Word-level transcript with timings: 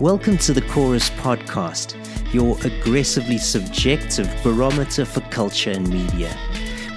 Welcome 0.00 0.38
to 0.38 0.52
the 0.52 0.62
Chorus 0.62 1.10
Podcast, 1.10 1.96
your 2.32 2.56
aggressively 2.64 3.36
subjective 3.36 4.32
barometer 4.44 5.04
for 5.04 5.22
culture 5.22 5.72
and 5.72 5.88
media. 5.88 6.30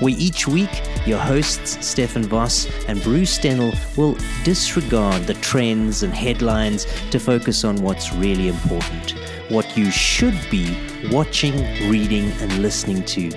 Where 0.01 0.13
each 0.15 0.47
week, 0.47 0.69
your 1.07 1.17
hosts, 1.17 1.83
Stefan 1.83 2.25
Voss 2.25 2.67
and 2.87 3.01
Bruce 3.01 3.39
Dennill, 3.39 3.73
will 3.97 4.15
disregard 4.43 5.23
the 5.23 5.33
trends 5.33 6.03
and 6.03 6.13
headlines 6.13 6.85
to 7.09 7.19
focus 7.19 7.63
on 7.63 7.77
what's 7.77 8.13
really 8.13 8.49
important, 8.49 9.15
what 9.49 9.75
you 9.75 9.89
should 9.89 10.37
be 10.51 10.77
watching, 11.11 11.55
reading, 11.89 12.29
and 12.39 12.59
listening 12.59 13.03
to. 13.05 13.33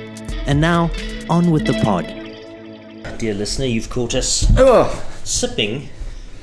And 0.46 0.60
now, 0.60 0.90
on 1.30 1.50
with 1.50 1.66
the 1.66 1.80
pod. 1.82 2.04
Dear 3.18 3.32
listener, 3.32 3.64
you've 3.64 3.88
caught 3.88 4.14
us 4.14 4.46
Oh, 4.58 5.02
sipping 5.24 5.88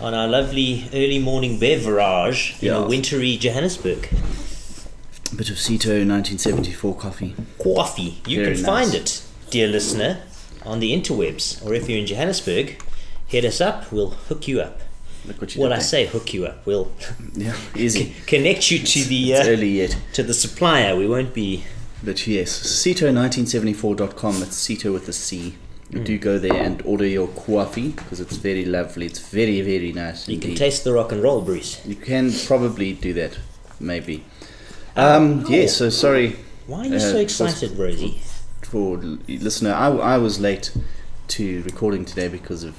on 0.01 0.13
our 0.13 0.27
lovely 0.27 0.89
early 0.93 1.19
morning 1.19 1.59
beverage 1.59 2.55
in 2.61 2.73
a 2.73 2.85
wintry 2.87 3.37
Johannesburg. 3.37 4.09
a 5.31 5.35
bit 5.35 5.49
of 5.49 5.59
Cito 5.59 5.89
1974 5.89 6.95
coffee. 6.95 7.35
Coffee. 7.61 8.21
You 8.25 8.43
Very 8.43 8.55
can 8.55 8.63
nice. 8.63 8.65
find 8.65 8.93
it, 8.95 9.23
dear 9.49 9.67
listener, 9.67 10.21
on 10.65 10.79
the 10.79 10.91
interwebs, 10.91 11.63
or 11.65 11.73
if 11.73 11.87
you're 11.89 11.99
in 11.99 12.05
Johannesburg, 12.07 12.81
hit 13.27 13.45
us 13.45 13.61
up. 13.61 13.91
We'll 13.91 14.09
hook 14.11 14.47
you 14.47 14.61
up. 14.61 14.79
Look 15.25 15.39
what 15.39 15.55
you 15.55 15.61
Well, 15.61 15.71
I 15.71 15.75
there. 15.77 15.83
say 15.85 16.05
hook 16.07 16.33
you 16.33 16.45
up. 16.47 16.65
We'll 16.65 16.91
Yeah, 17.35 17.55
easy. 17.75 18.13
connect 18.25 18.71
you 18.71 18.79
to 18.79 19.03
the 19.03 19.35
uh, 19.35 19.45
early 19.47 19.69
yet. 19.69 19.97
to 20.13 20.23
the 20.23 20.33
supplier. 20.33 20.95
We 20.95 21.07
won't 21.07 21.33
be. 21.33 21.63
But 22.03 22.25
yes, 22.25 22.49
Cito1974.com. 22.83 24.39
That's 24.39 24.55
Cito 24.57 24.91
with 24.91 25.07
a 25.07 25.13
C. 25.13 25.55
You 25.91 25.99
do 25.99 26.17
go 26.17 26.39
there 26.39 26.53
and 26.55 26.81
order 26.85 27.05
your 27.05 27.27
coffee 27.27 27.89
because 27.89 28.21
it's 28.21 28.37
very 28.37 28.63
lovely. 28.63 29.05
It's 29.05 29.19
very, 29.19 29.59
very 29.61 29.91
nice. 29.91 30.27
You 30.27 30.39
can 30.39 30.55
taste 30.55 30.85
the 30.85 30.93
rock 30.93 31.11
and 31.11 31.21
roll, 31.21 31.41
Bruce. 31.41 31.85
You 31.85 31.95
can 31.95 32.31
probably 32.45 32.93
do 32.93 33.11
that, 33.13 33.37
maybe. 33.79 34.23
Um, 34.95 35.45
yeah, 35.47 35.67
so 35.67 35.89
sorry 35.89 36.37
Why 36.67 36.79
are 36.81 36.85
you 36.85 36.95
Uh, 36.95 36.99
so 36.99 37.17
excited, 37.17 37.77
Rosie? 37.77 38.21
for 38.61 38.97
l- 39.03 39.17
listener. 39.27 39.73
I, 39.73 39.87
I 39.89 40.17
was 40.17 40.39
late 40.39 40.71
to 41.29 41.61
recording 41.63 42.05
today 42.05 42.29
because 42.29 42.63
of 42.63 42.75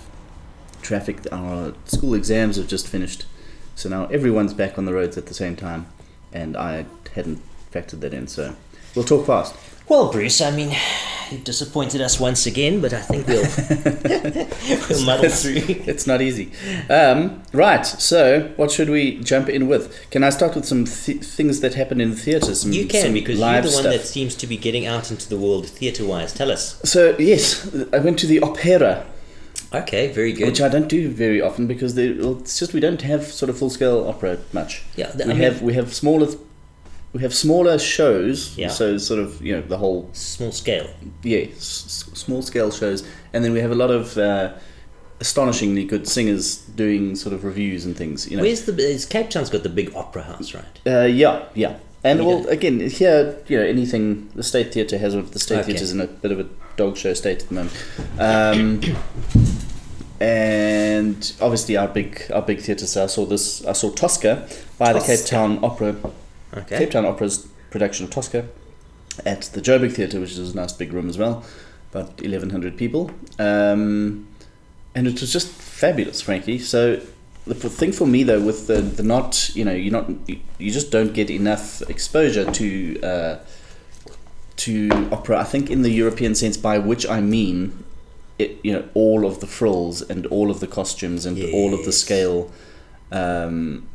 traffic. 0.80 1.18
Our 1.30 1.74
school 1.84 2.14
exams 2.14 2.56
have 2.56 2.66
just 2.68 2.88
finished, 2.88 3.26
so 3.74 3.88
now 3.90 4.06
everyone's 4.06 4.54
back 4.54 4.78
on 4.78 4.84
the 4.86 4.92
roads 4.94 5.18
at 5.18 5.26
the 5.26 5.34
same 5.34 5.54
time, 5.56 5.86
and 6.32 6.56
I 6.56 6.86
hadn't 7.14 7.40
factored 7.72 8.00
that 8.00 8.14
in. 8.14 8.26
So 8.26 8.54
we'll 8.94 9.04
talk 9.04 9.26
fast. 9.26 9.54
Well, 9.88 10.10
Bruce, 10.10 10.40
I 10.40 10.50
mean, 10.50 10.74
you've 11.30 11.44
disappointed 11.44 12.00
us 12.00 12.18
once 12.18 12.46
again, 12.46 12.80
but 12.80 12.92
I 12.94 13.00
think 13.00 13.26
we'll 13.26 13.42
we'll 14.88 15.04
muddle 15.04 15.30
through. 15.30 15.54
It's 15.86 16.06
not 16.06 16.22
easy. 16.22 16.52
Um, 16.88 17.42
right. 17.52 17.84
So 17.84 18.52
what 18.56 18.70
should 18.70 18.88
we 18.90 19.18
jump 19.20 19.48
in 19.48 19.68
with? 19.68 20.08
Can 20.10 20.24
I 20.24 20.30
start 20.30 20.54
with 20.54 20.64
some 20.64 20.84
th- 20.86 21.22
things 21.22 21.60
that 21.60 21.74
happen 21.74 22.00
in 22.00 22.10
the 22.10 22.16
theatre? 22.16 22.52
You 22.52 22.86
can 22.86 23.12
because 23.12 23.38
you're 23.38 23.48
the 23.48 23.68
one 23.68 23.70
stuff. 23.70 23.84
that 23.84 24.06
seems 24.06 24.34
to 24.36 24.46
be 24.46 24.56
getting 24.56 24.86
out 24.86 25.10
into 25.10 25.28
the 25.28 25.36
world 25.36 25.66
theatre-wise. 25.68 26.32
Tell 26.32 26.50
us. 26.50 26.80
So 26.88 27.16
yes, 27.18 27.68
I 27.92 27.98
went 27.98 28.18
to 28.20 28.26
the 28.26 28.40
opera. 28.40 29.06
Okay, 29.74 30.12
very 30.12 30.32
good. 30.34 30.46
which 30.46 30.60
I 30.60 30.68
don't 30.68 30.88
do 30.88 31.08
very 31.08 31.40
often 31.40 31.66
because 31.66 31.94
they, 31.94 32.12
well, 32.12 32.38
it's 32.40 32.58
just 32.58 32.74
we 32.74 32.80
don't 32.80 33.00
have 33.02 33.24
sort 33.24 33.48
of 33.48 33.58
full 33.58 33.70
scale 33.70 34.06
opera 34.06 34.38
much. 34.52 34.82
Yeah, 34.96 35.10
we 35.16 35.24
I 35.24 35.26
mean- 35.28 35.36
have 35.38 35.60
we 35.62 35.74
have 35.74 35.92
smaller 35.94 36.28
we 37.12 37.20
have 37.22 37.34
smaller 37.34 37.78
shows. 37.78 38.56
Yeah. 38.56 38.68
So 38.68 38.98
sort 38.98 39.20
of 39.20 39.40
you 39.42 39.54
know 39.56 39.62
the 39.62 39.78
whole 39.78 40.08
Small 40.12 40.52
scale. 40.52 40.88
yeah 41.22 41.46
s- 41.54 42.08
small 42.14 42.42
scale 42.42 42.70
shows, 42.70 43.06
and 43.32 43.44
then 43.44 43.52
we 43.52 43.60
have 43.60 43.70
a 43.70 43.74
lot 43.74 43.90
of 43.90 44.16
uh, 44.18 44.52
astonishingly 45.20 45.84
good 45.84 46.08
singers 46.08 46.56
doing 46.56 47.14
sort 47.16 47.34
of 47.34 47.44
reviews 47.44 47.84
and 47.84 47.96
things. 47.96 48.30
You 48.30 48.36
know. 48.38 48.42
Where's 48.42 48.62
the? 48.64 48.76
Is 48.78 49.04
Cape 49.04 49.30
Town's 49.30 49.50
got 49.50 49.62
the 49.62 49.68
big 49.68 49.94
opera 49.94 50.22
house, 50.22 50.54
right? 50.54 50.64
Uh, 50.86 51.04
yeah, 51.04 51.44
yeah. 51.54 51.78
And 52.04 52.26
well, 52.26 52.44
again, 52.48 52.80
here, 52.80 53.38
you 53.46 53.56
know, 53.58 53.64
anything, 53.64 54.28
the 54.34 54.42
State 54.42 54.74
Theatre 54.74 54.98
has, 54.98 55.14
the 55.14 55.38
State 55.38 55.58
Okay. 55.60 55.66
Theatre's 55.72 55.92
in 55.92 56.00
a 56.00 56.08
bit 56.08 56.32
of 56.32 56.40
a 56.40 56.48
dog 56.76 56.96
show 56.96 57.14
state 57.14 57.42
at 57.42 57.48
the 57.48 57.54
moment. 57.54 57.72
Um, 58.18 58.80
and 60.20 61.32
obviously 61.40 61.76
our 61.76 61.88
big, 61.88 62.22
our 62.32 62.42
big 62.42 62.60
theatre, 62.60 62.86
so 62.86 63.04
I 63.04 63.06
saw 63.06 63.24
this, 63.24 63.64
I 63.66 63.72
saw 63.72 63.90
Tosca 63.90 64.48
by 64.78 64.92
the 64.92 65.00
Cape 65.00 65.24
Town 65.26 65.62
Opera, 65.64 65.94
Okay. 66.54 66.78
Cape 66.78 66.90
Town 66.90 67.06
Opera's 67.06 67.48
production 67.70 68.04
of 68.04 68.10
Tosca 68.10 68.48
at 69.24 69.42
the 69.42 69.60
Joburg 69.60 69.92
Theatre, 69.92 70.20
which 70.20 70.32
is 70.32 70.52
a 70.52 70.56
nice 70.56 70.72
big 70.72 70.92
room 70.92 71.08
as 71.08 71.18
well, 71.18 71.44
about 71.90 72.20
1,100 72.20 72.76
people. 72.76 73.10
Um, 73.38 74.28
and 74.94 75.06
it 75.06 75.20
was 75.20 75.32
just 75.32 75.48
fabulous, 75.48 76.20
frankly. 76.20 76.58
So 76.58 77.00
the 77.46 77.54
thing 77.54 77.92
for 77.92 78.06
me 78.06 78.22
though, 78.22 78.40
with 78.40 78.66
the, 78.66 78.80
the 78.80 79.02
not, 79.02 79.50
you 79.54 79.64
know, 79.64 79.72
you're 79.72 79.92
not, 79.92 80.10
you, 80.28 80.70
just 80.70 80.90
don't 80.90 81.12
get 81.12 81.30
enough 81.30 81.82
exposure 81.88 82.50
to 82.50 83.00
uh, 83.02 83.38
to 84.56 84.90
opera. 85.10 85.38
I 85.38 85.44
think 85.44 85.70
in 85.70 85.82
the 85.82 85.90
European 85.90 86.34
sense, 86.34 86.56
by 86.56 86.78
which 86.78 87.06
I 87.08 87.20
mean, 87.20 87.84
it, 88.38 88.58
you 88.62 88.72
know, 88.72 88.88
all 88.94 89.26
of 89.26 89.40
the 89.40 89.46
frills 89.46 90.02
and 90.02 90.26
all 90.26 90.50
of 90.50 90.60
the 90.60 90.66
costumes 90.66 91.26
and 91.26 91.36
all 91.52 91.74
of 91.74 91.84
the 91.84 91.92
scale, 91.92 92.52
um, 93.10 93.88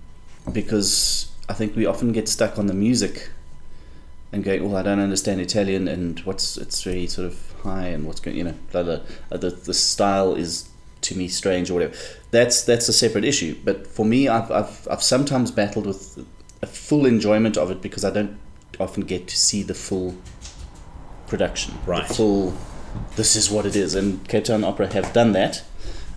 because 0.51 1.31
I 1.49 1.53
think 1.53 1.75
we 1.75 1.85
often 1.85 2.11
get 2.11 2.27
stuck 2.27 2.57
on 2.57 2.67
the 2.67 2.73
music 2.73 3.29
and 4.31 4.43
going, 4.43 4.63
"Well, 4.63 4.77
I 4.77 4.83
don't 4.83 4.99
understand 4.99 5.39
Italian, 5.41 5.87
and 5.87 6.19
what's 6.21 6.57
it's 6.57 6.83
very 6.83 7.07
sort 7.07 7.27
of 7.27 7.53
high, 7.63 7.87
and 7.87 8.05
what's 8.05 8.19
going, 8.19 8.37
you 8.37 8.43
know, 8.43 8.55
blah, 8.71 8.83
blah. 8.83 8.99
Uh, 9.31 9.37
the 9.37 9.49
the 9.51 9.73
style 9.73 10.35
is 10.35 10.69
to 11.01 11.15
me 11.15 11.27
strange 11.27 11.69
or 11.69 11.75
whatever." 11.75 11.95
That's 12.31 12.63
that's 12.63 12.89
a 12.89 12.93
separate 12.93 13.23
issue. 13.23 13.55
But 13.63 13.87
for 13.87 14.05
me, 14.05 14.27
I've 14.27 14.51
I've 14.51 14.87
I've 14.91 15.03
sometimes 15.03 15.51
battled 15.51 15.85
with 15.85 16.25
a 16.61 16.67
full 16.67 17.05
enjoyment 17.05 17.57
of 17.57 17.71
it 17.71 17.81
because 17.81 18.03
I 18.03 18.09
don't 18.09 18.37
often 18.79 19.03
get 19.03 19.27
to 19.27 19.37
see 19.37 19.63
the 19.63 19.73
full 19.73 20.15
production, 21.27 21.75
Right. 21.85 22.07
The 22.07 22.13
full. 22.13 22.57
This 23.15 23.35
is 23.35 23.51
what 23.51 23.65
it 23.65 23.75
is, 23.75 23.95
and 23.95 24.27
Cape 24.27 24.45
Town 24.45 24.63
Opera 24.63 24.91
have 24.93 25.13
done 25.13 25.33
that. 25.33 25.63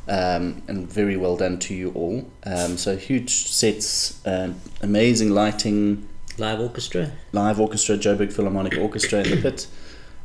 Um, 0.09 0.63
and 0.67 0.91
very 0.91 1.17
well 1.17 1.37
done 1.37 1.59
to 1.61 1.75
you 1.75 1.93
all. 1.93 2.29
Um, 2.45 2.77
so 2.77 2.97
huge 2.97 3.47
sets, 3.47 4.21
um, 4.27 4.57
amazing 4.83 5.31
lighting, 5.31 6.09
Live 6.39 6.59
orchestra. 6.59 7.13
live 7.33 7.61
orchestra, 7.61 7.97
Joburg 7.97 8.33
Philharmonic 8.33 8.79
Orchestra 8.79 9.21
in 9.21 9.31
the 9.31 9.37
pit, 9.37 9.67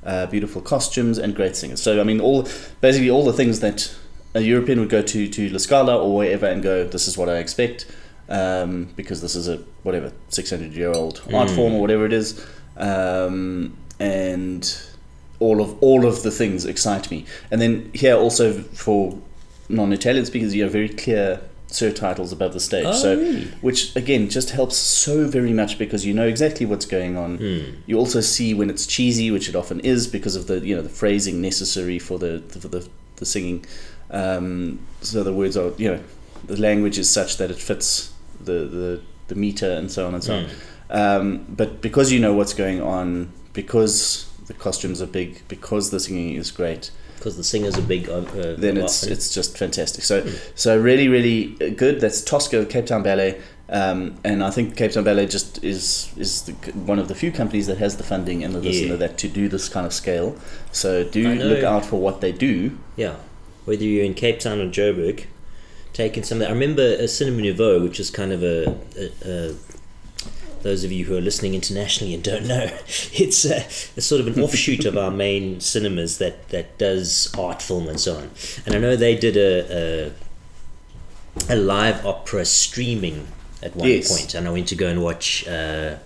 uh, 0.04 0.26
beautiful 0.28 0.62
costumes 0.62 1.18
and 1.18 1.36
great 1.36 1.56
singers. 1.56 1.84
So 1.84 2.00
I 2.00 2.04
mean, 2.04 2.22
all 2.22 2.48
basically 2.82 3.10
all 3.10 3.26
the 3.26 3.34
things 3.34 3.60
that 3.60 3.94
a 4.34 4.40
European 4.40 4.80
would 4.80 4.90
go 4.90 5.02
to 5.02 5.28
to 5.28 5.50
La 5.50 5.58
Scala 5.58 5.98
or 5.98 6.16
wherever 6.16 6.48
and 6.48 6.64
go, 6.64 6.88
this 6.88 7.08
is 7.08 7.18
what 7.18 7.28
I 7.28 7.38
expect, 7.38 7.86
um, 8.30 8.90
because 8.96 9.22
this 9.22 9.36
is 9.36 9.48
a 9.48 9.58
whatever 9.84 10.14
six 10.30 10.50
hundred 10.50 10.74
year 10.74 10.92
old 10.94 11.22
art 11.34 11.50
form 11.50 11.74
or 11.74 11.82
whatever 11.82 12.06
it 12.06 12.14
is, 12.14 12.44
um, 12.78 13.76
and 14.00 14.82
all 15.40 15.62
of 15.62 15.78
all 15.84 16.06
of 16.06 16.24
the 16.24 16.32
things 16.32 16.66
excite 16.66 17.12
me. 17.12 17.26
And 17.52 17.62
then 17.62 17.92
here 17.94 18.16
also 18.16 18.54
for 18.54 19.20
non-Italian 19.70 20.26
speakers, 20.26 20.54
you 20.56 20.64
have 20.64 20.72
very 20.72 20.90
clear 20.90 21.42
surtitles 21.68 22.32
above 22.32 22.54
the 22.54 22.60
stage. 22.60 22.86
Oh, 22.86 22.94
so 22.94 23.18
really? 23.18 23.46
which 23.62 23.96
again 23.96 24.30
just 24.30 24.52
helps 24.52 24.78
so 24.78 25.28
very 25.28 25.52
much 25.52 25.78
because 25.78 26.06
you 26.06 26.14
know 26.14 26.28
exactly 26.28 26.66
what's 26.66 26.86
going 26.86 27.18
on. 27.18 27.40
You 27.86 27.98
also 27.98 28.22
see 28.22 28.54
when 28.54 28.70
it's 28.70 28.86
cheesy, 28.86 29.32
which 29.32 29.50
it 29.50 29.56
often 29.56 29.80
is 29.82 30.08
because 30.08 30.36
of 30.36 30.48
the 30.48 30.60
you 30.60 30.76
know 30.76 30.82
the 30.82 30.90
phrasing 30.90 31.42
necessary 31.42 32.00
for 32.00 32.18
the 32.20 32.44
for 32.50 32.68
the, 32.68 32.88
the 33.18 33.26
singing. 33.26 33.66
Um, 34.12 34.80
so 35.02 35.24
the 35.24 35.34
words 35.34 35.58
are 35.58 35.74
you 35.78 35.92
know 35.92 36.00
the 36.46 36.58
language 36.62 36.98
is 37.00 37.10
such 37.10 37.38
that 37.38 37.50
it 37.50 37.58
fits 37.58 38.14
the 38.40 38.66
the, 38.66 39.02
the 39.28 39.36
meter 39.36 39.72
and 39.72 39.92
so 39.92 40.08
on 40.08 40.14
and 40.14 40.24
so 40.24 40.36
on. 40.36 40.46
Um, 40.92 41.46
but 41.50 41.82
because 41.82 42.12
you 42.12 42.20
know 42.20 42.34
what's 42.34 42.54
going 42.54 42.80
on, 42.82 43.32
because 43.54 44.32
the 44.46 44.54
costumes 44.54 45.02
are 45.02 45.08
big, 45.08 45.42
because 45.48 45.90
the 45.90 46.00
singing 46.00 46.36
is 46.36 46.52
great, 46.52 46.92
Because 47.26 47.38
the 47.38 47.44
singers 47.44 47.76
are 47.76 47.82
big. 47.82 48.08
Uh, 48.08 48.18
uh, 48.18 48.56
then 48.56 48.78
it's 48.78 49.02
it's 49.02 49.34
just 49.34 49.58
fantastic. 49.58 50.04
So 50.04 50.24
so 50.54 50.80
really 50.80 51.08
really 51.08 51.56
good. 51.72 52.00
That's 52.00 52.22
Tosca 52.22 52.68
Cape 52.68 52.86
Town 52.86 53.02
Ballet, 53.02 53.42
um, 53.68 54.14
and 54.24 54.44
I 54.44 54.52
think 54.52 54.78
Cape 54.78 54.92
Town 54.92 55.04
Ballet 55.04 55.26
just 55.26 55.64
is 55.64 56.12
is 56.18 56.44
the, 56.44 56.52
one 56.92 57.00
of 57.00 57.08
the 57.08 57.16
few 57.16 57.32
companies 57.32 57.66
that 57.66 57.80
has 57.80 57.98
the 57.98 58.04
funding 58.04 58.44
and 58.44 58.54
the 58.54 58.60
this 58.60 58.76
Yeah. 58.76 58.84
and 58.84 58.92
the 58.92 58.98
that 58.98 59.18
to 59.18 59.28
do 59.28 59.50
this 59.50 59.68
kind 59.68 59.88
of 59.88 59.94
scale. 59.94 60.38
So 60.72 61.04
do 61.04 61.34
look 61.34 61.64
out 61.64 61.84
for 61.84 62.00
what 62.00 62.22
they 62.22 62.32
do. 62.32 62.78
Yeah, 62.96 63.16
whether 63.66 63.84
you're 63.84 64.06
in 64.06 64.14
Cape 64.14 64.40
Town 64.40 64.62
or 64.62 64.70
Joburg, 64.70 65.26
taking 65.94 66.22
some. 66.22 66.44
I 66.44 66.50
remember 66.50 66.84
a 66.84 67.08
Cinema 67.08 67.42
Nouveau, 67.42 67.82
which 67.82 68.00
is 68.00 68.12
kind 68.12 68.34
of 68.34 68.44
a, 68.44 68.78
a, 68.96 69.10
a 69.26 69.56
those 70.66 70.84
of 70.84 70.92
you 70.92 71.06
who 71.06 71.16
are 71.16 71.22
listening 71.22 71.54
internationally 71.54 72.14
and 72.16 72.24
don't 72.24 72.46
know, 72.48 72.66
it's 73.14 73.46
a, 73.46 73.58
a 73.96 74.02
sort 74.02 74.20
of 74.20 74.28
an 74.28 74.42
offshoot 74.44 74.84
of 74.86 74.98
our 74.98 75.12
main 75.12 75.60
cinemas 75.62 76.18
that, 76.18 76.50
that 76.50 76.78
does 76.80 77.32
art 77.38 77.62
film 77.62 77.88
and 77.88 78.00
so 78.00 78.16
on. 78.18 78.32
And 78.66 78.74
I 78.76 78.80
know 78.80 78.96
they 78.96 79.16
did 79.16 79.38
a, 79.38 80.12
a, 81.50 81.54
a 81.54 81.56
live 81.56 82.06
opera 82.06 82.46
streaming 82.46 83.28
at 83.62 83.76
one 83.76 83.88
Yes. 83.88 84.10
point, 84.12 84.34
and 84.34 84.48
I 84.48 84.52
went 84.52 84.68
to 84.70 84.76
go 84.76 84.88
and 84.88 85.02
watch. 85.04 85.48
Uh, 85.48 85.98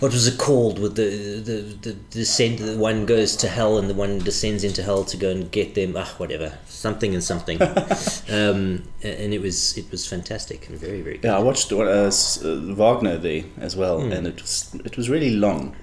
what 0.00 0.12
was 0.12 0.26
it 0.26 0.38
called? 0.38 0.78
With 0.78 0.96
the 0.96 1.40
the 1.50 1.56
the 1.82 1.92
descent, 2.10 2.58
the 2.58 2.76
one 2.76 3.06
goes 3.06 3.36
to 3.36 3.48
hell 3.48 3.78
and 3.78 3.88
the 3.88 3.94
one 3.94 4.18
descends 4.18 4.64
into 4.64 4.82
hell 4.82 5.04
to 5.04 5.16
go 5.16 5.30
and 5.30 5.50
get 5.50 5.74
them. 5.74 5.94
Ah, 5.96 6.12
whatever, 6.18 6.58
something 6.66 7.14
and 7.14 7.22
something. 7.22 7.60
um, 8.30 8.82
and 9.02 9.32
it 9.34 9.40
was 9.40 9.76
it 9.78 9.90
was 9.90 10.06
fantastic 10.06 10.68
and 10.68 10.78
very 10.78 11.00
very 11.02 11.18
good. 11.18 11.28
Yeah, 11.28 11.36
I 11.36 11.40
watched 11.40 11.70
uh, 11.72 11.76
uh, 11.78 12.10
Wagner 12.74 13.18
there 13.18 13.44
as 13.58 13.76
well, 13.76 14.00
Hmm. 14.00 14.12
and 14.12 14.26
it 14.26 14.40
was 14.40 14.74
it 14.84 14.96
was 14.96 15.08
really 15.08 15.30
long. 15.30 15.76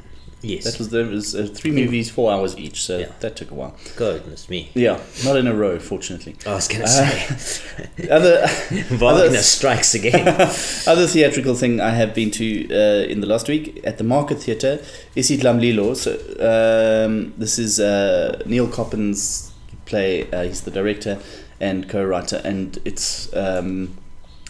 Yes, 0.48 0.64
That 0.64 0.78
was 0.80 0.90
there 0.90 1.06
was 1.06 1.36
uh, 1.36 1.48
three 1.54 1.72
movies, 1.72 2.10
four 2.10 2.32
hours 2.32 2.58
each, 2.58 2.82
so 2.84 2.98
Yeah. 3.00 3.12
that 3.20 3.36
took 3.36 3.52
a 3.52 3.54
while. 3.54 3.76
goodness 3.96 4.50
me. 4.50 4.70
Yeah, 4.74 5.00
not 5.26 5.36
in 5.38 5.48
a 5.48 5.54
row, 5.54 5.78
fortunately. 5.80 6.36
I 6.46 6.54
was 6.56 6.68
gonna 6.68 6.86
Uh, 6.86 6.88
say 6.88 8.10
Other 8.18 8.48
Wagner 8.90 9.08
other- 9.28 9.38
strikes 9.38 9.94
again. 9.96 10.28
other 10.88 11.08
theatrical 11.08 11.56
thing 11.56 11.80
I 11.82 11.92
have 11.92 12.14
been 12.14 12.32
to 12.32 12.46
uh, 12.72 13.12
in 13.12 13.22
the 13.22 13.28
last 13.28 13.48
week 13.48 13.82
at 13.84 13.98
the 13.98 14.04
Market 14.04 14.40
Theatre 14.40 14.80
is 15.16 15.30
Isidlamlilo. 15.30 15.96
So 15.96 16.12
um, 16.52 17.34
this 17.38 17.60
is 17.60 17.80
uh, 17.80 18.42
Neil 18.46 18.68
Coppen's 18.68 19.52
play. 19.86 20.30
Uh, 20.32 20.44
he's 20.44 20.62
the 20.62 20.72
director 20.72 21.20
and 21.60 21.90
co-writer, 21.90 22.40
and 22.44 22.78
it's 22.86 23.34
um, 23.34 23.98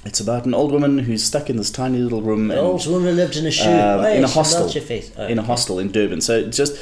it's 0.06 0.20
about 0.20 0.46
an 0.46 0.54
old 0.54 0.72
woman 0.72 1.00
who's 1.00 1.24
stuck 1.24 1.50
in 1.50 1.58
this 1.58 1.70
tiny 1.72 1.98
little 2.00 2.22
room. 2.22 2.50
And, 2.52 2.60
old 2.60 2.86
woman 2.88 3.16
lived 3.16 3.36
in 3.36 3.46
a 3.46 3.52
shoe. 3.52 3.70
um, 3.70 4.04
Hey, 4.04 4.18
in 4.18 4.24
a 4.24 4.28
hostel. 4.28 4.68
Oh, 5.18 5.28
in 5.28 5.40
a 5.40 5.44
hostel 5.44 5.80
in 5.80 5.92
Durban. 5.92 6.22
So 6.22 6.50
just 6.50 6.78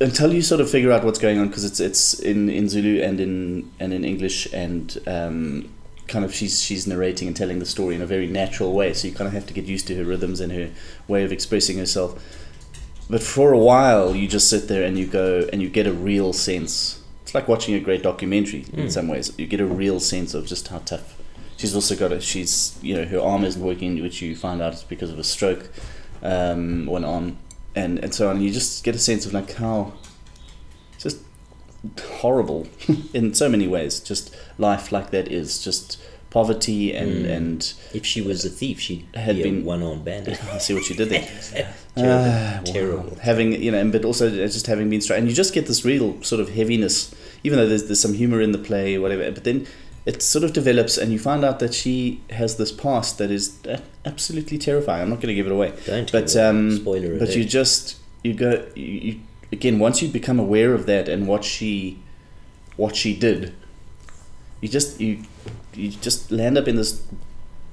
until 0.00 0.32
you 0.34 0.42
sort 0.42 0.60
of 0.60 0.68
figure 0.68 0.90
out 0.92 1.04
what's 1.04 1.18
going 1.18 1.38
on 1.38 1.48
because 1.48 1.64
it's 1.64 1.80
it's 1.80 2.14
in, 2.18 2.48
in 2.50 2.68
Zulu 2.68 3.00
and 3.02 3.20
in 3.20 3.70
and 3.80 3.92
in 3.94 4.04
English 4.04 4.52
and 4.52 4.98
um, 5.06 5.72
kind 6.08 6.24
of 6.24 6.34
she's 6.34 6.60
she's 6.62 6.86
narrating 6.86 7.28
and 7.28 7.36
telling 7.36 7.60
the 7.60 7.66
story 7.66 7.94
in 7.94 8.02
a 8.02 8.06
very 8.06 8.26
natural 8.26 8.72
way. 8.74 8.92
So 8.92 9.08
you 9.08 9.14
kind 9.14 9.28
of 9.28 9.32
have 9.34 9.46
to 9.46 9.54
get 9.54 9.64
used 9.64 9.86
to 9.86 9.94
her 9.96 10.04
rhythms 10.04 10.40
and 10.40 10.52
her 10.52 10.70
way 11.08 11.24
of 11.24 11.32
expressing 11.32 11.78
herself. 11.78 12.20
But 13.08 13.22
for 13.22 13.52
a 13.52 13.58
while, 13.58 14.14
you 14.16 14.26
just 14.26 14.48
sit 14.50 14.66
there 14.68 14.82
and 14.82 14.98
you 14.98 15.06
go 15.06 15.46
and 15.52 15.62
you 15.62 15.68
get 15.68 15.86
a 15.86 15.92
real 15.92 16.32
sense. 16.32 17.00
It's 17.22 17.34
like 17.34 17.46
watching 17.48 17.74
a 17.74 17.80
great 17.80 18.02
documentary 18.02 18.64
in 18.72 18.90
some 18.90 19.08
ways. 19.08 19.32
You 19.38 19.46
get 19.46 19.60
a 19.60 19.66
real 19.66 20.00
sense 20.00 20.34
of 20.34 20.46
just 20.46 20.68
how 20.68 20.78
tough. 20.78 21.16
She's 21.64 21.74
also 21.74 21.96
got 21.96 22.12
a. 22.12 22.20
She's 22.20 22.78
you 22.82 22.94
know 22.94 23.06
her 23.06 23.18
arm 23.20 23.42
isn't 23.44 23.62
working, 23.62 24.02
which 24.02 24.20
you 24.20 24.36
find 24.36 24.60
out 24.60 24.74
is 24.74 24.82
because 24.84 25.10
of 25.10 25.18
a 25.18 25.24
stroke, 25.24 25.70
um, 26.22 26.84
one 26.84 27.04
arm, 27.06 27.38
and 27.74 27.98
and 28.04 28.14
so 28.14 28.28
on. 28.28 28.42
You 28.42 28.50
just 28.50 28.84
get 28.84 28.94
a 28.94 28.98
sense 28.98 29.24
of 29.24 29.32
like 29.32 29.54
how, 29.54 29.94
just 30.98 31.18
horrible 32.20 32.66
in 33.14 33.32
so 33.32 33.48
many 33.48 33.66
ways. 33.66 34.00
Just 34.00 34.36
life 34.58 34.92
like 34.92 35.10
that 35.10 35.32
is 35.32 35.62
just 35.64 35.98
poverty 36.30 36.92
and 36.94 37.24
and 37.26 37.72
If 37.94 38.04
she 38.04 38.20
was 38.20 38.44
a 38.44 38.50
thief, 38.50 38.80
she'd 38.80 39.06
Had 39.14 39.36
be 39.36 39.42
been- 39.44 39.64
one-armed 39.64 40.04
bandit. 40.04 40.42
I 40.52 40.58
see 40.58 40.74
what 40.74 40.88
you 40.90 40.96
did 40.96 41.08
there. 41.08 41.22
terrible, 41.52 41.74
Ah, 41.96 42.56
wow. 42.66 42.72
terrible. 42.72 43.16
Having 43.22 43.62
you 43.62 43.70
know, 43.70 43.78
and 43.78 43.90
but 43.92 44.04
also 44.04 44.28
just 44.28 44.66
having 44.66 44.90
been 44.90 45.00
straight, 45.00 45.18
and 45.20 45.28
you 45.28 45.34
just 45.34 45.54
get 45.54 45.66
this 45.66 45.84
real 45.84 46.20
sort 46.22 46.40
of 46.42 46.50
heaviness, 46.50 47.14
even 47.42 47.58
though 47.58 47.68
there's 47.68 47.84
there's 47.84 48.00
some 48.00 48.12
humor 48.14 48.40
in 48.42 48.52
the 48.52 48.58
play, 48.58 48.98
whatever. 48.98 49.30
But 49.32 49.44
then 49.44 49.66
it 50.06 50.22
sort 50.22 50.44
of 50.44 50.52
develops, 50.52 50.98
and 50.98 51.12
you 51.12 51.18
find 51.18 51.44
out 51.44 51.58
that 51.60 51.72
she 51.72 52.20
has 52.30 52.56
this 52.56 52.70
past 52.70 53.18
that 53.18 53.30
is 53.30 53.58
absolutely 54.04 54.58
terrifying. 54.58 55.02
I'm 55.02 55.10
not 55.10 55.16
going 55.16 55.28
to 55.28 55.34
give 55.34 55.46
it 55.46 55.52
away, 55.52 55.72
Don't 55.86 56.10
but 56.12 56.36
um, 56.36 56.76
Spoiler 56.76 57.18
but 57.18 57.34
you 57.34 57.44
just 57.44 57.96
you 58.22 58.34
go 58.34 58.66
you, 58.74 58.84
you 58.84 59.20
again 59.52 59.78
once 59.78 60.02
you 60.02 60.08
become 60.08 60.38
aware 60.38 60.74
of 60.74 60.86
that 60.86 61.08
and 61.08 61.26
what 61.26 61.44
she 61.44 61.98
what 62.76 62.96
she 62.96 63.16
did, 63.16 63.54
you 64.60 64.68
just 64.68 65.00
you 65.00 65.24
you 65.74 65.90
just 65.90 66.30
land 66.30 66.58
up 66.58 66.68
in 66.68 66.76
this 66.76 67.02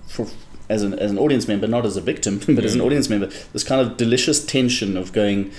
for 0.08 0.28
as 0.70 0.84
an 0.84 0.98
as 1.00 1.12
an 1.12 1.20
audience 1.20 1.50
member, 1.50 1.68
not 1.68 1.86
as 1.86 1.98
a 1.98 2.02
victim, 2.02 2.40
but 2.48 2.64
as 2.64 2.76
an 2.76 2.82
audience 2.82 3.10
member, 3.10 3.28
this 3.52 3.64
kind 3.64 3.82
of 3.82 3.98
delicious 3.98 4.46
tension 4.46 4.96
of 4.96 5.12
going. 5.12 5.52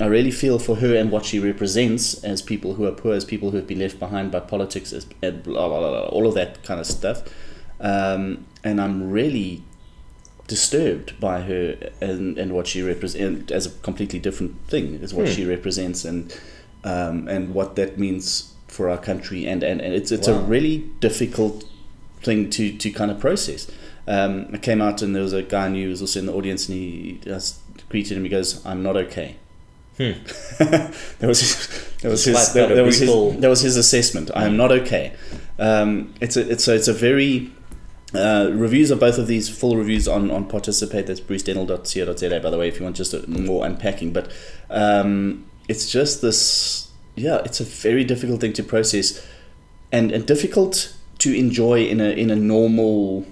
I 0.00 0.06
really 0.06 0.30
feel 0.30 0.58
for 0.58 0.76
her 0.76 0.94
and 0.96 1.10
what 1.10 1.26
she 1.26 1.38
represents 1.38 2.24
as 2.24 2.40
people 2.40 2.74
who 2.74 2.86
are 2.86 2.92
poor, 2.92 3.14
as 3.14 3.24
people 3.24 3.50
who 3.50 3.56
have 3.58 3.66
been 3.66 3.78
left 3.80 3.98
behind 3.98 4.32
by 4.32 4.40
politics, 4.40 4.92
as 4.92 5.06
and 5.22 5.42
blah, 5.42 5.68
blah, 5.68 5.78
blah, 5.78 5.90
blah, 5.90 6.08
all 6.08 6.26
of 6.26 6.34
that 6.34 6.62
kind 6.64 6.80
of 6.80 6.86
stuff. 6.86 7.22
Um, 7.80 8.46
and 8.64 8.80
I'm 8.80 9.10
really 9.10 9.62
disturbed 10.46 11.18
by 11.20 11.42
her 11.42 11.90
and, 12.00 12.36
and 12.38 12.52
what 12.52 12.66
she 12.66 12.82
represents 12.82 13.52
as 13.52 13.66
a 13.66 13.70
completely 13.82 14.18
different 14.18 14.66
thing 14.66 14.94
is 14.96 15.14
what 15.14 15.28
Hmm. 15.28 15.34
she 15.34 15.44
represents 15.46 16.04
and 16.04 16.34
um, 16.82 17.28
and 17.28 17.54
what 17.54 17.76
that 17.76 17.98
means 17.98 18.54
for 18.66 18.88
our 18.88 18.96
country 18.98 19.46
and, 19.46 19.62
and, 19.62 19.80
and 19.80 19.92
it's 19.94 20.10
it's 20.10 20.26
a 20.28 20.34
really 20.34 20.78
difficult 21.00 21.64
thing 22.22 22.48
to, 22.50 22.76
to 22.78 22.90
kind 22.90 23.10
of 23.10 23.20
process. 23.20 23.70
Um, 24.08 24.48
I 24.52 24.58
came 24.58 24.80
out 24.80 25.02
and 25.02 25.14
there 25.14 25.22
was 25.22 25.32
a 25.34 25.42
guy 25.42 25.66
I 25.66 25.68
knew 25.68 25.84
who 25.84 25.90
was 25.90 26.00
also 26.00 26.20
in 26.20 26.26
the 26.26 26.32
audience 26.34 26.68
and 26.68 26.76
he 26.78 27.20
just 27.22 27.60
greeted 27.90 28.16
him. 28.16 28.24
He 28.24 28.30
goes, 28.30 28.64
"I'm 28.66 28.82
not 28.82 28.96
okay." 28.96 29.36
Hmm. 30.00 30.12
that 30.58 31.28
was 31.28 31.40
his, 31.40 31.94
that 32.00 32.08
was 32.08 32.24
his, 32.24 32.54
that, 32.54 32.70
that, 32.70 32.82
was 32.82 33.00
his, 33.00 33.10
that 33.40 33.48
was 33.48 33.60
his 33.60 33.76
assessment. 33.76 34.30
I 34.34 34.46
am 34.46 34.56
not 34.56 34.72
okay. 34.72 35.12
Um, 35.58 36.14
it's 36.22 36.38
a 36.38 36.50
it's 36.50 36.66
a, 36.68 36.74
it's 36.74 36.88
a 36.88 36.94
very 36.94 37.52
uh, 38.14 38.48
reviews 38.54 38.90
of 38.90 38.98
both 38.98 39.18
of 39.18 39.26
these 39.26 39.50
full 39.50 39.76
reviews 39.76 40.08
on, 40.08 40.30
on 40.30 40.48
participate 40.48 41.06
that's 41.06 41.20
brucedennill.co.za 41.20 42.40
by 42.40 42.50
the 42.50 42.58
way 42.58 42.66
if 42.66 42.78
you 42.78 42.84
want 42.84 42.96
just 42.96 43.12
a, 43.12 43.28
more 43.28 43.66
unpacking 43.66 44.12
but 44.12 44.32
um, 44.70 45.44
it's 45.68 45.92
just 45.92 46.22
this 46.22 46.90
yeah 47.14 47.36
it's 47.44 47.60
a 47.60 47.64
very 47.64 48.02
difficult 48.02 48.40
thing 48.40 48.54
to 48.54 48.62
process 48.62 49.24
and, 49.92 50.10
and 50.12 50.26
difficult 50.26 50.96
to 51.18 51.32
enjoy 51.34 51.84
in 51.84 52.00
a 52.00 52.10
in 52.10 52.30
a 52.30 52.36
normal 52.36 53.26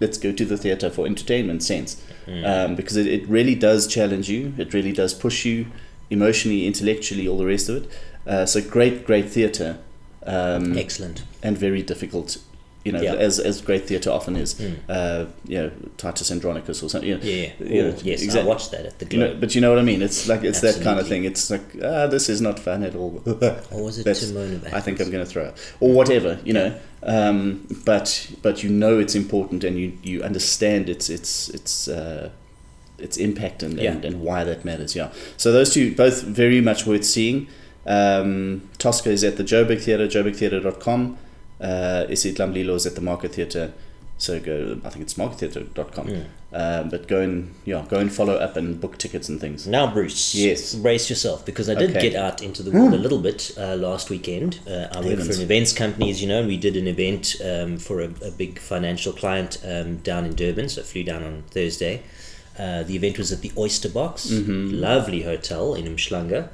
let's 0.00 0.16
go 0.16 0.32
to 0.32 0.44
the 0.46 0.56
theater 0.56 0.90
for 0.90 1.06
entertainment 1.06 1.62
sense 1.62 2.02
um, 2.44 2.74
because 2.74 2.96
it, 2.96 3.06
it 3.06 3.28
really 3.28 3.54
does 3.54 3.86
challenge 3.86 4.28
you 4.30 4.54
it 4.56 4.72
really 4.72 4.92
does 4.92 5.14
push 5.14 5.44
you 5.44 5.66
emotionally 6.10 6.66
intellectually 6.66 7.26
all 7.28 7.38
the 7.38 7.46
rest 7.46 7.68
of 7.68 7.76
it. 7.76 7.90
Uh, 8.26 8.44
so 8.46 8.60
great 8.60 9.04
great 9.06 9.28
theater 9.30 9.78
um, 10.26 10.76
Excellent. 10.76 11.22
and 11.42 11.56
very 11.56 11.82
difficult 11.82 12.38
you 12.84 12.92
know 12.92 13.00
Yeah. 13.02 13.14
as 13.14 13.38
as 13.38 13.60
great 13.60 13.86
theater 13.86 14.10
often 14.10 14.36
is. 14.36 14.54
Mm. 14.54 14.74
uh, 14.88 15.24
you 15.46 15.58
know 15.62 15.70
Titus 15.98 16.30
Andronicus 16.30 16.82
or 16.82 16.88
something 16.88 17.08
you 17.10 17.16
know, 17.18 17.22
Yeah, 17.24 17.52
yeah. 17.58 17.66
you 17.74 17.82
know, 17.82 17.94
yes, 18.02 18.36
I 18.36 18.42
watched 18.42 18.70
that 18.72 18.86
at 18.86 18.98
the 18.98 19.06
you 19.14 19.18
know, 19.22 19.34
but 19.40 19.54
you 19.54 19.60
know 19.60 19.70
what 19.70 19.78
I 19.78 19.82
mean? 19.82 20.02
It's 20.02 20.28
like 20.28 20.44
it's 20.44 20.60
that 20.60 20.80
kind 20.82 20.98
of 21.00 21.06
thing. 21.08 21.24
It's 21.24 21.50
like 21.50 21.66
ah 21.82 22.06
this 22.06 22.28
is 22.28 22.40
not 22.40 22.58
fun 22.58 22.82
at 22.82 22.94
all. 22.94 23.22
Or 23.72 23.84
was 23.84 23.98
it 23.98 24.04
That's- 24.04 24.26
Timon 24.32 24.54
of 24.54 24.64
I 24.78 24.80
think 24.80 25.00
I'm 25.00 25.10
going 25.10 25.24
to 25.24 25.30
throw 25.30 25.46
it 25.50 25.54
or 25.80 25.92
whatever 25.92 26.38
you 26.44 26.52
know. 26.54 26.72
Um, 27.02 27.66
but 27.86 28.30
but 28.42 28.62
you 28.62 28.70
know 28.70 28.98
it's 28.98 29.14
important 29.14 29.64
and 29.64 29.78
you 29.78 29.92
you 30.02 30.22
understand 30.22 30.88
its 30.88 31.08
its 31.10 31.48
its 31.50 31.88
uh, 31.88 32.28
its 33.02 33.16
impact 33.16 33.62
and, 33.62 33.78
and, 33.78 34.02
Yeah. 34.02 34.08
and 34.08 34.20
why 34.22 34.44
that 34.44 34.64
matters 34.64 34.94
yeah 34.96 35.10
so 35.36 35.52
those 35.52 35.72
two 35.74 35.94
both 35.94 36.22
very 36.22 36.60
much 36.60 36.86
worth 36.86 37.04
seeing 37.04 37.46
um, 37.86 38.68
Tosca 38.78 39.10
is 39.10 39.24
at 39.24 39.36
the 39.36 39.42
Joburg 39.44 39.80
Theatre 39.82 40.06
joburgtheatre.com 40.06 41.16
uh, 41.60 42.06
Isidlamlilo 42.08 42.74
is 42.76 42.86
at 42.86 42.94
the 42.94 43.00
Market 43.00 43.34
Theatre 43.34 43.72
so 44.18 44.38
go 44.38 44.78
I 44.84 44.90
think 44.90 45.02
it's 45.02 45.14
markettheatre.com 45.14 46.06
Mm. 46.08 46.24
um, 46.52 46.88
but 46.90 47.06
go 47.08 47.20
and 47.20 47.54
yeah 47.64 47.86
go 47.88 47.98
and 47.98 48.12
follow 48.12 48.34
up 48.34 48.56
and 48.56 48.78
book 48.80 48.98
tickets 48.98 49.28
and 49.30 49.40
things 49.40 49.66
Now, 49.66 49.90
Bruce, 49.92 50.34
Yes. 50.34 50.74
brace 50.74 51.08
yourself 51.08 51.46
because 51.46 51.70
I 51.70 51.74
did 51.74 51.90
Okay. 51.90 52.10
get 52.10 52.16
out 52.16 52.42
into 52.42 52.62
the 52.62 52.70
world 52.70 52.92
a 52.92 52.98
little 52.98 53.18
bit 53.20 53.52
uh, 53.56 53.76
last 53.76 54.10
weekend. 54.10 54.58
Uh, 54.68 54.88
I 54.92 55.00
work 55.00 55.20
for 55.20 55.32
an 55.32 55.40
events 55.40 55.72
company, 55.72 56.10
as 56.10 56.20
you 56.20 56.28
know, 56.28 56.40
and 56.40 56.48
we 56.48 56.56
did 56.58 56.76
an 56.76 56.86
event 56.88 57.36
um, 57.44 57.78
for 57.78 58.00
a, 58.00 58.10
a 58.22 58.30
big 58.30 58.58
financial 58.58 59.12
client 59.12 59.58
um, 59.64 59.98
down 59.98 60.24
in 60.26 60.34
Durban. 60.34 60.68
So 60.68 60.82
I 60.82 60.84
flew 60.84 61.04
down 61.04 61.22
on 61.22 61.44
Thursday. 61.50 62.02
Uh, 62.58 62.82
the 62.82 62.94
event 62.96 63.16
was 63.18 63.32
at 63.32 63.40
the 63.40 63.52
Oyster 63.56 63.88
Box, 63.88 64.26
Mm-hmm. 64.30 64.74
lovely 64.80 65.22
hotel 65.22 65.74
in 65.74 65.84
Umhlanga, 65.86 66.48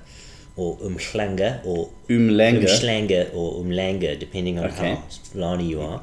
or 0.57 0.77
Umhlanga, 0.79 1.61
or 1.67 1.91
Umlanga 2.09 2.65
Umhlanga 2.65 3.31
or 3.35 3.63
Umlanga, 3.65 4.19
depending 4.19 4.59
on 4.59 4.67
Okay. 4.67 4.95
how 4.95 5.03
Lani 5.35 5.65
you 5.67 5.81
are. 5.83 6.03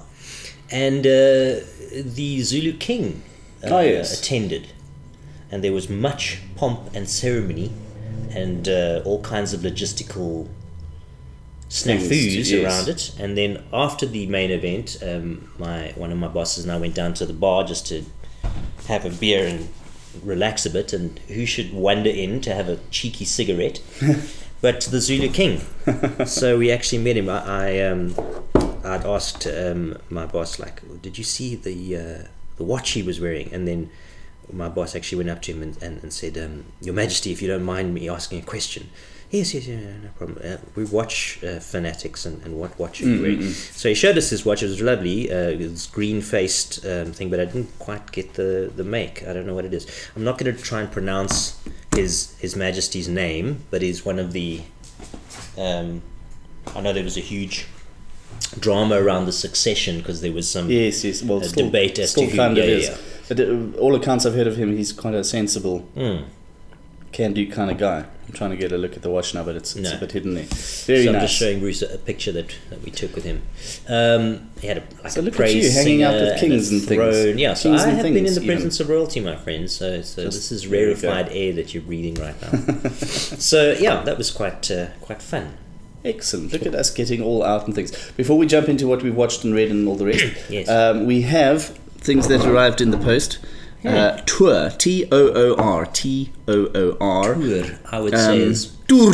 And 0.72 1.06
uh, 1.06 1.62
the 2.18 2.42
Zulu 2.42 2.74
king 2.78 3.24
uh, 3.64 3.70
Oh, 3.70 3.80
yes. 3.82 4.20
attended, 4.20 4.68
and 5.52 5.64
there 5.64 5.72
was 5.74 5.90
much 5.90 6.40
pomp 6.56 6.94
and 6.96 7.08
ceremony, 7.08 7.72
and 8.32 8.68
uh, 8.68 9.02
all 9.06 9.22
kinds 9.22 9.54
of 9.54 9.62
logistical 9.62 10.48
snafus 11.70 12.50
yes. 12.50 12.52
around 12.54 12.88
it. 12.90 13.14
And 13.20 13.38
then 13.38 13.64
after 13.72 14.06
the 14.06 14.26
main 14.28 14.52
event, 14.52 14.98
um, 15.02 15.50
my 15.58 15.94
one 15.96 16.12
of 16.12 16.18
my 16.18 16.28
bosses 16.28 16.64
and 16.66 16.72
I 16.72 16.78
went 16.78 16.96
down 16.96 17.14
to 17.16 17.26
the 17.26 17.34
bar 17.34 17.64
just 17.64 17.88
to 17.88 18.04
have 18.88 19.06
a 19.06 19.10
beer 19.10 19.48
and 19.48 19.70
relax 20.24 20.66
a 20.66 20.70
bit. 20.70 20.94
And 20.94 21.20
who 21.28 21.46
should 21.46 21.74
wander 21.74 22.10
in 22.10 22.42
to 22.42 22.54
have 22.54 22.70
a 22.70 22.80
cheeky 22.92 23.26
cigarette? 23.26 23.82
but 24.62 24.82
the 24.82 25.02
Zulu 25.02 25.30
King. 25.30 25.62
so 26.26 26.58
we 26.58 26.72
actually 26.72 27.00
met 27.00 27.18
him. 27.18 27.30
I, 27.30 27.44
I 27.46 27.80
um, 27.82 28.16
I'd 28.84 29.06
asked 29.06 29.48
um, 29.48 29.98
my 30.10 30.26
boss 30.26 30.60
like, 30.60 30.82
"Did 31.02 31.18
you 31.18 31.24
see 31.24 31.56
the 31.56 31.98
uh, 31.98 32.28
the 32.58 32.64
watch 32.64 32.92
he 32.92 33.04
was 33.04 33.20
wearing?" 33.20 33.54
And 33.54 33.68
then 33.68 33.90
my 34.52 34.70
boss 34.70 34.96
actually 34.96 35.20
went 35.20 35.30
up 35.30 35.42
to 35.44 35.54
him 35.54 35.64
and, 35.64 35.82
and, 35.82 36.04
and 36.04 36.14
said, 36.14 36.38
um, 36.38 36.66
"Your 36.82 36.94
Majesty, 36.94 37.32
if 37.32 37.42
you 37.42 37.48
don't 37.48 37.64
mind 37.64 37.94
me 37.94 38.10
asking 38.10 38.40
a 38.40 38.46
question." 38.46 38.90
Yes, 39.34 39.52
yes, 39.56 39.66
yeah, 39.66 39.78
no 39.78 40.10
problem. 40.16 40.38
Uh, 40.46 40.58
we 40.76 40.86
watch 40.86 41.44
uh, 41.44 41.60
Fanatics 41.60 42.24
and, 42.28 42.40
and 42.46 42.56
what 42.56 42.78
watch 42.78 43.02
wearing. 43.02 43.42
So 43.50 43.90
he 43.90 43.96
showed 43.96 44.16
us 44.16 44.30
his 44.30 44.46
watch. 44.46 44.62
It 44.62 44.68
was 44.68 44.80
lovely. 44.80 45.32
Uh, 45.32 45.58
this 45.58 45.88
green 45.88 46.22
faced 46.22 46.86
um, 46.86 47.12
thing, 47.14 47.32
but 47.32 47.40
I 47.40 47.46
didn't 47.46 47.72
quite 47.80 48.12
get 48.12 48.36
the, 48.36 48.72
the 48.76 48.84
make. 48.84 49.28
I 49.28 49.34
don't 49.34 49.48
know 49.48 49.56
what 49.56 49.66
it 49.66 49.74
is. 49.74 49.88
I'm 50.16 50.24
not 50.24 50.38
going 50.38 50.56
to 50.56 50.62
try 50.62 50.82
and 50.82 50.92
pronounce 50.92 51.60
his 51.96 52.36
His 52.40 52.56
Majesty's 52.56 53.10
name, 53.10 53.64
but 53.72 53.82
he's 53.82 54.06
one 54.06 54.20
of 54.20 54.34
the. 54.34 54.62
Um, 55.58 56.04
I 56.76 56.82
know 56.82 56.94
there 56.94 57.04
was 57.04 57.18
a 57.18 57.22
huge 57.22 57.66
drama 58.60 59.02
around 59.02 59.26
the 59.26 59.32
succession 59.34 59.98
because 59.98 60.22
there 60.22 60.32
was 60.32 60.48
some 60.48 60.70
Yes, 60.70 61.04
yes. 61.04 61.24
Well, 61.24 61.40
a 61.40 61.46
still, 61.46 61.66
debate 61.66 61.98
as 61.98 62.12
still 62.12 62.26
to 62.26 62.30
who. 62.30 62.38
kind 62.38 62.56
yeah, 62.58 62.64
of 62.66 62.82
yeah. 62.84 62.98
But 63.28 63.40
uh, 63.40 63.80
all 63.80 63.96
accounts 63.96 64.28
I've 64.28 64.36
heard 64.36 64.46
of 64.48 64.58
him, 64.58 64.78
he's 64.78 64.94
quite 64.94 65.16
a 65.16 65.24
sensible, 65.24 65.90
Mm. 65.96 66.26
Can-do 67.14 67.50
kind 67.50 67.72
of 67.72 67.78
guy. 67.78 68.06
I'm 68.28 68.34
trying 68.34 68.50
to 68.52 68.58
get 68.58 68.72
a 68.72 68.78
look 68.78 68.96
at 68.96 69.02
the 69.04 69.10
watch 69.10 69.34
now, 69.34 69.44
but 69.44 69.56
it's, 69.56 69.76
it's 69.76 69.90
No. 69.92 69.98
a 69.98 70.00
bit 70.00 70.12
hidden 70.14 70.34
there. 70.34 70.46
Very 70.46 71.04
so 71.04 71.10
I'm 71.10 71.14
nice. 71.14 71.24
just 71.24 71.36
showing 71.36 71.60
Bruce 71.60 71.82
a, 71.82 71.94
a 71.94 71.98
picture 71.98 72.32
that, 72.32 72.56
that 72.70 72.82
we 72.84 72.90
took 72.90 73.14
with 73.16 73.24
him. 73.26 73.42
Um, 73.88 74.50
he 74.60 74.68
had 74.68 74.78
a, 74.78 74.84
like 75.04 75.12
So 75.12 75.22
a 75.22 75.24
look 75.24 75.40
at 75.40 75.54
you, 75.54 75.70
hanging 75.70 76.04
out 76.04 76.14
with 76.16 76.40
kings 76.40 76.72
a 76.72 76.76
and 76.76 76.84
things. 76.84 77.00
throne. 77.16 77.38
Yeah, 77.38 77.54
so 77.54 77.70
Kings 77.70 77.82
I 77.82 77.88
and 77.90 77.98
have 77.98 78.04
been 78.04 78.18
in 78.18 78.24
things, 78.26 78.36
the 78.36 78.42
even. 78.44 78.56
presence 78.56 78.80
of 78.80 78.90
royalty, 78.90 79.20
my 79.20 79.36
friend. 79.36 79.70
So, 79.70 80.02
so 80.02 80.24
Just- 80.24 80.38
this 80.38 80.52
is 80.52 80.62
there 80.64 80.72
we 80.72 80.78
go. 80.96 81.08
rarefied 81.08 81.30
air 81.32 81.54
that 81.54 81.74
you're 81.74 81.84
breathing 81.84 82.16
right 82.16 82.36
now. 82.42 82.90
so 82.98 83.74
yeah, 83.80 84.02
that 84.04 84.18
was 84.18 84.32
quite 84.32 84.70
uh, 84.72 84.88
quite 85.02 85.22
fun. 85.22 85.58
Excellent. 86.06 86.52
Look 86.52 86.66
at 86.66 86.76
us 86.76 86.90
getting 86.90 87.22
all 87.22 87.44
out 87.44 87.66
and 87.66 87.74
things. 87.76 87.92
Before 88.18 88.38
we 88.38 88.46
jump 88.46 88.68
into 88.68 88.88
what 88.88 89.02
we've 89.04 89.16
watched 89.16 89.44
and 89.46 89.54
read 89.54 89.70
and 89.72 89.88
all 89.88 89.96
the 89.96 90.06
rest, 90.06 90.26
Yes. 90.50 90.68
um, 90.68 91.06
we 91.06 91.22
have 91.22 91.66
things 91.98 92.28
that 92.28 92.46
arrived 92.46 92.82
in 92.82 92.92
the 92.92 92.98
post. 92.98 93.38
Uh, 93.86 94.18
tour, 94.26 94.70
T 94.78 95.06
O 95.12 95.28
O 95.34 95.56
R, 95.56 95.86
T 95.86 96.32
O 96.48 96.68
O 96.74 96.98
R. 97.02 97.36
Tour, 97.36 97.66
I 97.92 98.00
would 98.00 98.14
say, 98.18 98.42
Um, 98.44 98.52
is 98.52 98.72
tour, 98.88 99.14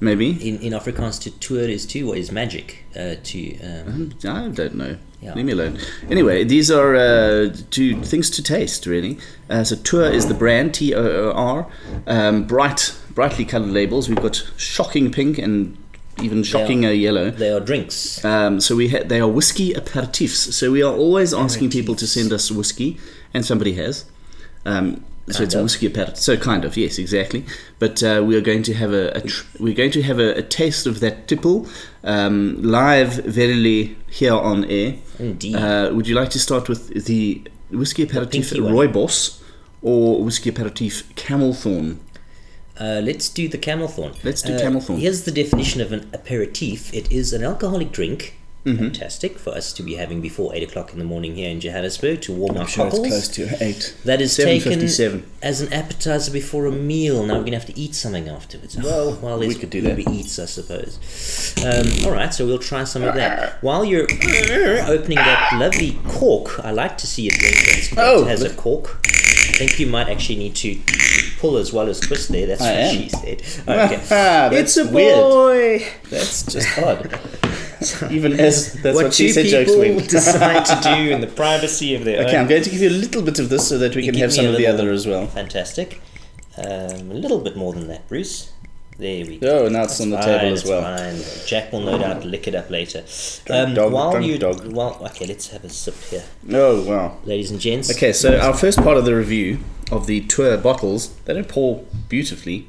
maybe. 0.00 0.30
in 0.48 0.58
in 0.60 0.72
Afrikaans 0.72 1.20
to 1.22 1.30
tour 1.30 1.62
is 1.68 1.86
to 1.86 2.06
what 2.06 2.18
is 2.18 2.30
magic 2.30 2.84
uh, 2.96 3.14
to. 3.22 3.58
Um, 3.60 4.12
I 4.24 4.48
don't 4.48 4.74
know. 4.74 4.96
Yeah. 5.22 5.34
Leave 5.34 5.44
me 5.44 5.52
alone. 5.52 5.78
Anyway, 6.10 6.44
these 6.44 6.70
are 6.70 6.94
uh, 6.96 7.54
two 7.70 8.00
things 8.02 8.30
to 8.30 8.42
taste, 8.42 8.86
really. 8.86 9.18
Uh, 9.50 9.64
so 9.64 9.76
Toor 9.76 10.04
is 10.10 10.28
the 10.28 10.34
brand, 10.34 10.72
T 10.74 10.94
O 10.94 11.02
O 11.02 11.32
R. 11.32 11.66
Um, 12.06 12.44
bright, 12.46 12.94
brightly 13.14 13.44
coloured 13.44 13.70
labels. 13.70 14.08
We've 14.08 14.20
got 14.22 14.42
shocking 14.56 15.10
pink 15.12 15.36
and 15.38 15.76
even 16.22 16.42
shocking 16.42 16.84
uh, 16.86 16.90
yellow. 16.90 17.30
they 17.30 17.50
are 17.50 17.60
drinks. 17.60 18.22
Um, 18.24 18.60
so 18.60 18.76
we 18.76 18.88
ha- 18.88 19.04
they 19.04 19.20
are 19.20 19.28
whiskey 19.28 19.74
aperitifs. 19.74 20.52
So 20.54 20.70
we 20.72 20.82
are 20.82 20.92
always 20.94 21.34
asking 21.34 21.68
people 21.70 21.94
to 21.96 22.06
send 22.06 22.32
us 22.32 22.50
whiskey, 22.50 22.98
and 23.34 23.44
somebody 23.44 23.74
has. 23.74 24.04
Um, 24.64 25.04
so 25.28 25.44
it's 25.44 25.54
a 25.54 25.62
whiskey 25.62 25.86
aperitif. 25.86 26.18
So 26.18 26.36
kind 26.36 26.64
of, 26.64 26.76
yes, 26.76 26.98
exactly. 26.98 27.44
But 27.78 28.02
uh, 28.02 28.22
we 28.26 28.34
are 28.36 28.40
going 28.40 28.64
to 28.64 28.74
have 28.74 28.92
a, 28.92 29.10
a 29.16 29.20
tr- 29.20 29.46
we're 29.60 29.74
going 29.74 29.92
to 29.92 30.02
have 30.02 30.18
a, 30.18 30.34
a 30.38 30.42
taste 30.42 30.86
of 30.86 30.98
that 31.00 31.28
tipple 31.28 31.68
um, 32.02 32.60
live, 32.62 33.14
verily 33.24 33.96
here 34.08 34.34
on 34.34 34.64
air. 34.64 34.96
Indeed. 35.20 35.54
Uh, 35.54 35.90
would 35.92 36.08
you 36.08 36.16
like 36.16 36.30
to 36.30 36.38
start 36.40 36.68
with 36.68 37.04
the 37.06 37.42
whiskey 37.70 38.02
aperitif. 38.02 38.50
Rooibos 38.50 39.40
or 39.82 40.24
whiskey 40.24 40.50
aperitif 40.50 41.14
Camel 41.14 41.54
Thorn? 41.54 42.00
Uh, 42.78 43.00
let's 43.04 43.28
do 43.28 43.46
the 43.46 43.58
camel 43.58 43.88
thorn. 43.88 44.14
Let's 44.24 44.40
do 44.40 44.54
Uh, 44.54 44.58
camel 44.58 44.80
thorn. 44.80 44.98
Here's 44.98 45.24
the 45.24 45.30
definition 45.30 45.82
of 45.82 45.92
an 45.92 46.08
aperitif. 46.14 46.92
It 46.94 47.12
is 47.12 47.34
an 47.34 47.44
alcoholic 47.44 47.92
drink. 47.92 48.36
Mm-hmm. 48.64 48.76
Fantastic 48.76 49.38
for 49.38 49.50
us 49.54 49.72
to 49.72 49.82
be 49.82 49.94
having 49.94 50.20
before 50.20 50.54
eight 50.54 50.62
o'clock 50.62 50.92
in 50.92 50.98
the 50.98 51.04
morning 51.04 51.34
here 51.34 51.48
in 51.50 51.60
Johannesburg 51.60 52.20
to 52.22 52.32
warm 52.32 52.56
I'm 52.56 52.62
our 52.62 52.68
cockles. 52.68 53.28
to 53.28 53.48
eight. 53.64 53.96
That 54.04 54.20
is 54.20 54.36
taken 54.36 54.82
as 55.42 55.60
an 55.62 55.72
appetizer 55.72 56.30
before 56.30 56.66
a 56.66 56.70
meal. 56.72 57.24
Now 57.24 57.38
we're 57.38 57.44
gonna 57.44 57.58
have 57.58 57.66
to 57.66 57.78
eat 57.78 57.94
something 57.94 58.28
afterwards. 58.28 58.76
Well, 58.76 59.12
while 59.20 59.38
we 59.38 59.54
could 59.54 59.70
do 59.70 59.80
that. 59.82 59.98
Eats, 59.98 60.38
I 60.38 60.44
suppose. 60.44 61.54
Um, 61.64 62.04
all 62.06 62.12
right, 62.12 62.34
so 62.34 62.44
we'll 62.46 62.58
try 62.58 62.84
some 62.84 63.02
of 63.02 63.14
that. 63.14 63.62
While 63.62 63.84
you're 63.84 64.02
opening 64.04 65.16
that 65.16 65.52
lovely 65.54 65.98
cork, 66.08 66.60
I 66.64 66.70
like 66.72 66.98
to 66.98 67.06
see 67.06 67.28
that's, 67.30 67.88
that 67.90 67.98
Oh, 67.98 68.24
has 68.24 68.42
a 68.42 68.54
cork. 68.54 69.00
I 69.06 69.52
think 69.64 69.80
you 69.80 69.86
might 69.86 70.08
actually 70.08 70.36
need 70.38 70.54
to 70.56 70.78
pull 71.38 71.56
as 71.56 71.72
well 71.72 71.88
as 71.88 71.98
twist 72.00 72.28
there. 72.30 72.46
That's 72.46 72.60
I 72.62 72.70
what 72.72 72.74
am. 72.80 72.94
she 72.94 73.08
said. 73.08 73.42
Okay. 73.68 74.58
It's 74.58 74.76
a 74.76 74.86
weird. 74.86 75.14
boy. 75.16 75.86
That's 76.10 76.42
just 76.44 76.78
odd. 76.78 77.18
Even 78.10 78.38
as 78.38 78.74
that's 78.82 78.94
what, 78.94 79.04
what 79.06 79.14
she 79.14 79.28
two 79.28 79.32
said 79.32 79.44
people 79.46 79.64
jokes 79.64 79.76
went. 79.96 80.10
decide 80.10 80.66
to 80.66 80.80
do 80.82 81.10
in 81.12 81.20
the 81.20 81.26
privacy 81.42 81.94
of 81.94 82.04
their 82.04 82.20
Okay, 82.24 82.34
own 82.36 82.42
I'm 82.42 82.48
going 82.48 82.62
to 82.62 82.70
give 82.70 82.80
you 82.80 82.88
a 82.90 82.98
little 83.04 83.22
bit 83.22 83.38
of 83.38 83.48
this 83.48 83.68
so 83.68 83.78
that 83.78 83.96
we 83.96 84.04
can 84.04 84.14
have 84.16 84.32
some 84.32 84.46
of 84.46 84.56
the 84.56 84.66
other 84.66 84.90
as 84.90 85.06
well. 85.06 85.26
Fantastic. 85.26 86.00
Um, 86.58 87.10
a 87.10 87.14
little 87.14 87.38
bit 87.40 87.56
more 87.56 87.72
than 87.72 87.88
that, 87.88 88.06
Bruce. 88.08 88.52
There 88.98 89.24
we 89.24 89.38
go. 89.38 89.64
Oh, 89.64 89.68
now 89.68 89.84
it's 89.84 89.98
on 89.98 90.10
the 90.10 90.18
Fine, 90.18 90.26
table 90.26 90.52
as 90.52 90.64
well. 90.66 90.82
Fine. 90.82 91.46
Jack 91.46 91.72
will 91.72 91.80
no 91.80 91.96
doubt 91.96 92.22
lick 92.26 92.46
it 92.46 92.54
up 92.54 92.68
later. 92.68 93.02
Um, 93.48 93.72
dog, 93.72 93.92
while 93.92 94.10
drunk 94.10 94.26
you, 94.26 94.36
dog. 94.36 94.66
While, 94.70 94.98
okay, 95.06 95.24
let's 95.26 95.48
have 95.48 95.64
a 95.64 95.70
sip 95.70 95.94
here, 96.10 96.24
Oh, 96.52 96.82
wow. 96.82 97.16
ladies 97.24 97.50
and 97.50 97.58
gents. 97.58 97.90
Okay, 97.90 98.12
so 98.12 98.38
our 98.38 98.52
first 98.52 98.78
part 98.82 98.98
of 98.98 99.06
the 99.06 99.14
review 99.16 99.60
of 99.90 100.06
the 100.06 100.20
tour 100.26 100.54
bottles, 100.58 101.14
they 101.24 101.32
don't 101.32 101.48
pour 101.48 101.82
beautifully. 102.10 102.66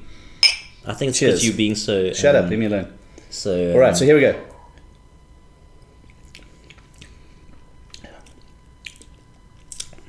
I 0.88 0.94
think 0.94 1.10
it's 1.10 1.20
because 1.20 1.46
you 1.46 1.52
being 1.52 1.76
so. 1.76 2.14
Shut 2.14 2.34
um, 2.36 2.46
up, 2.46 2.50
leave 2.50 2.60
me 2.60 2.68
alone. 2.68 2.94
So. 3.30 3.74
All 3.74 3.80
right, 3.80 3.96
so 3.98 4.06
here 4.06 4.16
we 4.16 4.22
go. 4.22 4.42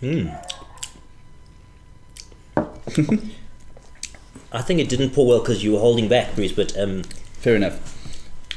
I 4.53 4.61
think 4.61 4.81
it 4.81 4.89
didn't 4.89 5.11
pour 5.11 5.27
well 5.27 5.41
because 5.41 5.63
you 5.63 5.73
were 5.73 5.79
holding 5.79 6.09
back, 6.09 6.35
Bruce. 6.35 6.53
But 6.53 6.77
um, 6.79 7.05
Fair 7.43 7.57
enough. 7.57 7.77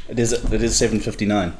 It 0.08 0.20
is 0.20 0.32
it 0.32 0.62
is 0.62 0.80
7.59. 0.80 1.54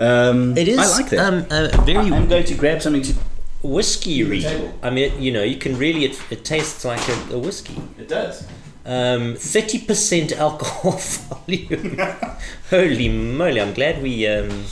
Um, 0.00 0.56
it 0.58 0.66
is. 0.66 0.78
I 0.78 1.00
like 1.00 1.10
that. 1.10 1.20
Um, 1.20 1.46
a 1.50 1.80
very 1.82 2.10
I'm 2.10 2.28
going 2.28 2.44
to 2.44 2.54
grab 2.56 2.82
something 2.82 3.02
to... 3.02 3.14
whiskey-y. 3.62 4.72
I 4.82 4.90
mean, 4.90 5.22
you 5.22 5.30
know, 5.30 5.44
you 5.44 5.56
can 5.56 5.78
really. 5.78 6.04
It, 6.06 6.20
it 6.30 6.44
tastes 6.44 6.84
like 6.84 7.08
a, 7.08 7.34
a 7.34 7.38
whiskey. 7.38 7.80
It 7.98 8.08
does. 8.08 8.48
Um, 8.84 9.34
30% 9.34 10.32
alcohol 10.32 10.90
volume. 11.46 12.00
Holy 12.70 13.08
moly, 13.08 13.60
I'm 13.60 13.74
glad 13.74 14.02
we 14.02 14.26
um, 14.26 14.64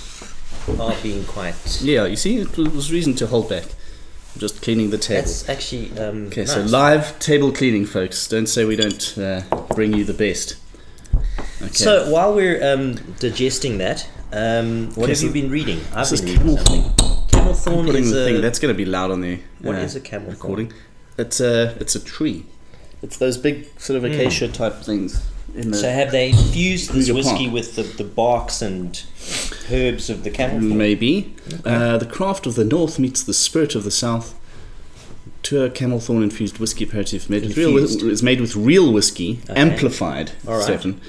are 0.81 0.97
being 1.01 1.25
quite. 1.27 1.81
Yeah, 1.81 2.07
you 2.07 2.17
see, 2.17 2.39
it 2.39 2.57
was 2.57 2.91
reason 2.91 3.15
to 3.15 3.29
hold 3.29 3.49
back. 3.49 3.67
I'm 4.35 4.41
just 4.41 4.63
cleaning 4.63 4.91
the 4.91 4.99
table. 4.99 5.23
That's 5.23 5.49
actually. 5.49 5.91
Um, 5.99 6.27
Okay, 6.27 6.43
nice. 6.43 6.55
so 6.55 6.63
live 6.63 7.19
table 7.19 7.53
cleaning, 7.53 7.85
folks. 7.87 8.29
Don't 8.29 8.47
say 8.47 8.65
we 8.65 8.77
don't 8.77 9.19
uh, 9.19 9.43
bring 9.75 9.93
you 9.93 10.05
the 10.05 10.15
best. 10.15 10.57
Okay. 11.61 11.73
So 11.73 12.11
while 12.11 12.35
we're 12.35 12.63
um, 12.73 12.95
digesting 13.19 13.79
that, 13.79 14.09
um, 14.33 14.89
what 14.95 14.99
Okay, 15.05 15.09
have 15.11 15.19
so 15.19 15.27
you 15.27 15.33
been 15.33 15.51
reading? 15.51 15.81
I've 15.95 16.09
been 16.11 16.21
reading 16.21 16.37
camel 16.39 16.57
something. 16.59 17.27
Camel 17.29 17.55
thorn 17.55 17.87
putting 17.87 18.05
is 18.05 18.13
the 18.13 18.23
a. 18.23 18.25
thing 18.25 18.41
that's 18.41 18.59
going 18.59 18.73
to 18.73 18.77
be 18.79 18.85
loud 18.85 19.11
on 19.11 19.21
the 19.21 19.41
What 19.61 19.75
uh, 19.75 19.79
is 19.79 19.97
a 19.97 20.01
camel 20.01 20.27
thorn? 20.33 20.37
recording. 20.37 20.73
It's 21.19 21.41
a 21.41 21.77
it's 21.81 21.95
a 21.97 22.01
tree. 22.01 22.47
It's 23.03 23.17
those 23.19 23.37
big 23.37 23.67
sort 23.81 23.97
of 23.97 24.05
acacia 24.05 24.49
type 24.49 24.77
things. 24.77 25.27
In 25.55 25.73
the, 25.73 25.77
Hmm. 25.77 25.83
So 25.83 25.91
have 25.91 26.13
they 26.13 26.29
infused 26.31 26.93
this 26.93 27.11
whiskey 27.11 27.45
Park. 27.47 27.53
with 27.55 27.75
the, 27.75 27.83
the 27.83 28.05
barks 28.05 28.63
and 28.63 29.03
herbs 29.71 30.11
of 30.11 30.25
the 30.25 30.31
camel? 30.31 30.61
Maybe. 30.61 31.35
Uh, 31.65 31.97
the 31.99 32.07
craft 32.07 32.47
of 32.47 32.55
the 32.55 32.65
north 32.65 32.99
meets 32.99 33.23
the 33.23 33.35
spirit 33.35 33.75
of 33.75 33.85
the 33.85 33.91
south. 33.91 34.35
Toor 35.43 35.69
camel 35.71 36.01
thorn 36.01 36.23
infused 36.23 36.59
whiskey 36.59 36.85
aperitif 36.85 37.31
made 37.31 37.43
with 37.43 37.57
real, 37.57 37.77
it's 38.11 38.23
made 38.23 38.41
with 38.41 38.55
real 38.57 38.93
whiskey, 38.93 39.41
Okay. 39.49 39.59
amplified, 39.59 40.33
right. 40.45 40.63
Stefan, 40.63 41.01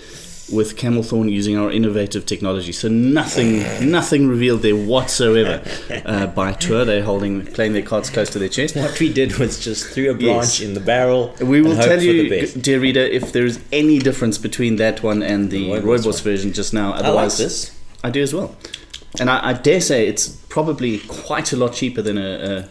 with 0.51 0.77
camel 0.77 1.03
thorn 1.03 1.27
using 1.27 1.57
our 1.57 1.69
innovative 1.69 2.25
technology. 2.25 2.71
So 2.71 2.87
nothing, 2.87 3.59
nothing 3.91 4.27
revealed 4.29 4.61
there 4.61 4.75
whatsoever 4.75 5.61
uh, 6.05 6.27
by 6.27 6.53
Toor. 6.53 6.85
They're 6.85 7.03
holding, 7.03 7.45
playing 7.45 7.73
their 7.73 7.81
cards 7.83 8.09
close 8.09 8.29
to 8.31 8.39
their 8.39 8.49
chest. 8.49 8.75
What 8.77 8.97
we 9.01 9.11
did 9.11 9.37
was 9.37 9.59
just 9.63 9.87
threw 9.87 10.11
a 10.11 10.13
branch 10.13 10.59
Yes. 10.59 10.61
in 10.61 10.73
the 10.75 10.79
barrel. 10.81 11.35
We 11.41 11.61
will 11.61 11.75
tell 11.75 12.01
you, 12.01 12.47
dear 12.47 12.79
reader, 12.79 13.01
if 13.01 13.33
there 13.33 13.45
is 13.45 13.59
any 13.73 13.99
difference 13.99 14.37
between 14.37 14.77
that 14.77 15.03
one 15.03 15.21
and 15.23 15.51
the 15.51 15.73
The 15.73 15.81
Rooibos 15.81 16.21
version 16.21 16.53
just 16.53 16.73
now. 16.73 16.91
I 16.93 16.95
like 16.97 17.05
Otherwise, 17.05 17.37
this. 17.37 17.71
I 18.03 18.09
do 18.09 18.21
as 18.21 18.33
well. 18.33 18.55
And 19.19 19.29
I, 19.29 19.49
I 19.49 19.53
dare 19.53 19.81
say 19.81 20.07
it's 20.07 20.27
probably 20.27 20.99
quite 20.99 21.51
a 21.53 21.57
lot 21.57 21.73
cheaper 21.73 22.01
than 22.01 22.17
a, 22.17 22.69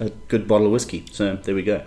a, 0.00 0.04
a 0.06 0.10
good 0.28 0.48
bottle 0.48 0.66
of 0.66 0.72
whiskey. 0.72 1.04
So 1.12 1.36
there 1.36 1.54
we 1.54 1.62
go. 1.62 1.82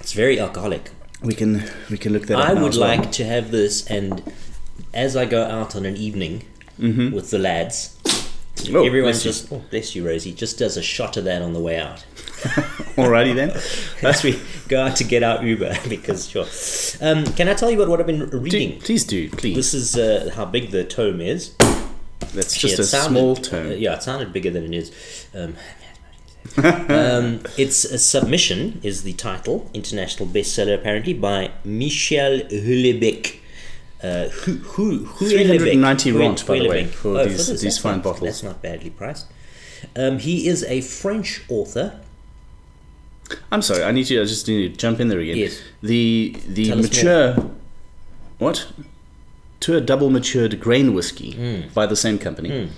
It's 0.00 0.12
very 0.12 0.38
alcoholic. 0.40 0.90
We 1.22 1.34
can 1.34 1.64
we 1.90 1.98
can 1.98 2.12
look 2.12 2.26
that 2.26 2.38
up 2.38 2.48
I 2.50 2.54
now 2.54 2.62
would 2.62 2.72
as 2.74 2.78
well. 2.78 2.88
like 2.96 3.12
to 3.12 3.24
have 3.24 3.50
this, 3.50 3.86
and 3.88 4.22
as 4.94 5.16
I 5.16 5.24
go 5.24 5.42
out 5.44 5.74
on 5.74 5.84
an 5.84 5.96
evening 5.96 6.44
with 6.78 7.30
the 7.30 7.38
lads, 7.38 7.94
Mm-hmm. 8.04 8.27
Oh, 8.70 8.84
everyone 8.84 9.10
bless 9.12 9.22
just, 9.22 9.52
oh, 9.52 9.62
bless 9.70 9.94
you, 9.94 10.06
Rosie, 10.06 10.32
just 10.32 10.58
does 10.58 10.76
a 10.76 10.82
shot 10.82 11.16
of 11.16 11.24
that 11.24 11.42
on 11.42 11.52
the 11.52 11.60
way 11.60 11.78
out. 11.78 12.04
Alrighty 12.96 13.34
then. 13.34 13.50
As 14.02 14.22
we 14.22 14.40
go 14.68 14.82
out 14.84 14.96
to 14.96 15.04
get 15.04 15.22
our 15.22 15.44
Uber, 15.44 15.76
because 15.88 16.28
sure. 16.28 16.46
Um, 17.00 17.24
can 17.34 17.48
I 17.48 17.54
tell 17.54 17.70
you 17.70 17.76
about 17.76 17.88
what 17.88 18.00
I've 18.00 18.06
been 18.06 18.28
Do, 18.28 18.38
reading? 18.38 18.80
please 18.80 19.04
do, 19.04 19.28
please. 19.30 19.54
This 19.56 19.74
is 19.74 19.96
uh, 19.96 20.30
how 20.34 20.44
big 20.44 20.70
the 20.70 20.84
tome 20.84 21.20
is. 21.20 21.54
That's 22.34 22.54
Actually, 22.54 22.70
just 22.70 22.78
a 22.80 22.84
sounded- 22.84 23.44
small 23.46 23.60
uh, 23.60 23.74
yeah, 23.74 23.94
it 23.94 24.02
sounded 24.02 24.32
bigger 24.32 24.50
than 24.50 24.64
it 24.64 24.74
is. 24.74 25.26
Um, 25.34 25.54
um, 26.56 27.42
it's 27.58 27.84
a 27.84 27.98
submission 27.98 28.80
is 28.82 29.02
the 29.02 29.12
title, 29.14 29.70
international 29.74 30.28
bestseller 30.28 30.74
apparently 30.74 31.12
by 31.14 31.50
Michel 31.64 32.40
Houellebecq. 32.40 33.37
Uh, 34.02 34.28
who, 34.28 34.54
who, 34.58 34.98
who 35.04 35.28
390 35.28 36.12
rand, 36.12 36.44
by 36.46 36.58
the 36.60 36.68
way, 36.68 36.84
for 36.86 37.18
Oh, 37.18 37.24
these- 37.24 37.48
this, 37.48 37.60
these 37.62 37.78
fine 37.78 38.00
bottles. 38.00 38.22
That's 38.28 38.42
not 38.44 38.62
badly 38.62 38.90
priced. 38.90 39.26
Um, 39.96 40.18
he 40.20 40.46
is 40.46 40.62
a 40.64 40.80
French 40.82 41.42
author. 41.48 42.00
I'm 43.52 43.60
sorry, 43.62 43.82
I 43.82 43.90
need 43.92 44.04
to. 44.06 44.20
I 44.20 44.24
just 44.24 44.46
need 44.48 44.70
to 44.72 44.76
jump 44.76 45.00
in 45.00 45.08
there 45.08 45.18
again. 45.20 45.36
Yes. 45.36 45.60
The 45.82 46.34
the 46.48 46.66
Tell 46.68 46.76
mature, 46.78 47.50
what? 48.38 48.66
To 49.60 49.76
a 49.76 49.80
double 49.80 50.08
matured 50.10 50.58
grain 50.60 50.94
whiskey 50.94 51.32
Hmm. 51.32 51.68
by 51.74 51.84
the 51.86 51.96
same 51.96 52.18
company, 52.18 52.70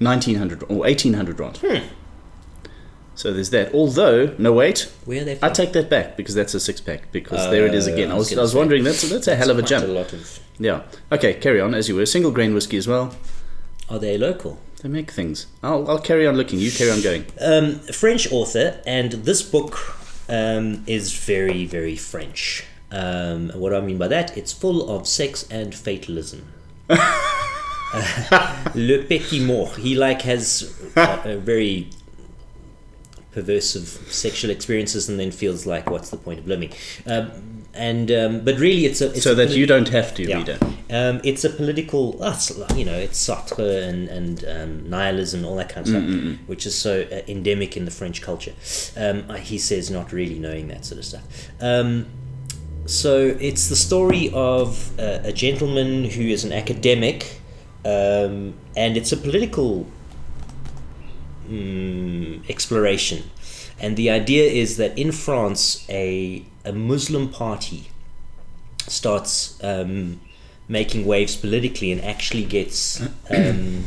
nineteen 0.00 0.36
hundred 0.36 0.62
or 0.68 0.86
eighteen 0.86 1.14
hundred 1.14 1.38
rand. 1.40 1.58
Hmm. 1.58 1.84
So 3.18 3.32
there's 3.32 3.50
that. 3.50 3.74
Although, 3.74 4.32
no 4.38 4.52
wait, 4.52 4.88
Where 5.04 5.22
are 5.22 5.24
they 5.24 5.38
I 5.42 5.48
take 5.48 5.72
that 5.72 5.90
back 5.90 6.16
because 6.16 6.36
that's 6.36 6.54
a 6.54 6.60
six 6.60 6.80
pack. 6.80 7.10
Because 7.10 7.50
there 7.50 7.66
it 7.66 7.74
is 7.74 7.88
Uh, 7.88 7.92
again. 7.92 8.12
I 8.12 8.14
was 8.14 8.32
I 8.32 8.40
was 8.40 8.54
wondering. 8.54 8.84
That's 8.84 9.02
that's 9.10 9.26
a 9.26 9.34
hell 9.34 9.50
of 9.50 9.58
a 9.58 9.62
jump. 9.62 9.84
A 9.86 9.88
lot 9.88 10.12
of, 10.12 10.38
Yeah. 10.60 10.82
Okay, 11.10 11.34
carry 11.34 11.60
on 11.60 11.74
as 11.74 11.88
you 11.88 11.96
were. 11.96 12.06
Single 12.06 12.30
grain 12.30 12.54
whiskey 12.54 12.76
as 12.76 12.86
well. 12.86 13.06
are 13.90 13.98
they 13.98 14.16
local? 14.16 14.60
They 14.82 14.88
make 14.88 15.10
things. 15.10 15.46
I'll 15.64 15.90
I'll 15.90 15.98
carry 16.10 16.28
on 16.28 16.36
looking. 16.36 16.60
You 16.60 16.70
carry 16.70 16.92
on 16.92 17.00
going. 17.02 17.24
Um, 17.40 17.80
French 18.02 18.30
author, 18.30 18.80
and 18.86 19.10
this 19.26 19.42
book 19.42 19.72
um, 20.28 20.84
is 20.86 21.12
very, 21.12 21.66
very 21.66 21.96
French. 21.96 22.64
Um, 22.92 23.50
what 23.54 23.74
I 23.74 23.80
mean 23.80 23.98
by 23.98 24.06
that, 24.08 24.36
it's 24.38 24.52
full 24.52 24.88
of 24.94 25.08
sex 25.08 25.44
and 25.50 25.74
fatalism. 25.74 26.46
Uh, 26.88 28.70
Le 28.74 29.02
Petit 29.02 29.40
Mort. 29.40 29.76
He 29.76 29.96
like 29.96 30.22
has 30.22 30.72
a, 30.94 31.32
a 31.32 31.36
very 31.36 31.88
perversive 33.38 34.10
sexual 34.10 34.50
experiences, 34.50 35.08
and 35.08 35.18
then 35.20 35.30
feels 35.30 35.66
like, 35.66 35.90
what's 35.90 36.10
the 36.10 36.16
point 36.16 36.38
of 36.38 36.46
living? 36.46 36.72
Um, 37.06 37.30
and 37.74 38.10
um, 38.10 38.44
but 38.44 38.58
really, 38.58 38.86
it's 38.86 39.00
a 39.00 39.08
it's 39.10 39.22
So 39.22 39.32
a 39.32 39.34
that 39.34 39.50
you 39.50 39.66
don't 39.66 39.88
have 39.88 40.14
to, 40.14 40.22
yeah. 40.22 40.38
reader. 40.38 40.58
Um, 40.90 41.20
it's 41.22 41.44
a 41.44 41.50
political, 41.50 42.20
uh, 42.22 42.36
you 42.74 42.84
know, 42.84 42.94
it's 42.94 43.18
Sartre 43.24 43.86
and, 43.88 44.08
and 44.08 44.44
um, 44.54 44.90
nihilism, 44.90 45.44
all 45.44 45.56
that 45.56 45.68
kind 45.68 45.86
of 45.86 45.90
stuff, 45.92 46.48
which 46.48 46.66
is 46.66 46.74
so 46.74 47.02
uh, 47.12 47.20
endemic 47.28 47.76
in 47.76 47.84
the 47.84 47.90
French 47.90 48.22
culture. 48.22 48.54
Um, 48.96 49.24
uh, 49.28 49.34
he 49.34 49.58
says 49.58 49.90
not 49.90 50.12
really 50.12 50.38
knowing 50.38 50.68
that 50.68 50.84
sort 50.84 50.98
of 50.98 51.04
stuff. 51.04 51.24
Um, 51.60 52.06
so 52.86 53.36
it's 53.38 53.68
the 53.68 53.76
story 53.76 54.30
of 54.32 54.98
uh, 54.98 55.20
a 55.24 55.32
gentleman 55.32 56.04
who 56.04 56.22
is 56.22 56.44
an 56.44 56.52
academic, 56.52 57.40
um, 57.84 58.54
and 58.74 58.96
it's 58.96 59.12
a 59.12 59.16
political 59.16 59.86
mm, 61.48 62.50
exploration. 62.50 63.30
And 63.80 63.96
the 63.96 64.10
idea 64.10 64.50
is 64.50 64.76
that 64.76 64.98
in 64.98 65.12
France, 65.12 65.86
a, 65.88 66.44
a 66.64 66.72
Muslim 66.72 67.28
party 67.28 67.90
starts 68.86 69.62
um, 69.62 70.20
making 70.68 71.06
waves 71.06 71.36
politically 71.36 71.92
and 71.92 72.04
actually 72.04 72.44
gets, 72.44 73.00
um, 73.30 73.84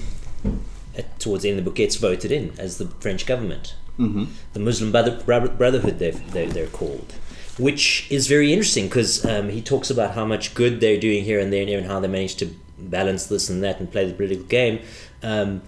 at, 0.97 1.19
towards 1.19 1.43
the 1.43 1.49
end 1.49 1.59
of 1.59 1.65
the 1.65 1.69
book, 1.69 1.77
gets 1.77 1.97
voted 1.97 2.31
in 2.31 2.53
as 2.57 2.77
the 2.77 2.87
French 2.99 3.25
government. 3.25 3.75
Mm-hmm. 3.99 4.25
The 4.53 4.59
Muslim 4.59 4.91
Brother, 4.91 5.21
Brother- 5.23 5.49
Brotherhood, 5.49 5.99
they've, 5.99 6.31
they're, 6.31 6.47
they're 6.47 6.67
called. 6.67 7.13
Which 7.57 8.09
is 8.09 8.27
very 8.27 8.53
interesting 8.53 8.87
because 8.87 9.25
um, 9.25 9.49
he 9.49 9.61
talks 9.61 9.89
about 9.89 10.15
how 10.15 10.25
much 10.25 10.53
good 10.53 10.79
they're 10.79 10.99
doing 10.99 11.25
here 11.25 11.39
and 11.39 11.51
there 11.51 11.77
and 11.77 11.85
how 11.85 11.99
they 11.99 12.07
manage 12.07 12.35
to 12.37 12.55
balance 12.79 13.27
this 13.27 13.49
and 13.49 13.61
that 13.63 13.79
and 13.79 13.91
play 13.91 14.05
the 14.05 14.13
political 14.13 14.45
game. 14.45 14.79
Um, 15.21 15.61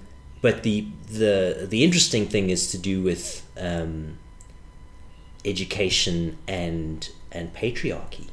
but 0.43 0.61
the, 0.63 0.85
the, 1.07 1.65
the 1.69 1.85
interesting 1.85 2.27
thing 2.27 2.49
is 2.49 2.69
to 2.71 2.77
do 2.77 3.01
with 3.01 3.49
um, 3.57 4.17
education 5.45 6.37
and, 6.49 7.09
and 7.31 7.53
patriarchy. 7.55 8.27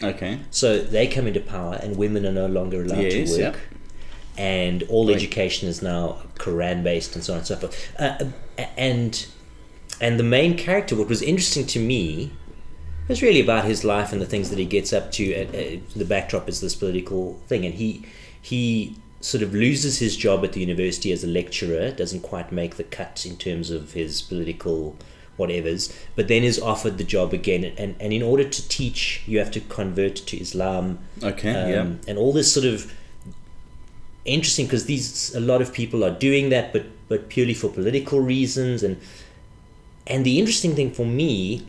Okay. 0.00 0.38
So 0.52 0.78
they 0.78 1.08
come 1.08 1.26
into 1.26 1.40
power, 1.40 1.74
and 1.74 1.96
women 1.96 2.24
are 2.24 2.32
no 2.32 2.46
longer 2.46 2.82
allowed 2.82 3.02
Yes, 3.02 3.34
to 3.34 3.42
work. 3.42 3.58
And 4.38 4.84
all 4.84 5.10
education 5.10 5.68
is 5.68 5.82
now 5.82 6.22
Quran 6.36 6.84
based, 6.84 7.16
and 7.16 7.24
so 7.24 7.32
on 7.32 7.38
and 7.38 7.46
so 7.48 7.56
forth. 7.56 7.92
Uh, 7.98 8.26
and 8.76 9.26
and 10.00 10.20
the 10.20 10.24
main 10.24 10.56
character, 10.56 10.94
what 10.94 11.08
was 11.08 11.20
interesting 11.22 11.66
to 11.66 11.80
me, 11.80 12.30
was 13.08 13.22
really 13.22 13.40
about 13.40 13.64
his 13.64 13.82
life 13.82 14.12
and 14.12 14.20
the 14.20 14.26
things 14.26 14.50
that 14.50 14.58
he 14.58 14.66
gets 14.66 14.92
up 14.92 15.10
to. 15.12 15.34
Uh, 15.34 15.40
uh, 15.48 15.80
the 15.96 16.04
backdrop 16.04 16.48
is 16.48 16.60
this 16.60 16.76
political 16.76 17.40
thing, 17.48 17.64
and 17.64 17.74
he 17.74 18.04
he 18.40 18.96
sort 19.26 19.42
of 19.42 19.52
loses 19.52 19.98
his 19.98 20.16
job 20.16 20.44
at 20.44 20.52
the 20.52 20.60
university 20.60 21.10
as 21.10 21.24
a 21.24 21.26
lecturer, 21.26 21.90
doesn't 21.90 22.20
quite 22.20 22.52
make 22.52 22.76
the 22.76 22.84
cut 22.84 23.26
in 23.26 23.36
terms 23.36 23.70
of 23.70 23.92
his 23.92 24.22
political 24.22 24.96
whatevers, 25.36 25.92
but 26.14 26.28
then 26.28 26.44
is 26.44 26.60
offered 26.60 26.96
the 26.96 27.04
job 27.04 27.32
again. 27.32 27.64
And, 27.64 27.96
and 27.98 28.12
in 28.12 28.22
order 28.22 28.44
to 28.44 28.68
teach, 28.68 29.24
you 29.26 29.40
have 29.40 29.50
to 29.50 29.60
convert 29.60 30.14
to 30.14 30.40
Islam. 30.40 31.00
Okay. 31.24 31.50
Um, 31.50 31.70
yeah. 31.70 31.86
And 32.06 32.18
all 32.18 32.32
this 32.32 32.52
sort 32.52 32.66
of 32.66 32.94
interesting 34.24 34.66
because 34.66 34.86
these 34.86 35.34
a 35.34 35.40
lot 35.40 35.60
of 35.60 35.72
people 35.72 36.04
are 36.04 36.16
doing 36.28 36.50
that, 36.50 36.72
but 36.72 36.84
but 37.08 37.28
purely 37.28 37.54
for 37.54 37.68
political 37.68 38.20
reasons. 38.20 38.84
And 38.84 39.00
and 40.06 40.24
the 40.24 40.38
interesting 40.38 40.76
thing 40.76 40.92
for 40.92 41.04
me 41.04 41.66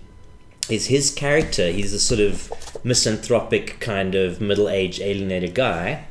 is 0.69 0.87
his 0.87 1.09
character. 1.09 1.71
He's 1.71 1.91
a 1.91 1.99
sort 1.99 2.19
of 2.19 2.51
misanthropic 2.83 3.79
kind 3.79 4.13
of 4.13 4.39
middle-aged 4.39 5.01
alienated 5.01 5.55
guy. 5.55 6.05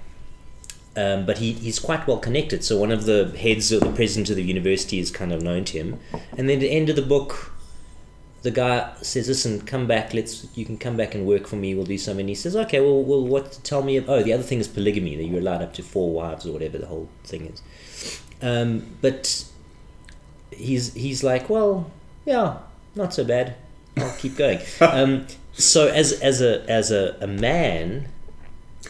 Um, 0.97 1.27
but 1.27 1.39
he, 1.39 1.53
he's 1.53 1.79
quite 1.79 2.07
well 2.07 2.19
connected. 2.19 2.65
So 2.65 2.79
one 2.79 2.91
of 2.91 3.05
the 3.05 3.35
heads 3.39 3.71
of 3.71 3.81
the 3.81 3.93
president 3.93 4.31
of 4.31 4.37
the 4.37 4.43
university 4.43 4.99
is 4.99 5.11
kind 5.11 5.33
of 5.33 5.43
known 5.43 5.65
to 5.67 5.79
him. 5.79 6.01
And 6.37 6.49
then 6.49 6.57
at 6.57 6.61
the 6.61 6.71
end 6.71 6.89
of 6.89 6.97
the 6.97 7.03
book, 7.03 7.53
the 8.43 8.51
guy 8.51 8.95
says, 9.03 9.29
"Listen, 9.29 9.61
come 9.61 9.87
back. 9.87 10.15
Let's. 10.15 10.47
You 10.55 10.65
can 10.65 10.79
come 10.79 10.97
back 10.97 11.15
and 11.15 11.27
work 11.27 11.47
for 11.47 11.57
me. 11.57 11.75
We'll 11.75 11.85
do 11.85 11.99
something." 11.99 12.21
And 12.21 12.29
he 12.29 12.35
says, 12.35 12.55
"Okay. 12.55 12.81
Well, 12.81 13.03
well, 13.03 13.27
what? 13.27 13.59
Tell 13.65 13.83
me. 13.83 13.99
Oh, 13.99 14.23
the 14.23 14.33
other 14.33 14.45
thing 14.45 14.61
is 14.61 14.69
polygamy. 14.69 15.17
That 15.17 15.25
you're 15.25 15.41
allowed 15.41 15.63
up 15.63 15.75
to 15.75 15.83
four 15.83 16.13
wives 16.13 16.47
or 16.47 16.53
whatever 16.53 16.79
the 16.79 16.87
whole 16.87 17.09
thing 17.25 17.47
is." 17.47 18.21
Um, 18.41 18.87
but 19.01 19.45
he's 20.53 20.95
he's 20.95 21.25
like, 21.25 21.51
"Well, 21.51 21.91
yeah, 22.25 22.59
not 22.95 23.13
so 23.13 23.25
bad. 23.25 23.57
I'll 23.97 24.17
keep 24.17 24.37
going." 24.37 24.61
um, 24.81 25.27
so 25.53 25.89
as 25.89 26.13
as 26.21 26.41
a 26.41 26.65
as 26.71 26.93
a, 26.93 27.17
a 27.21 27.27
man, 27.27 28.09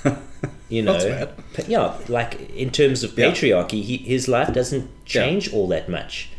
you 0.69 0.83
know, 0.83 1.29
yeah, 1.69 1.97
like 2.09 2.51
in 2.51 2.71
terms 2.71 3.05
of 3.05 3.17
Yeah. 3.19 3.27
patriarchy, 3.31 3.83
he, 3.83 3.97
his 3.99 4.27
life 4.29 4.53
doesn't 4.53 4.89
change 5.05 5.53
all 5.53 5.69
that 5.69 5.89
much. 5.89 6.31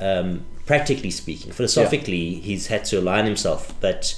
Um, 0.00 0.44
practically 0.66 1.10
speaking, 1.10 1.52
philosophically, 1.52 2.34
he's 2.34 2.68
had 2.68 2.84
to 2.86 2.98
align 3.00 3.24
himself, 3.26 3.74
but 3.80 4.14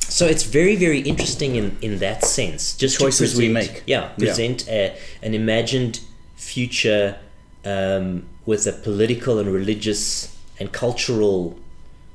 so 0.00 0.26
it's 0.26 0.42
very, 0.42 0.76
very 0.76 1.00
interesting 1.00 1.56
in, 1.56 1.76
in 1.80 1.98
that 2.00 2.24
sense. 2.24 2.76
Just 2.76 2.98
Choices 3.00 3.34
we 3.36 3.50
present- 3.52 3.74
make. 3.74 3.82
yeah, 3.86 4.10
Yeah. 4.18 4.26
present 4.26 4.68
a, 4.68 4.96
an 5.22 5.34
imagined 5.34 6.00
future 6.36 7.16
um, 7.64 8.24
with 8.44 8.66
a 8.66 8.72
political 8.72 9.38
and 9.38 9.48
religious 9.52 10.36
and 10.58 10.70
cultural 10.72 11.58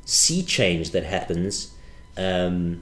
sea 0.05 0.43
change 0.43 0.91
that 0.91 1.03
happens. 1.05 1.71
Um, 2.17 2.81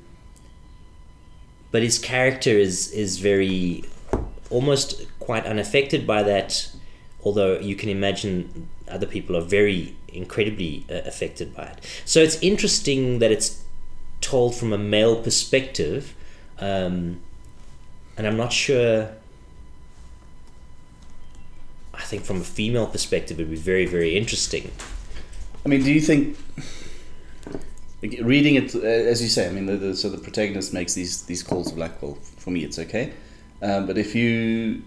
but 1.76 1.84
his 1.84 2.00
character 2.00 2.52
is 2.52 2.90
is 2.94 3.18
very 3.18 3.84
almost 4.50 5.06
quite 5.20 5.46
unaffected 5.46 6.08
by 6.08 6.24
that 6.24 6.72
although 7.26 7.60
you 7.60 7.76
can 7.76 7.90
imagine 7.90 8.70
other 8.88 9.06
people 9.06 9.36
are 9.36 9.42
very 9.42 9.94
incredibly 10.08 10.86
uh, 10.90 11.02
affected 11.12 11.54
by 11.54 11.64
it. 11.64 11.78
So 12.06 12.22
it's 12.22 12.38
interesting 12.42 13.20
that 13.20 13.30
it's 13.30 13.62
told 14.22 14.56
from 14.56 14.72
a 14.72 14.78
male 14.78 15.18
perspective 15.22 16.16
um, 16.60 17.20
and 18.16 18.26
i'm 18.26 18.38
not 18.38 18.54
sure 18.54 19.10
i 21.94 22.04
think 22.10 22.24
from 22.24 22.40
a 22.40 22.50
female 22.60 22.88
perspective 22.88 23.38
it 23.38 23.44
would 23.44 23.58
be 23.60 23.68
very 23.74 23.86
very 23.86 24.16
interesting. 24.16 24.72
I 25.66 25.68
mean, 25.68 25.84
do 25.84 25.92
you 25.92 26.00
think 26.00 26.38
like, 28.08 28.20
reading 28.24 28.56
it, 28.56 28.76
uh, 28.76 28.80
as 28.80 29.22
you 29.22 29.28
say, 29.30 29.48
I 29.48 29.52
mean, 29.52 29.66
the, 29.66 29.78
the, 29.78 29.96
so 29.96 30.10
the 30.10 30.18
protagonist 30.18 30.74
makes 30.74 30.94
these 30.94 31.24
these 31.24 31.44
calls 31.44 31.72
of 31.72 31.78
like, 31.78 32.02
well, 32.02 32.18
for 32.38 32.52
me, 32.52 32.64
it's 32.64 32.80
okay, 32.80 33.14
um, 33.62 33.86
but 33.88 33.98
if 33.98 34.16
you 34.16 34.82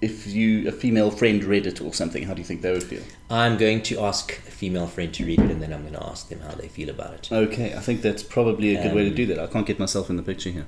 if 0.00 0.26
you 0.26 0.66
a 0.66 0.72
female 0.72 1.10
friend 1.10 1.44
read 1.44 1.66
it 1.66 1.80
or 1.80 1.92
something, 1.92 2.22
how 2.22 2.32
do 2.34 2.40
you 2.40 2.44
think 2.46 2.62
they 2.62 2.72
would 2.72 2.82
feel? 2.82 3.02
i'm 3.28 3.56
going 3.58 3.80
to 3.82 4.00
ask 4.00 4.32
a 4.48 4.50
female 4.50 4.86
friend 4.88 5.12
to 5.14 5.24
read 5.24 5.38
it 5.38 5.50
and 5.50 5.60
then 5.62 5.72
i'm 5.72 5.82
going 5.82 5.92
to 5.94 6.02
ask 6.02 6.28
them 6.30 6.40
how 6.40 6.52
they 6.52 6.66
feel 6.68 6.88
about 6.90 7.12
it 7.12 7.30
Okay, 7.30 7.74
I 7.74 7.80
think 7.80 8.00
that's 8.02 8.22
probably 8.22 8.74
a 8.74 8.82
good 8.82 8.94
way 8.94 9.04
to 9.04 9.10
Um, 9.10 9.14
do 9.14 9.26
that. 9.26 9.38
I 9.38 9.46
can't 9.46 9.66
get 9.66 9.78
myself 9.78 10.08
in 10.10 10.16
the 10.16 10.22
picture 10.22 10.50
here. 10.50 10.66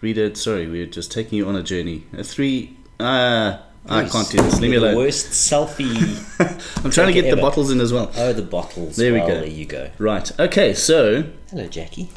Reader, 0.00 0.34
sorry, 0.34 0.66
we're 0.66 0.86
just 0.86 1.12
taking 1.12 1.36
you 1.38 1.46
on 1.46 1.54
a 1.54 1.62
journey. 1.62 2.06
A 2.16 2.24
three. 2.24 2.76
Ah, 2.98 3.62
I 3.88 4.08
can't 4.08 4.30
do 4.30 4.36
this. 4.38 4.60
Leave 4.60 4.70
me 4.70 4.76
alone. 4.76 4.96
worst 4.96 5.30
selfie 5.30 6.84
I'm 6.84 6.90
trying 6.90 7.08
to 7.08 7.12
get 7.12 7.34
the 7.34 7.40
bottles 7.40 7.70
in 7.70 7.80
as 7.80 7.92
well. 7.92 8.10
Oh, 8.16 8.32
the 8.32 8.42
bottles. 8.42 8.96
There 8.96 9.12
we 9.12 9.18
well, 9.18 9.28
go. 9.28 9.34
There 9.40 9.46
you 9.46 9.66
go. 9.66 9.90
Right. 9.98 10.40
Okay. 10.40 10.74
So 10.74 11.24
Hello, 11.50 11.66
Jackie. 11.66 12.10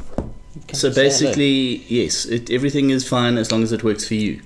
So 0.71 0.89
to 0.89 0.93
say 0.93 1.01
hello. 1.01 1.09
basically, 1.09 1.77
yes, 1.87 2.25
it, 2.25 2.51
everything 2.51 2.91
is 2.91 3.07
fine 3.07 3.37
as 3.37 3.51
long 3.51 3.63
as 3.63 3.71
it 3.71 3.83
works 3.83 4.07
for 4.07 4.13
you. 4.13 4.41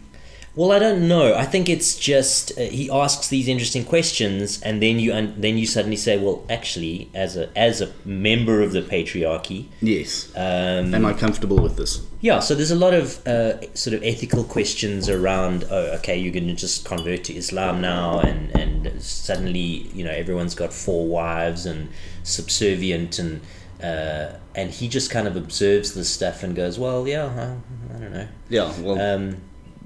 Well, 0.58 0.72
I 0.72 0.80
don't 0.80 1.08
know. 1.08 1.36
I 1.36 1.46
think 1.46 1.70
it's 1.70 1.96
just 1.96 2.52
uh, 2.58 2.62
he 2.63 2.89
asks 2.89 3.28
these 3.28 3.48
interesting 3.48 3.86
questions, 3.86 4.60
and 4.63 4.82
then 4.82 4.98
you 5.00 5.13
un- 5.13 5.36
then 5.38 5.56
you 5.60 5.67
suddenly 5.67 5.96
say, 5.98 6.17
"Well, 6.17 6.43
actually, 6.50 7.10
as 7.13 7.38
a 7.38 7.46
as 7.56 7.80
a 7.80 7.89
member 8.06 8.62
of 8.65 8.72
the 8.72 8.82
patriarchy, 8.82 9.67
Yes. 9.82 10.30
um, 10.36 10.96
Am 10.96 11.06
I 11.06 11.13
comfortable 11.13 11.60
with 11.62 11.76
this? 11.78 12.02
yeah." 12.22 12.39
So 12.39 12.56
there's 12.56 12.72
a 12.80 12.82
lot 12.86 12.96
of 12.96 13.06
uh, 13.28 13.62
sort 13.76 13.93
of 13.93 14.02
ethical 14.04 14.43
questions 14.43 15.08
around. 15.10 15.63
Oh, 15.70 15.93
okay, 16.00 16.17
you're 16.17 16.34
going 16.34 16.48
to 16.48 16.56
just 16.56 16.86
convert 16.86 17.24
to 17.26 17.36
Islam 17.36 17.80
now, 17.80 18.20
and 18.20 18.50
and 18.58 19.00
suddenly 19.02 19.89
you 19.93 20.04
know 20.04 20.12
everyone's 20.24 20.56
got 20.56 20.74
four 20.74 21.06
wives 21.08 21.67
and 21.67 21.89
subservient, 22.24 23.20
and 23.20 23.41
uh, 23.84 24.38
and 24.56 24.72
he 24.72 24.88
just 24.88 25.12
kind 25.12 25.28
of 25.28 25.36
observes 25.36 25.93
this 25.93 26.10
stuff 26.10 26.41
and 26.43 26.56
goes, 26.56 26.80
"Well, 26.80 27.08
yeah, 27.08 27.26
I, 27.26 27.96
I 27.96 28.00
don't 28.00 28.13
know." 28.13 28.28
Yeah. 28.50 28.74
Well, 28.82 29.00
Um, 29.00 29.38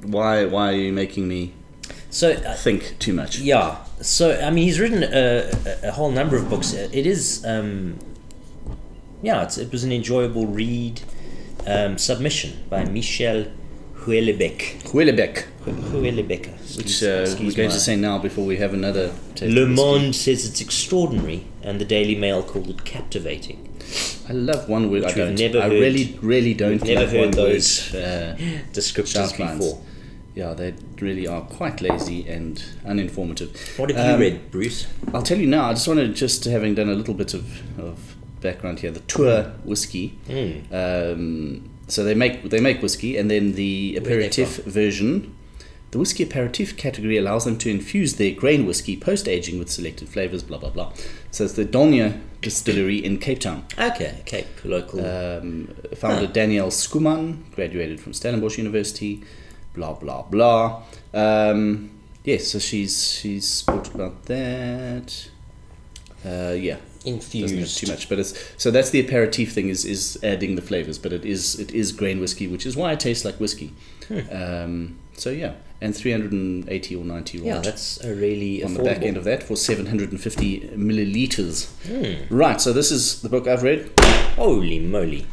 why 0.03 0.45
why 0.45 0.69
are 0.69 0.75
you 0.75 0.93
making 0.93 1.27
me 1.27 1.53
so 2.09 2.31
uh, 2.31 2.53
think 2.55 2.97
too 2.99 3.13
much? 3.13 3.39
Yeah. 3.39 3.77
So 4.01 4.39
I 4.39 4.49
mean, 4.49 4.65
he's 4.65 4.79
written 4.79 5.03
a, 5.03 5.51
a, 5.83 5.91
whole 5.91 6.11
number 6.11 6.35
of 6.35 6.49
books. 6.49 6.73
It 6.73 7.05
is, 7.05 7.45
um, 7.45 7.99
yeah, 9.21 9.43
it's, 9.43 9.57
it 9.57 9.71
was 9.71 9.83
an 9.83 9.91
enjoyable 9.91 10.47
read. 10.47 11.01
Um, 11.67 11.99
submission 11.99 12.63
by 12.71 12.85
Michel 12.85 13.45
Houellebecq. 13.99 14.81
Houellebecq, 14.81 15.45
Houellebecq. 15.63 16.77
which 16.77 17.03
uh, 17.03 17.35
we're 17.39 17.55
going 17.55 17.69
to 17.69 17.79
say 17.79 17.95
now 17.95 18.17
before 18.17 18.45
we 18.47 18.57
have 18.57 18.73
another. 18.73 19.13
Le. 19.43 19.67
Monde 19.67 20.15
says 20.15 20.43
it's 20.43 20.59
extraordinary, 20.59 21.45
and 21.61 21.79
the 21.79 21.85
Daily 21.85 22.15
Mail 22.15 22.41
called 22.41 22.67
it 22.67 22.83
captivating. 22.83 23.67
I 24.27 24.33
love 24.33 24.67
one 24.67 24.89
word. 24.89 25.05
I 25.05 25.13
don't. 25.13 25.35
never 25.35 25.59
I 25.59 25.69
heard- 25.69 25.71
really, 25.73 26.17
really 26.21 26.55
don't 26.55 26.83
never 26.83 27.05
heard 27.05 27.35
those. 27.35 27.93
Uh, 27.93 28.35
shout 29.05 29.37
lines. 29.37 29.59
before. 29.59 29.83
Yeah, 30.35 30.53
they 30.53 30.73
really 30.99 31.27
are 31.27 31.41
quite 31.41 31.81
lazy 31.81 32.27
and 32.27 32.63
uninformative. 32.85 33.77
What 33.77 33.89
have 33.89 34.05
you 34.07 34.13
Um, 34.13 34.19
read, 34.21 34.51
Bruce? 34.51 34.87
I'll 35.13 35.23
tell 35.23 35.37
you 35.37 35.47
now. 35.47 35.65
I 35.69 35.73
just 35.73 35.87
wanted, 35.87 36.15
just 36.15 36.45
having 36.45 36.73
done 36.75 36.89
a 36.89 36.93
little 36.95 37.13
bit 37.13 37.33
of, 37.33 37.79
of 37.79 38.15
background 38.39 38.79
here, 38.79 38.91
the 38.91 39.01
Toor 39.01 39.53
whiskey. 39.65 40.17
Mm. 40.29 40.71
Um, 40.71 41.69
so 41.87 42.05
they 42.05 42.13
make 42.15 42.49
they 42.49 42.61
make 42.61 42.81
whiskey, 42.81 43.17
and 43.17 43.29
then 43.29 43.53
the 43.53 43.93
Where 43.99 44.01
are 44.01 44.03
they 44.19 44.27
aperitif 44.27 44.63
version. 44.65 45.35
The 45.91 45.99
whiskey 45.99 46.23
aperitif 46.23 46.77
category 46.77 47.17
allows 47.17 47.43
them 47.43 47.57
to 47.57 47.69
infuse 47.69 48.15
their 48.15 48.31
grain 48.31 48.65
whiskey 48.65 48.95
post 48.95 49.27
aging 49.27 49.59
with 49.59 49.69
selected 49.69 50.07
flavors. 50.07 50.41
Blah 50.43 50.59
blah 50.59 50.69
blah. 50.69 50.93
So 51.31 51.43
it's 51.43 51.53
the 51.55 51.65
Donia 51.65 52.21
Distillery 52.41 53.03
in 53.03 53.17
Cape 53.17 53.41
Town. 53.41 53.65
Okay, 53.77 54.21
Cape 54.25 54.47
local. 54.63 55.01
Um, 55.05 55.75
founder 55.95 56.27
Huh. 56.27 56.31
Danielle 56.31 56.71
Skuman 56.71 57.43
graduated 57.53 57.99
from 57.99 58.13
Stellenbosch 58.13 58.57
University. 58.57 59.21
Blah 59.73 59.93
blah 59.93 60.23
blah. 60.23 60.83
Um, 61.13 61.91
yes, 62.23 62.47
so 62.49 62.59
she's 62.59 63.11
she's 63.13 63.47
spoke 63.47 63.93
about 63.93 64.25
that. 64.25 65.29
Uh, 66.25 66.51
yeah, 66.53 66.77
doesn't 67.03 67.05
have 67.05 67.33
infused. 67.33 67.77
too 67.77 67.87
much, 67.87 68.07
but 68.09 68.19
it's 68.19 68.33
so 68.57 68.69
that's 68.69 68.89
the 68.91 68.99
aperitif 68.99 69.53
thing 69.53 69.69
is 69.69 69.85
is 69.85 70.19
adding 70.23 70.55
the 70.55 70.61
flavors, 70.61 70.97
but 70.99 71.13
it 71.13 71.25
is 71.25 71.59
it 71.59 71.71
is 71.71 71.91
grain 71.91 72.19
whiskey, 72.19 72.47
which 72.47 72.65
is 72.65 72.75
why 72.75 72.91
it 72.91 72.99
tastes 72.99 73.25
like 73.25 73.39
whiskey. 73.39 73.73
Hmm. 74.07 74.19
Um, 74.31 74.99
so 75.13 75.29
yeah, 75.29 75.53
and 75.79 75.95
380 75.95 76.95
or 76.95 77.03
90 77.05 77.37
Yeah, 77.39 77.59
that's 77.59 78.03
a 78.03 78.13
really 78.13 78.63
on 78.63 78.71
affordable. 78.71 78.77
the 78.77 78.83
back 78.83 79.01
end 79.03 79.17
of 79.17 79.23
that 79.23 79.43
for 79.43 79.55
750 79.55 80.59
milliliters. 80.75 81.69
Hmm. 81.87 82.35
Right, 82.35 82.59
so 82.59 82.73
this 82.73 82.91
is 82.91 83.21
the 83.21 83.29
book 83.29 83.47
I've 83.47 83.63
read. 83.63 83.89
Holy 84.35 84.79
moly! 84.79 85.25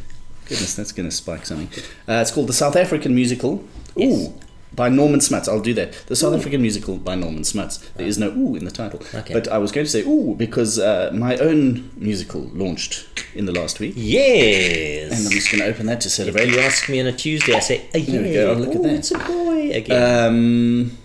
Goodness, 0.46 0.74
that's 0.74 0.92
going 0.92 1.08
to 1.08 1.14
spike 1.14 1.44
something. 1.44 1.68
Uh, 2.08 2.20
it's 2.22 2.30
called 2.30 2.48
The 2.48 2.52
South 2.54 2.76
African 2.76 3.14
Musical. 3.14 3.64
Yes. 3.98 4.28
Ooh, 4.28 4.34
by 4.74 4.88
Norman 4.88 5.20
Smuts. 5.20 5.48
I'll 5.48 5.60
do 5.60 5.74
that. 5.74 5.92
The 6.06 6.14
South 6.14 6.34
African 6.34 6.62
Musical 6.62 6.98
by 6.98 7.14
Norman 7.16 7.42
Smuts. 7.44 7.78
There 7.96 8.06
is 8.06 8.16
no 8.18 8.28
ooh 8.30 8.54
in 8.54 8.64
the 8.64 8.70
title. 8.70 9.00
Okay. 9.14 9.32
But 9.34 9.48
I 9.48 9.58
was 9.58 9.72
going 9.72 9.86
to 9.86 9.90
say 9.90 10.02
ooh 10.02 10.34
because 10.36 10.78
uh, 10.78 11.10
my 11.14 11.36
own 11.38 11.90
musical 11.96 12.42
launched 12.54 13.06
in 13.34 13.46
the 13.46 13.52
last 13.52 13.80
week. 13.80 13.94
Yes. 13.96 15.12
And 15.12 15.26
I'm 15.26 15.32
just 15.32 15.50
going 15.50 15.62
to 15.62 15.66
open 15.68 15.86
that 15.86 16.00
to 16.02 16.06
if 16.08 16.12
celebrate. 16.12 16.48
you 16.50 16.60
ask 16.60 16.88
me 16.88 17.00
on 17.00 17.06
a 17.06 17.12
Tuesday, 17.12 17.54
I 17.54 17.60
say, 17.60 17.88
oh, 17.94 17.98
There 17.98 18.22
we 18.22 18.32
go. 18.32 18.50
Oh, 18.52 18.54
look 18.54 18.70
at 18.70 18.76
ooh, 18.76 18.82
that. 18.82 18.94
It's 18.94 19.10
a 19.10 19.18
boy 19.18 19.70
again. 19.72 20.26
Um, 20.28 20.98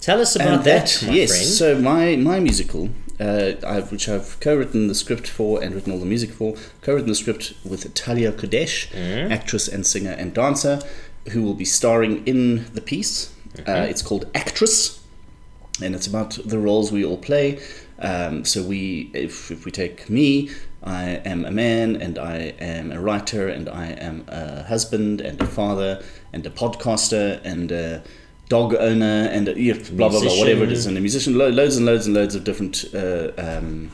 Tell 0.00 0.20
us 0.20 0.34
about 0.34 0.64
that, 0.64 0.86
that, 1.00 1.06
my 1.06 1.12
yes. 1.14 1.30
friend. 1.30 1.44
So 1.46 1.78
my 1.80 2.16
my 2.16 2.40
musical, 2.40 2.88
uh, 3.20 3.52
I've, 3.64 3.92
which 3.92 4.08
I've 4.08 4.40
co-written 4.40 4.88
the 4.88 4.96
script 4.96 5.28
for 5.28 5.62
and 5.62 5.74
written 5.76 5.92
all 5.92 6.00
the 6.00 6.06
music 6.06 6.30
for, 6.32 6.56
co-written 6.80 7.08
the 7.08 7.14
script 7.14 7.54
with 7.64 7.94
Talia 7.94 8.32
Kodesh, 8.32 8.88
Mm. 8.88 9.30
actress 9.30 9.68
and 9.68 9.86
singer 9.86 10.10
and 10.10 10.34
dancer, 10.34 10.80
who 11.30 11.42
will 11.42 11.54
be 11.54 11.64
starring 11.64 12.26
in 12.26 12.66
the 12.74 12.80
piece. 12.80 13.32
Mm-hmm. 13.54 13.70
Uh, 13.70 13.84
it's 13.84 14.02
called 14.02 14.26
Actress, 14.34 15.02
and 15.82 15.94
it's 15.94 16.06
about 16.06 16.38
the 16.44 16.58
roles 16.58 16.90
we 16.90 17.04
all 17.04 17.18
play. 17.18 17.60
Um, 17.98 18.44
so 18.44 18.62
we, 18.62 19.10
if, 19.14 19.50
if 19.50 19.64
we 19.64 19.70
take 19.70 20.10
me, 20.10 20.50
I 20.82 21.20
am 21.24 21.44
a 21.44 21.50
man, 21.50 21.96
and 21.96 22.18
I 22.18 22.54
am 22.58 22.90
a 22.90 23.00
writer, 23.00 23.48
and 23.48 23.68
I 23.68 23.88
am 23.92 24.24
a 24.28 24.64
husband, 24.64 25.20
and 25.20 25.40
a 25.40 25.46
father, 25.46 26.02
and 26.32 26.44
a 26.46 26.50
podcaster, 26.50 27.40
and 27.44 27.70
a 27.70 28.02
dog 28.48 28.74
owner, 28.74 29.28
and 29.30 29.48
a, 29.48 29.54
blah 29.54 30.08
blah 30.08 30.20
blah, 30.20 30.38
whatever 30.38 30.64
it 30.64 30.72
is, 30.72 30.86
and 30.86 30.96
a 30.98 31.00
musician. 31.00 31.38
Lo- 31.38 31.48
loads 31.48 31.76
and 31.76 31.86
loads 31.86 32.06
and 32.06 32.14
loads 32.16 32.34
of 32.34 32.44
different 32.44 32.84
uh, 32.94 33.30
um, 33.38 33.90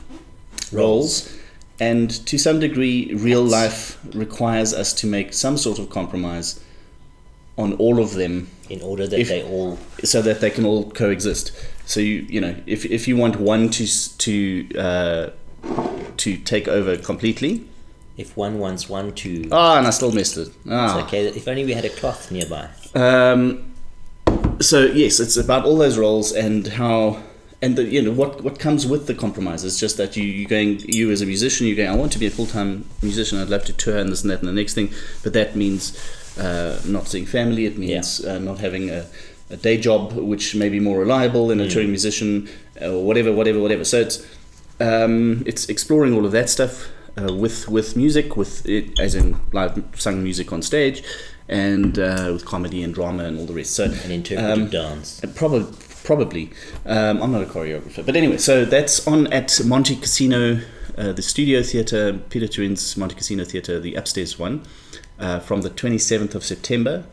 roles. 0.71 1.35
And 1.81 2.09
to 2.27 2.37
some 2.37 2.59
degree, 2.59 3.13
real 3.13 3.43
life 3.43 3.97
requires 4.13 4.73
us 4.73 4.91
to 4.93 5.07
make 5.07 5.33
some 5.33 5.57
sort 5.57 5.79
of 5.79 5.89
compromise 5.89 6.61
on 7.59 7.73
all 7.73 7.99
of 7.99 8.13
them 8.13 8.49
in 8.69 8.81
order 8.81 9.05
that 9.07 9.19
if- 9.19 9.27
they 9.27 9.43
all 9.43 9.77
so 10.03 10.21
that 10.21 10.39
they 10.39 10.49
can 10.49 10.65
all 10.65 10.89
coexist. 10.91 11.51
So 11.85 11.99
you 11.99 12.25
you 12.29 12.41
know 12.41 12.55
if 12.65 12.85
if 12.85 13.07
you 13.07 13.17
want 13.17 13.35
one 13.35 13.69
to 13.69 13.85
to 14.17 14.77
uh, 14.77 15.29
to 16.17 16.37
take 16.37 16.67
over 16.67 16.97
completely, 16.97 17.65
if 18.17 18.35
one 18.37 18.59
wants 18.59 18.89
one 18.89 19.13
to 19.23 19.47
ah, 19.51 19.77
and 19.77 19.85
I 19.87 19.89
still 19.91 20.11
missed 20.11 20.37
it. 20.37 20.49
Ah, 20.69 20.99
it's 20.99 21.07
okay. 21.07 21.27
If 21.27 21.47
only 21.47 21.65
we 21.65 21.73
had 21.73 21.85
a 21.85 21.89
cloth 21.89 22.31
nearby. 22.31 22.69
Um, 22.95 23.73
so 24.61 24.85
yes, 24.85 25.19
it's 25.19 25.37
about 25.37 25.65
all 25.65 25.77
those 25.77 25.97
roles 25.97 26.31
and 26.31 26.67
how 26.67 27.21
and 27.61 27.75
the, 27.75 27.83
you 27.83 28.01
know 28.01 28.11
what 28.11 28.41
what 28.41 28.57
comes 28.59 28.87
with 28.87 29.07
the 29.07 29.13
compromise 29.13 29.63
is 29.65 29.79
just 29.79 29.97
that 29.97 30.15
you 30.15 30.23
you 30.23 30.47
going 30.47 30.79
you 30.97 31.11
as 31.11 31.21
a 31.21 31.25
musician 31.25 31.67
you're 31.67 31.75
going 31.75 31.89
I 31.89 31.95
want 31.95 32.11
to 32.13 32.19
be 32.19 32.27
a 32.27 32.31
full 32.31 32.45
time 32.45 32.85
musician. 33.01 33.39
I'd 33.41 33.49
love 33.49 33.65
to 33.65 33.73
tour 33.73 33.97
and 33.97 34.09
this 34.11 34.21
and 34.21 34.31
that 34.31 34.39
and 34.39 34.47
the 34.47 34.53
next 34.53 34.75
thing. 34.75 34.91
But 35.23 35.33
that 35.33 35.55
means 35.55 35.97
uh, 36.39 36.79
not 36.85 37.07
seeing 37.07 37.25
family 37.25 37.65
it 37.65 37.77
means 37.77 38.23
uh, 38.25 38.39
not 38.39 38.59
having 38.59 38.89
a, 38.89 39.05
a 39.49 39.57
day 39.57 39.77
job 39.77 40.13
which 40.13 40.55
may 40.55 40.69
be 40.69 40.79
more 40.79 40.99
reliable 40.99 41.47
than 41.47 41.59
a 41.59 41.69
touring 41.69 41.89
musician 41.89 42.47
or 42.81 43.03
whatever 43.03 43.31
whatever 43.33 43.59
whatever. 43.59 43.83
So 43.83 43.99
it's 43.99 44.25
um, 44.79 45.43
it's 45.45 45.67
exploring 45.69 46.13
all 46.13 46.25
of 46.25 46.31
that 46.31 46.49
stuff 46.49 46.87
uh, 47.17 47.33
with 47.33 47.67
with 47.67 47.95
music 47.95 48.37
with 48.37 48.65
it 48.65 48.99
as 48.99 49.15
in 49.15 49.39
live 49.51 49.83
sung 49.95 50.23
music 50.23 50.53
on 50.53 50.61
stage 50.61 51.03
and 51.49 51.97
uh, 51.97 52.29
with 52.31 52.45
comedy 52.45 52.83
and 52.83 52.93
drama 52.93 53.23
and 53.25 53.39
all 53.39 53.45
the 53.45 53.53
rest. 53.53 53.75
So 53.75 53.85
an 53.85 54.11
interpretive 54.11 54.63
um, 54.63 54.69
dance. 54.69 55.21
Probably, 55.35 55.65
probably. 56.03 56.51
Um, 56.85 57.21
I'm 57.21 57.31
not 57.31 57.41
a 57.41 57.45
choreographer, 57.45 58.05
but 58.05 58.15
anyway. 58.15 58.37
So 58.37 58.65
that's 58.65 59.05
on 59.07 59.27
at 59.33 59.47
Montecasino, 59.47 60.63
uh, 60.97 61.11
the 61.11 61.21
Studio 61.21 61.63
Theatre, 61.63 62.19
Pieter 62.29 62.47
Toerien's 62.47 62.95
Monte 62.95 63.15
Casino 63.15 63.43
Theatre, 63.43 63.79
the 63.79 63.95
upstairs 63.95 64.37
one, 64.37 64.63
uh, 65.19 65.39
from 65.39 65.61
the 65.61 65.69
27th 65.69 66.35
of 66.35 66.43
September 66.43 67.03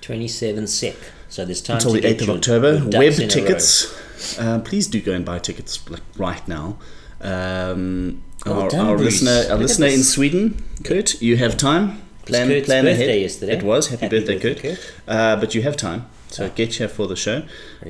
27 0.00 0.66
Sep. 0.66 0.96
so 1.28 1.44
there's 1.44 1.60
time 1.60 1.76
until 1.76 1.94
to 1.94 2.00
the 2.00 2.08
8th 2.14 2.22
of 2.22 2.30
October. 2.30 2.72
Web 2.84 2.94
in 2.94 3.00
a 3.02 3.24
row. 3.24 3.28
tickets. 3.28 4.38
Uh, 4.38 4.58
please 4.60 4.86
do 4.86 5.00
go 5.00 5.12
and 5.12 5.24
buy 5.24 5.38
tickets 5.38 5.88
like 5.90 6.02
right 6.16 6.46
now. 6.48 6.78
Um, 7.20 8.22
Well 8.46 8.62
our 8.62 8.74
our 8.76 8.98
listener, 8.98 9.44
our 9.50 9.58
listener 9.58 9.88
in. 9.88 10.02
Sweden, 10.04 10.62
Kurt, 10.84 11.20
you 11.20 11.36
have 11.36 11.56
time. 11.56 12.00
Plan, 12.24 12.46
plan 12.64 12.84
birthday 12.84 12.92
ahead. 12.92 13.20
yesterday. 13.20 13.52
It 13.58 13.62
was 13.62 13.88
happy, 13.88 14.02
Happy 14.06 14.18
birthday, 14.20 14.38
birthday, 14.38 14.74
Kurt. 14.76 14.92
Uh, 15.08 15.36
but 15.36 15.54
you 15.54 15.62
have 15.62 15.76
time, 15.76 16.06
so 16.28 16.48
get 16.50 16.74
here 16.74 16.88
for 16.88 17.06
the 17.06 17.16
show. 17.16 17.42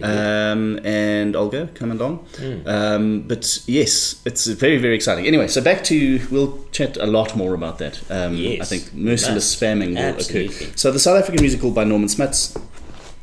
Um, 0.03 0.79
and 0.85 1.35
Olga, 1.35 1.69
come 1.75 1.91
along. 1.91 2.27
Mm. 2.37 2.67
Um, 2.67 3.23
but 3.23 3.63
yes, 3.67 4.21
it's 4.25 4.47
very 4.47 4.79
very 4.79 4.95
exciting. 4.95 5.27
Anyway, 5.27 5.49
so 5.49 5.61
back 5.61 5.85
to 5.85 6.21
we'll 6.31 6.65
chat 6.73 6.97
a 6.97 7.07
lot 7.07 7.37
more 7.37 7.55
about 7.55 7.79
that. 7.79 8.01
Um, 8.11 8.35
Yes, 8.37 8.61
I 8.63 8.65
think 8.65 8.95
merciless 8.95 9.55
spamming 9.55 9.91
will 9.91 9.99
Absolutely. 9.99 10.67
occur. 10.67 10.77
So 10.77 10.93
the 10.93 10.99
South 10.99 11.19
African 11.19 11.43
musical 11.43 11.71
by 11.71 11.85
Norman 11.85 12.09
Smuts. 12.09 12.57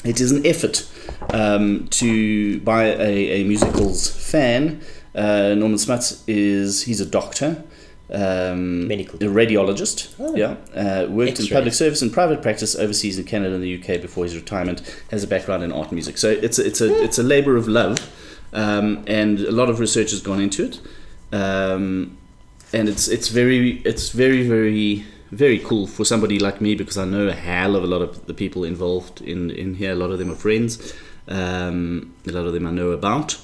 It 0.03 0.21
is 0.21 0.31
an 0.31 0.45
effort 0.45 0.87
um, 1.33 1.87
to 1.89 2.59
by 2.59 2.83
a, 2.85 3.41
a 3.41 3.43
musicals 3.43 4.07
fan. 4.09 4.81
Uh, 5.15 5.55
Norman 5.55 5.79
Smuts 5.79 6.23
is 6.27 6.83
he's 6.83 7.01
a 7.01 7.05
doctor, 7.05 7.63
um, 8.11 8.87
Medical 8.87 9.19
radiologist. 9.19 10.13
Oh. 10.19 10.35
Yeah, 10.35 10.55
uh, 10.75 11.07
worked 11.09 11.39
in 11.39 11.45
X-ray. 11.45 11.55
public 11.55 11.73
service 11.73 12.01
and 12.01 12.13
private 12.13 12.41
practice 12.41 12.75
overseas 12.75 13.17
in 13.17 13.25
Canada 13.25 13.55
and 13.55 13.63
the 13.63 13.79
UK 13.79 14.01
before 14.01 14.23
his 14.25 14.35
retirement. 14.35 14.81
Has 15.11 15.23
a 15.23 15.27
background 15.27 15.63
in 15.63 15.71
art 15.71 15.91
music, 15.91 16.17
so 16.17 16.29
it's 16.29 16.59
a, 16.59 16.65
it's 16.65 16.81
a 16.81 17.03
it's 17.03 17.17
a 17.17 17.23
labor 17.23 17.57
of 17.57 17.67
love, 17.67 17.97
um, 18.53 19.03
and 19.07 19.39
a 19.39 19.51
lot 19.51 19.69
of 19.69 19.79
research 19.79 20.11
has 20.11 20.21
gone 20.21 20.39
into 20.41 20.65
it. 20.65 20.79
Um, 21.31 22.17
and 22.73 22.89
it's 22.89 23.07
it's 23.07 23.29
very 23.29 23.81
it's 23.85 24.09
very 24.09 24.47
very 24.47 25.05
very 25.31 25.59
cool 25.59 25.87
for 25.87 26.05
somebody 26.05 26.39
like 26.39 26.61
me 26.61 26.75
because 26.75 26.97
I 26.97 27.05
know 27.05 27.27
a 27.27 27.33
hell 27.33 27.75
of 27.75 27.83
a 27.83 27.87
lot 27.87 28.01
of 28.01 28.25
the 28.27 28.33
people 28.33 28.63
involved 28.63 29.21
in 29.21 29.49
in 29.51 29.75
here. 29.75 29.91
A 29.93 29.95
lot 29.95 30.11
of 30.11 30.19
them 30.19 30.29
are 30.31 30.35
friends, 30.35 30.93
Um, 31.27 32.13
a 32.27 32.31
lot 32.31 32.45
of 32.45 32.53
them 32.53 32.67
I 32.67 32.71
know 32.71 32.91
about, 32.91 33.37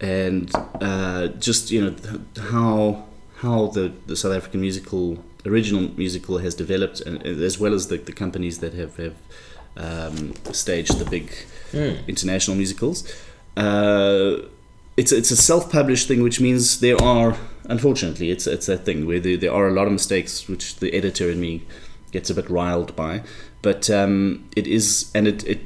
and 0.00 0.50
uh, 0.80 1.28
just 1.38 1.70
you 1.70 1.82
know 1.82 1.90
th- 1.90 2.20
how 2.50 3.04
how 3.40 3.68
the, 3.68 3.92
the 4.06 4.16
South 4.16 4.34
African 4.34 4.60
musical 4.60 5.18
original 5.46 5.90
musical 5.96 6.38
has 6.38 6.54
developed, 6.54 7.00
and 7.00 7.22
as 7.22 7.58
well 7.58 7.74
as 7.74 7.88
the, 7.88 7.96
the 7.96 8.12
companies 8.12 8.58
that 8.58 8.74
have 8.74 8.96
have 8.96 9.16
um, 9.76 10.34
staged 10.52 10.98
the 10.98 11.04
big 11.04 11.32
international 12.06 12.56
musicals. 12.56 13.10
Uh, 13.56 14.38
it's 14.96 15.12
it's 15.12 15.30
a 15.30 15.36
self-published 15.36 16.06
thing, 16.08 16.22
which 16.22 16.40
means 16.40 16.80
there 16.80 17.00
are 17.02 17.36
unfortunately 17.64 18.30
it's 18.30 18.46
it's 18.46 18.66
that 18.66 18.84
thing 18.84 19.06
where 19.06 19.20
there, 19.20 19.36
there 19.36 19.52
are 19.52 19.68
a 19.68 19.72
lot 19.72 19.86
of 19.86 19.92
mistakes 19.92 20.48
which 20.48 20.76
the 20.76 20.92
editor 20.92 21.30
and 21.30 21.40
me 21.40 21.62
gets 22.12 22.28
a 22.28 22.34
bit 22.34 22.50
riled 22.50 22.94
by, 22.96 23.22
but 23.62 23.88
um, 23.88 24.48
it 24.54 24.66
is 24.66 25.10
and 25.14 25.26
it, 25.26 25.44
it 25.44 25.60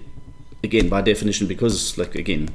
again 0.63 0.89
by 0.89 1.03
definition 1.03 1.47
because 1.49 1.99
like 1.99 2.15
again 2.15 2.51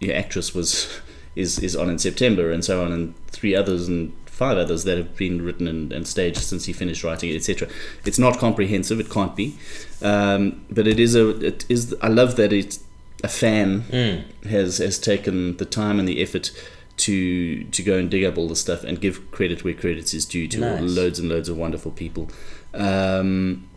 your 0.00 0.14
actress 0.14 0.54
was 0.54 1.00
is 1.34 1.58
is 1.60 1.74
on 1.74 1.88
in 1.88 1.98
September 1.98 2.52
and 2.52 2.64
so 2.64 2.84
on 2.84 2.92
and 2.92 3.14
three 3.28 3.54
others 3.54 3.88
and 3.88 4.12
five 4.34 4.56
others 4.58 4.82
that 4.84 4.96
have 4.98 5.16
been 5.16 5.40
written 5.42 5.66
and, 5.68 5.92
and 5.92 6.06
staged 6.08 6.38
since 6.38 6.64
he 6.64 6.72
finished 6.72 7.04
writing 7.04 7.30
it 7.30 7.36
etc 7.36 7.68
it's 8.04 8.18
not 8.18 8.38
comprehensive 8.38 8.98
it 8.98 9.08
can't 9.08 9.34
be 9.36 9.54
um, 10.02 10.64
but 10.70 10.86
it 10.86 10.98
is 10.98 11.14
a 11.14 11.28
it 11.40 11.64
is 11.68 11.94
I 12.02 12.08
love 12.08 12.34
that 12.36 12.52
it's 12.52 12.80
a 13.22 13.28
fan 13.28 14.24
has 14.56 14.78
has 14.78 14.98
taken 14.98 15.56
the 15.58 15.64
time 15.64 15.98
and 16.00 16.06
the 16.08 16.20
effort 16.20 16.50
to 16.96 17.64
to 17.64 17.82
go 17.82 17.96
and 17.98 18.10
dig 18.10 18.24
up 18.24 18.36
all 18.38 18.48
the 18.48 18.56
stuff 18.56 18.84
and 18.84 19.00
give 19.00 19.30
credit 19.30 19.64
where 19.64 19.74
credit 19.74 20.12
is 20.12 20.24
due 20.26 20.46
to 20.48 20.58
Nice. 20.60 20.80
loads 20.82 21.18
and 21.20 21.28
loads 21.28 21.48
of 21.48 21.56
wonderful 21.56 21.90
people 21.92 22.28
um, 22.74 23.68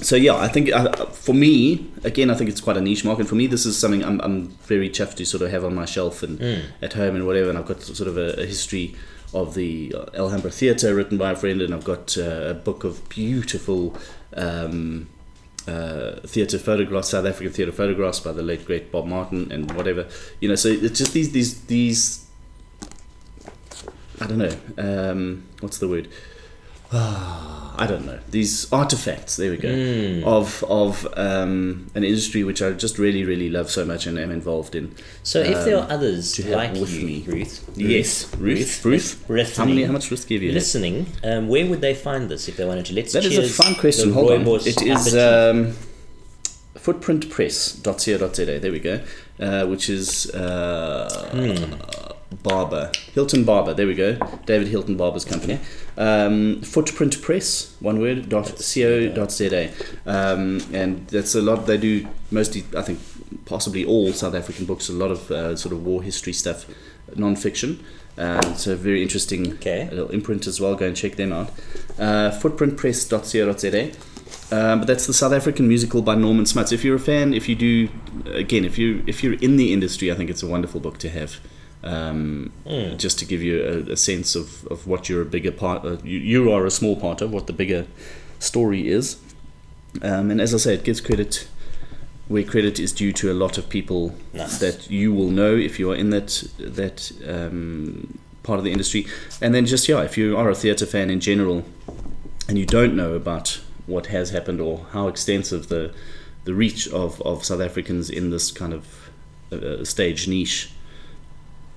so 0.00 0.16
yeah, 0.16 0.34
I 0.34 0.48
think 0.48 0.72
uh, 0.72 1.06
for 1.06 1.32
me, 1.34 1.86
again, 2.02 2.28
I 2.28 2.34
think 2.34 2.50
it's 2.50 2.60
quite 2.60 2.76
a 2.76 2.80
niche 2.80 3.04
market. 3.04 3.28
For 3.28 3.36
me, 3.36 3.46
this 3.46 3.64
is 3.64 3.78
something 3.78 4.02
I'm, 4.04 4.20
I'm 4.22 4.48
very 4.66 4.90
chuffed 4.90 5.14
to 5.16 5.24
sort 5.24 5.42
of 5.44 5.52
have 5.52 5.64
on 5.64 5.72
my 5.72 5.84
shelf 5.84 6.24
and 6.24 6.64
at 6.82 6.94
home 6.94 7.14
and 7.14 7.26
whatever. 7.26 7.48
And 7.48 7.56
I've 7.56 7.66
got 7.66 7.80
sort 7.80 8.08
of 8.08 8.16
a, 8.18 8.32
a 8.42 8.44
history 8.44 8.96
of 9.34 9.54
the 9.54 9.94
uh, 9.94 10.04
Alhambra 10.14 10.50
Theatre 10.50 10.94
written 10.94 11.18
by 11.18 11.32
a 11.32 11.36
friend, 11.36 11.60
and 11.60 11.74
I've 11.74 11.84
got 11.84 12.16
uh, 12.16 12.46
a 12.48 12.54
book 12.54 12.84
of 12.84 13.08
beautiful 13.08 13.96
um, 14.36 15.08
uh, 15.66 16.20
theatre 16.26 16.58
photographs, 16.58 17.10
South 17.10 17.26
African 17.26 17.52
theatre 17.52 17.72
photographs 17.72 18.20
by 18.20 18.32
the 18.32 18.42
late 18.42 18.64
great 18.64 18.92
Bob 18.92 19.06
Martin 19.06 19.50
and 19.50 19.72
whatever. 19.72 20.06
You 20.40 20.48
know, 20.48 20.54
so 20.54 20.68
it's 20.68 20.98
just 20.98 21.12
these 21.12 21.32
these 21.32 21.62
these. 21.64 22.26
I 24.20 24.26
don't 24.26 24.38
know. 24.38 24.56
Um, 24.78 25.44
what's 25.60 25.78
the 25.78 25.88
word? 25.88 26.08
I 26.96 27.86
don't 27.88 28.06
know 28.06 28.20
these 28.30 28.72
artifacts. 28.72 29.34
There 29.36 29.50
we 29.50 29.56
go 29.56 30.22
of 30.24 30.62
of 30.68 31.06
um, 31.16 31.90
an 31.96 32.04
industry 32.04 32.44
which 32.44 32.62
I 32.62 32.70
just 32.72 32.98
really 32.98 33.24
really 33.24 33.50
love 33.50 33.68
so 33.70 33.84
much 33.84 34.06
and 34.06 34.16
am 34.18 34.30
involved 34.30 34.74
in. 34.76 34.94
So 35.24 35.40
if 35.40 35.64
there 35.64 35.78
Um, 35.78 35.84
are 35.84 35.90
others 35.92 36.32
to 36.34 36.42
have 36.44 36.52
like 36.56 36.72
with 36.74 36.92
you, 36.92 37.04
me. 37.06 37.24
Ruth, 37.26 37.68
Yes, 37.76 38.28
Ruth, 38.38 38.84
Ruth. 38.84 39.24
Ruth, 39.28 39.56
How 39.56 39.64
many? 39.64 39.82
How 39.82 39.92
much 39.92 40.08
whiskey 40.10 40.34
have 40.34 40.42
you? 40.44 40.52
listening, 40.52 41.06
um, 41.24 41.48
where 41.48 41.66
would 41.66 41.80
they 41.80 41.94
find 41.94 42.28
this 42.28 42.48
if 42.48 42.56
they 42.56 42.64
wanted 42.64 42.86
to? 42.86 42.94
Let's 42.94 43.12
That 43.12 43.24
is 43.24 43.38
a 43.38 43.48
fun 43.62 43.74
question. 43.74 44.12
Hold 44.12 44.30
on. 44.32 44.46
It 44.66 44.80
is 44.82 45.14
um, 45.16 45.74
footprintpress.co.za. 46.76 48.58
There 48.60 48.72
we 48.72 48.78
go. 48.80 49.00
Uh, 49.40 49.66
which 49.66 49.88
is 49.90 50.30
uh, 50.30 51.08
Hmm. 51.32 52.13
Barber 52.42 52.90
Hilton 53.12 53.44
Barber. 53.44 53.74
There 53.74 53.86
we 53.86 53.94
go. 53.94 54.16
David 54.46 54.68
Hilton 54.68 54.96
Barber's 54.96 55.24
company. 55.24 55.60
Um, 55.96 56.60
Footprint 56.62 57.22
Press, 57.22 57.76
one 57.80 58.00
word. 58.00 58.28
Dot 58.28 58.46
co. 58.46 59.08
Dot 59.08 59.32
za. 59.32 59.70
Um, 60.06 60.60
and 60.72 61.06
that's 61.08 61.34
a 61.34 61.42
lot. 61.42 61.66
They 61.66 61.76
do 61.76 62.06
mostly, 62.30 62.64
I 62.76 62.82
think, 62.82 62.98
possibly 63.46 63.84
all 63.84 64.12
South 64.12 64.34
African 64.34 64.64
books. 64.66 64.88
A 64.88 64.92
lot 64.92 65.10
of 65.10 65.30
uh, 65.30 65.56
sort 65.56 65.72
of 65.72 65.84
war 65.84 66.02
history 66.02 66.32
stuff, 66.32 66.66
non-fiction. 67.14 67.84
Uh, 68.16 68.40
a 68.66 68.74
very 68.76 69.02
interesting 69.02 69.52
Okay. 69.54 69.88
little 69.90 70.10
imprint 70.10 70.46
as 70.46 70.60
well. 70.60 70.74
Go 70.76 70.86
and 70.86 70.96
check 70.96 71.16
them 71.16 71.32
out. 71.32 71.50
Uh, 71.98 72.30
footprintpress.co.za. 72.30 73.92
Um, 74.50 74.80
but 74.80 74.86
that's 74.86 75.06
the 75.06 75.14
South 75.14 75.32
African 75.32 75.66
musical 75.68 76.02
by 76.02 76.14
Norman 76.14 76.46
Smuts. 76.46 76.70
If 76.72 76.84
you're 76.84 76.96
a 76.96 77.00
fan, 77.00 77.34
if 77.34 77.48
you 77.48 77.54
do, 77.54 77.88
again, 78.26 78.64
if 78.64 78.78
you 78.78 79.02
if 79.06 79.22
you're 79.24 79.34
in 79.34 79.56
the 79.56 79.72
industry, 79.72 80.12
I 80.12 80.14
think 80.14 80.30
it's 80.30 80.42
a 80.42 80.46
wonderful 80.46 80.80
book 80.80 80.98
to 80.98 81.08
have. 81.08 81.40
Um, 81.84 82.50
Just 82.96 83.18
to 83.18 83.26
give 83.26 83.42
you 83.42 83.62
a, 83.62 83.92
a 83.92 83.96
sense 83.96 84.34
of, 84.34 84.66
of 84.68 84.86
what 84.86 85.08
you're 85.08 85.22
a 85.22 85.26
bigger 85.26 85.52
part, 85.52 85.84
uh, 85.84 85.98
you, 86.02 86.18
you 86.18 86.50
are 86.50 86.64
a 86.64 86.70
small 86.70 86.96
part 86.96 87.20
of 87.20 87.30
what 87.30 87.46
the 87.46 87.52
bigger 87.52 87.86
story 88.38 88.88
is. 88.88 89.18
Um, 90.02 90.30
and 90.30 90.40
as 90.40 90.54
I 90.54 90.58
say, 90.58 90.74
it 90.74 90.84
gives 90.84 91.00
credit 91.00 91.46
where 92.26 92.42
credit 92.42 92.80
is 92.80 92.92
due 92.92 93.12
to 93.12 93.30
a 93.30 93.34
lot 93.34 93.58
of 93.58 93.68
people 93.68 94.14
Nice. 94.32 94.58
that 94.58 94.90
you 94.90 95.12
will 95.12 95.28
know 95.28 95.54
if 95.54 95.78
you 95.78 95.90
are 95.90 95.94
in 95.94 96.08
that 96.10 96.42
that 96.58 97.12
um, 97.28 98.18
part 98.42 98.58
of 98.58 98.64
the 98.64 98.72
industry. 98.72 99.06
And 99.42 99.54
then 99.54 99.66
just 99.66 99.88
yeah, 99.88 100.00
if 100.02 100.16
you 100.16 100.36
are 100.36 100.48
a 100.50 100.54
theatre 100.54 100.86
fan 100.86 101.10
in 101.10 101.20
general, 101.20 101.64
and 102.48 102.58
you 102.58 102.66
don't 102.66 102.94
know 102.96 103.12
about 103.14 103.60
what 103.86 104.06
has 104.06 104.30
happened 104.30 104.60
or 104.60 104.86
how 104.92 105.08
extensive 105.08 105.68
the 105.68 105.92
the 106.44 106.54
reach 106.54 106.88
of, 106.88 107.20
of 107.22 107.44
South 107.44 107.60
Africans 107.60 108.10
in 108.10 108.30
this 108.30 108.50
kind 108.52 108.72
of 108.72 109.10
uh, 109.52 109.84
stage 109.84 110.26
niche. 110.28 110.70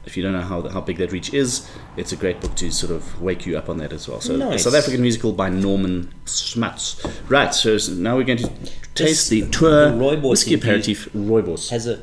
If 0.08 0.15
you 0.17 0.24
don't 0.24 0.32
know 0.34 0.41
how 0.41 0.67
how 0.70 0.82
big 0.82 0.98
that 0.98 1.12
reach 1.12 1.34
is, 1.34 1.70
it's 1.98 2.12
a 2.13 2.15
great 2.15 2.39
book 2.41 2.56
to 2.56 2.72
sort 2.72 2.91
of 2.91 3.22
wake 3.22 3.46
you 3.46 3.58
up 3.58 3.67
on 3.70 3.78
that 3.78 3.91
as 3.93 4.08
well. 4.08 4.22
So, 4.22 4.36
Nice. 4.38 4.63
South 4.63 4.74
African 4.74 5.02
musical 5.02 5.34
by 5.34 5.50
Norman 5.50 6.13
Smuts. 6.26 7.06
Right. 7.30 7.54
So 7.54 7.78
now 7.93 8.15
we're 8.17 8.24
going 8.24 8.39
to 8.39 8.50
taste 8.96 9.30
the 9.30 9.41
the 9.41 9.52
tour 9.52 9.91
rooibos 9.91 10.30
whiskey 10.30 10.56
aperitif 10.56 11.10
rooibos. 11.13 11.70
has 11.70 11.86
a, 11.88 11.96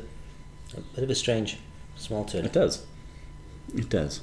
a 0.77 0.81
bit 0.93 1.03
of 1.03 1.09
a 1.09 1.15
strange 1.15 1.57
smell 1.95 2.23
to 2.25 2.37
It 2.39 2.45
it. 2.45 2.53
does. 2.53 2.85
It 3.75 3.89
does. 3.89 4.21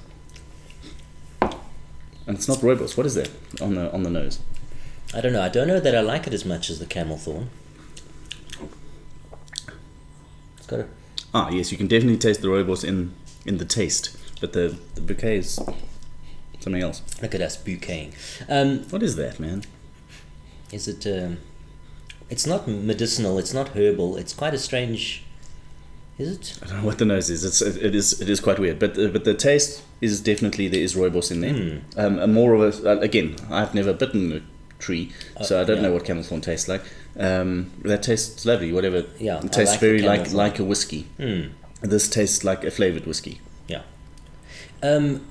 And 1.41 2.37
it's 2.39 2.47
not 2.49 2.59
rooibos. 2.59 2.97
What 2.97 3.05
is 3.07 3.15
that 3.17 3.31
on 3.61 3.75
the 3.75 3.93
on 3.93 4.05
the 4.05 4.11
nose? 4.11 4.39
I 5.13 5.21
don't 5.21 5.33
know. 5.33 5.43
I 5.43 5.49
don't 5.49 5.67
know 5.67 5.81
that 5.81 5.95
I 5.95 6.01
like 6.01 6.29
it 6.29 6.33
as 6.33 6.45
much 6.45 6.71
as 6.71 6.79
the 6.79 6.87
camel 6.87 7.17
thorn. 7.19 7.51
It's 10.57 10.67
got 10.69 10.81
a 10.81 10.87
Ah, 11.35 11.49
yes, 11.51 11.73
you 11.73 11.79
can 11.79 11.87
definitely 11.89 12.19
taste 12.19 12.43
the 12.43 12.49
rooibos 12.49 12.85
in 12.85 13.15
in 13.45 13.59
the 13.59 13.65
taste, 13.65 14.17
but 14.41 14.53
the 14.53 14.77
the 14.95 15.01
bouquet 15.01 15.39
is 15.39 15.59
something 16.61 16.83
else. 16.83 17.03
look 17.21 17.35
at 17.35 17.41
us 17.41 17.57
bouqueting. 17.57 18.13
Um, 18.49 18.85
What 18.91 19.03
is 19.03 19.17
that, 19.17 19.41
man? 19.41 19.65
is 20.73 20.89
it? 20.89 21.07
Um, 21.07 21.39
it's 22.31 22.47
not 22.47 22.67
medicinal. 22.67 23.39
It's 23.39 23.53
not 23.53 23.69
herbal. 23.71 24.17
It's 24.17 24.33
quite 24.33 24.55
a 24.55 24.59
strange. 24.59 25.23
Is 26.19 26.37
it? 26.37 26.59
I 26.63 26.67
don't 26.67 26.81
know 26.81 26.87
what 26.87 26.99
the 26.99 27.05
nose 27.05 27.29
is. 27.31 27.45
It's 27.45 27.61
it 27.61 27.95
is 27.95 28.21
it 28.21 28.29
is 28.29 28.41
quite 28.41 28.59
weird, 28.59 28.79
but 28.79 28.99
uh, 28.99 29.09
but 29.09 29.25
the 29.25 29.35
taste 29.35 29.83
is 30.01 30.21
definitely 30.21 30.69
there 30.69 30.81
is 30.81 30.95
rooibos 30.95 31.31
in 31.31 31.41
there. 31.41 31.83
Um, 31.97 32.19
a 32.19 32.27
more 32.27 32.55
of 32.55 32.85
a 32.85 32.91
uh, 32.93 33.01
again, 33.01 33.37
I've 33.51 33.75
never 33.75 33.93
bitten 33.93 34.33
a 34.33 34.41
tree, 34.79 35.13
so 35.43 35.61
I 35.61 35.65
don't 35.65 35.77
yeah. 35.77 35.83
know 35.83 35.93
what 35.93 36.05
camel 36.05 36.23
thorn 36.23 36.41
tastes 36.41 36.69
like. 36.69 36.83
Um, 37.19 37.71
that 37.83 38.03
tastes 38.03 38.45
lovely. 38.47 38.73
Whatever. 38.73 39.05
Yeah, 39.19 39.45
it 39.45 39.53
tastes 39.53 39.75
like 39.75 39.81
very 39.81 40.03
like 40.03 40.33
like 40.33 40.59
a 40.59 40.65
whiskey. 40.65 41.07
This 41.83 42.09
tastes 42.09 42.45
like 42.45 42.65
a 42.65 42.71
flavored 42.71 43.07
whiskey. 43.07 43.41
Yeah. 43.69 43.83
Um, 44.83 45.25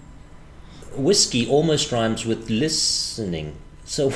whiskey 0.96 1.48
almost 1.48 1.92
rhymes 1.92 2.26
with 2.26 2.50
listening. 2.50 3.56
So, 3.86 4.14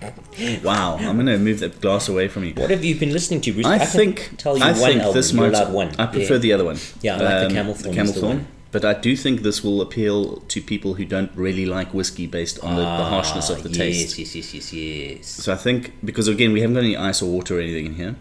Wow, 0.64 0.96
I'm 0.96 1.16
gonna 1.16 1.38
move 1.38 1.60
that 1.60 1.80
glass 1.80 2.08
away 2.08 2.28
from 2.28 2.44
you. 2.44 2.54
what 2.54 2.70
have 2.70 2.84
you 2.84 2.94
been 2.98 3.12
listening 3.12 3.40
to, 3.42 3.52
Bruce? 3.52 3.66
I, 3.66 3.78
can 3.78 3.86
think 3.86 4.30
tell 4.36 4.56
you 4.58 4.64
I 4.64 4.72
one 4.72 4.80
think 4.80 5.00
album. 5.02 5.14
this 5.14 5.32
You're 5.32 5.50
might. 5.50 5.70
one. 5.70 5.94
I 5.98 6.06
prefer 6.06 6.34
Yeah. 6.34 6.38
the 6.38 6.52
other 6.54 6.64
one. 6.64 6.78
Yeah, 7.02 7.16
I 7.16 7.18
like 7.18 7.28
the 7.40 7.46
Um, 7.46 7.52
Camel 7.52 7.74
Thorn 7.74 7.90
The 7.90 7.96
camel 7.96 8.12
the 8.12 8.20
thorn. 8.20 8.46
But 8.72 8.84
I 8.86 8.94
do 8.94 9.14
think 9.16 9.42
this 9.42 9.62
will 9.62 9.80
appeal 9.82 10.36
to 10.48 10.60
people 10.62 10.94
who 10.94 11.04
don't 11.04 11.30
really 11.36 11.66
like 11.66 11.92
whiskey 11.92 12.26
based 12.26 12.58
on 12.60 12.74
the, 12.76 12.80
the 12.82 13.04
harshness 13.04 13.50
of 13.50 13.62
the 13.62 13.68
Ah, 13.68 13.72
taste. 13.72 14.18
Yes, 14.18 14.34
yes, 14.34 14.54
yes, 14.54 14.54
yes, 14.54 14.72
yes. 14.72 15.26
So 15.28 15.52
I 15.52 15.56
think 15.56 15.92
because 16.04 16.26
again 16.26 16.52
we 16.52 16.60
haven't 16.62 16.74
got 16.74 16.82
any 16.84 16.96
ice 16.96 17.20
or 17.22 17.26
water 17.30 17.58
or 17.58 17.60
anything 17.60 17.86
in 17.86 17.94
here, 17.96 18.16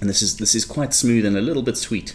and 0.00 0.08
this 0.08 0.22
is 0.22 0.36
this 0.36 0.54
is 0.54 0.64
quite 0.64 0.94
smooth 0.94 1.26
and 1.26 1.36
a 1.36 1.40
little 1.40 1.62
bit 1.62 1.76
sweet. 1.76 2.14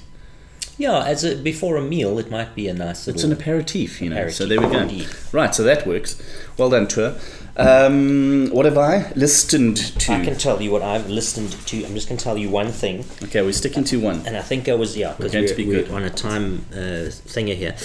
Yeah, 0.80 1.04
as 1.04 1.24
a 1.24 1.36
before 1.36 1.76
a 1.78 1.82
meal, 1.82 2.20
it 2.20 2.30
might 2.30 2.54
be 2.54 2.68
a 2.68 2.74
nice 2.74 3.08
It's 3.08 3.24
an 3.24 3.32
aperitif, 3.32 4.00
you 4.02 4.10
know. 4.12 4.16
Aperitif. 4.18 4.38
so 4.38 4.46
there 4.46 4.62
we 4.62 4.68
go. 4.68 4.80
indeed. 4.80 5.08
Right, 5.32 5.54
so 5.56 5.64
that 5.64 5.88
works. 5.88 6.22
Well 6.58 6.70
done, 6.70 6.88
tour. 6.88 7.16
Um, 7.60 8.50
what 8.52 8.66
have 8.66 8.78
I 8.78 9.12
listened 9.16 9.78
to? 9.78 10.14
I 10.14 10.24
can 10.24 10.38
tell 10.38 10.62
you 10.62 10.70
what 10.70 10.84
I've 10.84 11.10
listened 11.10 11.52
to. 11.66 11.84
I'm 11.86 11.96
just 11.96 12.08
going 12.08 12.20
to 12.20 12.24
tell 12.24 12.38
you 12.38 12.50
one 12.52 12.68
thing, 12.72 13.04
Okay, 13.24 13.42
we're 13.42 13.52
sticking 13.54 13.84
to 13.86 14.00
one. 14.00 14.22
and 14.28 14.38
I 14.38 14.42
think 14.42 14.70
I 14.70 14.76
was 14.76 14.96
yeah 14.96 15.14
because 15.18 15.32
going 15.32 15.46
we're, 15.46 15.50
to 15.50 15.56
be 15.56 15.68
we're 15.68 15.84
good. 15.84 15.92
on 15.92 16.04
a 16.04 16.12
time 16.12 16.66
uh, 16.72 17.10
thinger 17.34 17.56
here. 17.56 17.76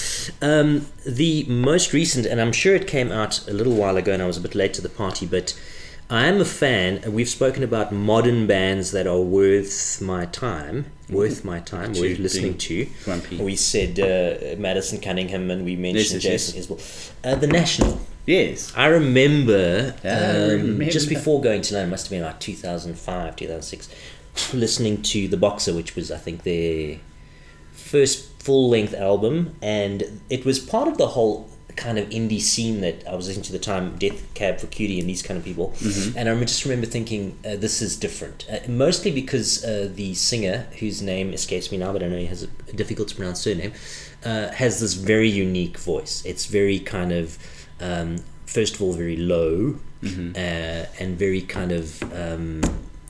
Um, 0.42 0.86
the 1.06 1.44
most 1.48 1.94
recent, 1.94 2.26
and 2.26 2.38
I'm 2.40 2.52
sure 2.52 2.74
it 2.74 2.86
came 2.86 3.10
out 3.10 3.48
a 3.48 3.52
little 3.54 3.74
while 3.74 3.96
ago, 3.96 4.12
and 4.12 4.22
I 4.22 4.26
was 4.26 4.36
a 4.36 4.40
bit 4.42 4.54
late 4.54 4.74
to 4.74 4.82
the 4.82 4.90
party, 4.90 5.24
but 5.24 5.58
I 6.12 6.26
am 6.26 6.42
a 6.42 6.44
fan. 6.44 7.00
We've 7.10 7.28
spoken 7.28 7.62
about 7.62 7.90
modern 7.90 8.46
bands 8.46 8.90
that 8.90 9.06
are 9.06 9.18
worth 9.18 9.98
my 10.02 10.26
time, 10.26 10.92
worth 11.08 11.42
my 11.42 11.60
time, 11.60 11.94
worth 11.94 12.18
listening 12.18 12.58
to. 12.58 12.86
grumpy. 13.02 13.38
We 13.38 13.56
said 13.56 13.98
uh, 13.98 14.60
Madison 14.60 15.00
Cunningham, 15.00 15.50
and 15.50 15.64
we 15.64 15.74
mentioned 15.74 16.22
yes, 16.22 16.52
Jason 16.52 16.76
Isbell. 16.76 17.12
Uh, 17.24 17.36
the 17.36 17.46
National. 17.46 17.98
Yes. 18.26 18.74
I 18.76 18.88
remember, 18.88 19.94
I 20.04 20.08
um, 20.08 20.50
remember. 20.50 20.84
just 20.90 21.08
before 21.08 21.40
going 21.40 21.62
to 21.62 21.74
London, 21.74 21.88
must 21.88 22.08
have 22.08 22.10
been 22.10 22.22
like 22.22 22.40
2005, 22.40 23.34
2006. 23.36 23.88
listening 24.52 25.00
to 25.00 25.28
The 25.28 25.38
Boxer, 25.38 25.72
which 25.72 25.96
was, 25.96 26.10
I 26.10 26.18
think, 26.18 26.42
their 26.42 26.98
first 27.72 28.42
full 28.42 28.68
length 28.68 28.92
album, 28.92 29.56
and 29.62 30.20
it 30.28 30.44
was 30.44 30.58
part 30.58 30.88
of 30.88 30.98
the 30.98 31.06
whole 31.06 31.48
kind 31.76 31.98
of 31.98 32.08
indie 32.10 32.40
scene 32.40 32.80
that 32.82 33.06
I 33.06 33.14
was 33.14 33.26
listening 33.26 33.44
to 33.44 33.52
the 33.52 33.58
time, 33.58 33.96
Death 33.96 34.22
Cab 34.34 34.58
for 34.58 34.66
Cutie 34.68 35.00
and 35.00 35.08
these 35.08 35.22
kind 35.22 35.38
of 35.38 35.44
people. 35.44 35.70
Mm-hmm. 35.78 36.18
And 36.18 36.28
I 36.28 36.32
remember- 36.32 36.46
just 36.46 36.64
remember 36.64 36.86
thinking, 36.86 37.38
uh, 37.46 37.56
this 37.56 37.80
is 37.82 37.96
different. 37.96 38.46
Uh, 38.50 38.58
mostly 38.68 39.10
because 39.10 39.64
uh, 39.64 39.88
the 39.94 40.14
singer, 40.14 40.66
whose 40.80 41.02
name 41.02 41.32
escapes 41.32 41.70
me 41.72 41.78
now, 41.78 41.92
but 41.92 42.02
I 42.02 42.08
know 42.08 42.18
he 42.18 42.26
has 42.26 42.42
a 42.44 42.72
difficult 42.74 43.08
to 43.08 43.14
pronounce 43.16 43.40
surname, 43.40 43.72
uh, 44.24 44.50
has 44.52 44.80
this 44.80 44.94
very 44.94 45.28
unique 45.28 45.78
voice. 45.78 46.22
It's 46.24 46.46
very 46.46 46.78
kind 46.78 47.12
of, 47.12 47.38
um, 47.80 48.18
first 48.46 48.74
of 48.76 48.82
all, 48.82 48.92
very 48.92 49.16
low 49.16 49.78
Mm-hmm. 50.02 50.32
uh, 50.34 50.86
and 50.98 51.16
very 51.16 51.42
kind 51.42 51.70
of 51.70 52.02
um, 52.12 52.60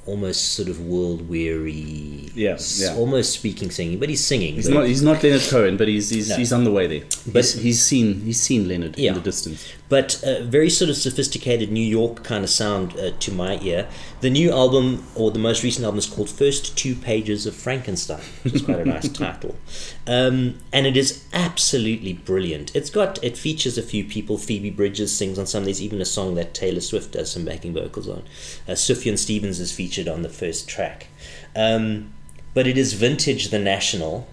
almost 0.06 0.54
sort 0.54 0.68
of 0.68 0.80
world 0.80 1.28
weary. 1.28 2.30
Yeah, 2.34 2.58
yeah. 2.76 2.94
Almost 2.96 3.32
speaking, 3.32 3.70
singing, 3.70 3.98
but 3.98 4.08
he's 4.08 4.24
singing. 4.24 4.54
He's 4.54 4.68
not. 4.68 4.86
He's 4.86 5.02
not 5.02 5.22
Leonard 5.22 5.42
Cohen, 5.48 5.76
but 5.76 5.88
he's 5.88 6.10
he's, 6.10 6.28
No. 6.30 6.36
he's 6.36 6.52
on 6.52 6.64
the 6.64 6.72
way 6.72 6.86
there. 6.86 7.06
But- 7.26 7.44
he's, 7.44 7.54
he's 7.54 7.82
seen 7.82 8.20
he's 8.22 8.40
seen 8.40 8.68
Leonard 8.68 8.98
Yeah. 8.98 9.10
in 9.10 9.14
the 9.14 9.20
distance. 9.20 9.64
but 9.88 10.22
uh, 10.24 10.42
very 10.44 10.70
sort 10.70 10.88
of 10.90 10.96
sophisticated 10.96 11.70
New 11.70 11.84
York 11.84 12.24
kind 12.24 12.42
of 12.44 12.50
sound 12.50 12.98
uh, 12.98 13.10
to 13.20 13.30
my 13.32 13.58
ear. 13.60 13.86
The 14.22 14.30
new 14.30 14.50
album, 14.50 15.04
or 15.14 15.30
the 15.30 15.38
most 15.38 15.62
recent 15.62 15.84
album, 15.84 15.98
is 15.98 16.06
called 16.06 16.30
First 16.30 16.76
Two 16.78 16.94
Pages 16.94 17.44
of 17.46 17.54
Frankenstein, 17.54 18.20
which 18.42 18.54
is 18.54 18.62
quite 18.62 18.80
a 18.80 18.84
nice 18.84 19.08
title. 19.24 19.54
Um, 20.06 20.58
and 20.72 20.86
it 20.86 20.96
is 20.96 21.24
absolutely 21.32 22.12
brilliant. 22.12 22.74
It's 22.74 22.90
got, 22.90 23.22
it 23.22 23.36
features 23.36 23.78
a 23.78 23.82
few 23.82 24.04
people. 24.04 24.36
Phoebe 24.36 24.70
Bridgers 24.70 25.12
sings 25.12 25.38
on 25.38 25.46
some. 25.46 25.64
There's 25.64 25.82
even 25.82 26.00
a 26.00 26.04
song 26.04 26.34
that 26.34 26.54
Taylor 26.54 26.80
Swift 26.80 27.12
does 27.12 27.30
some 27.30 27.44
backing 27.44 27.72
vocals 27.72 28.08
on. 28.08 28.22
Uh, 28.66 28.72
Sufjan 28.72 29.16
Stevens 29.16 29.60
is 29.60 29.70
featured 29.70 30.08
on 30.08 30.22
the 30.22 30.28
first 30.28 30.68
track. 30.68 31.06
Um, 31.54 32.12
but 32.54 32.66
it 32.66 32.76
is 32.76 32.94
vintage 32.94 33.50
The 33.50 33.58
National. 33.58 34.26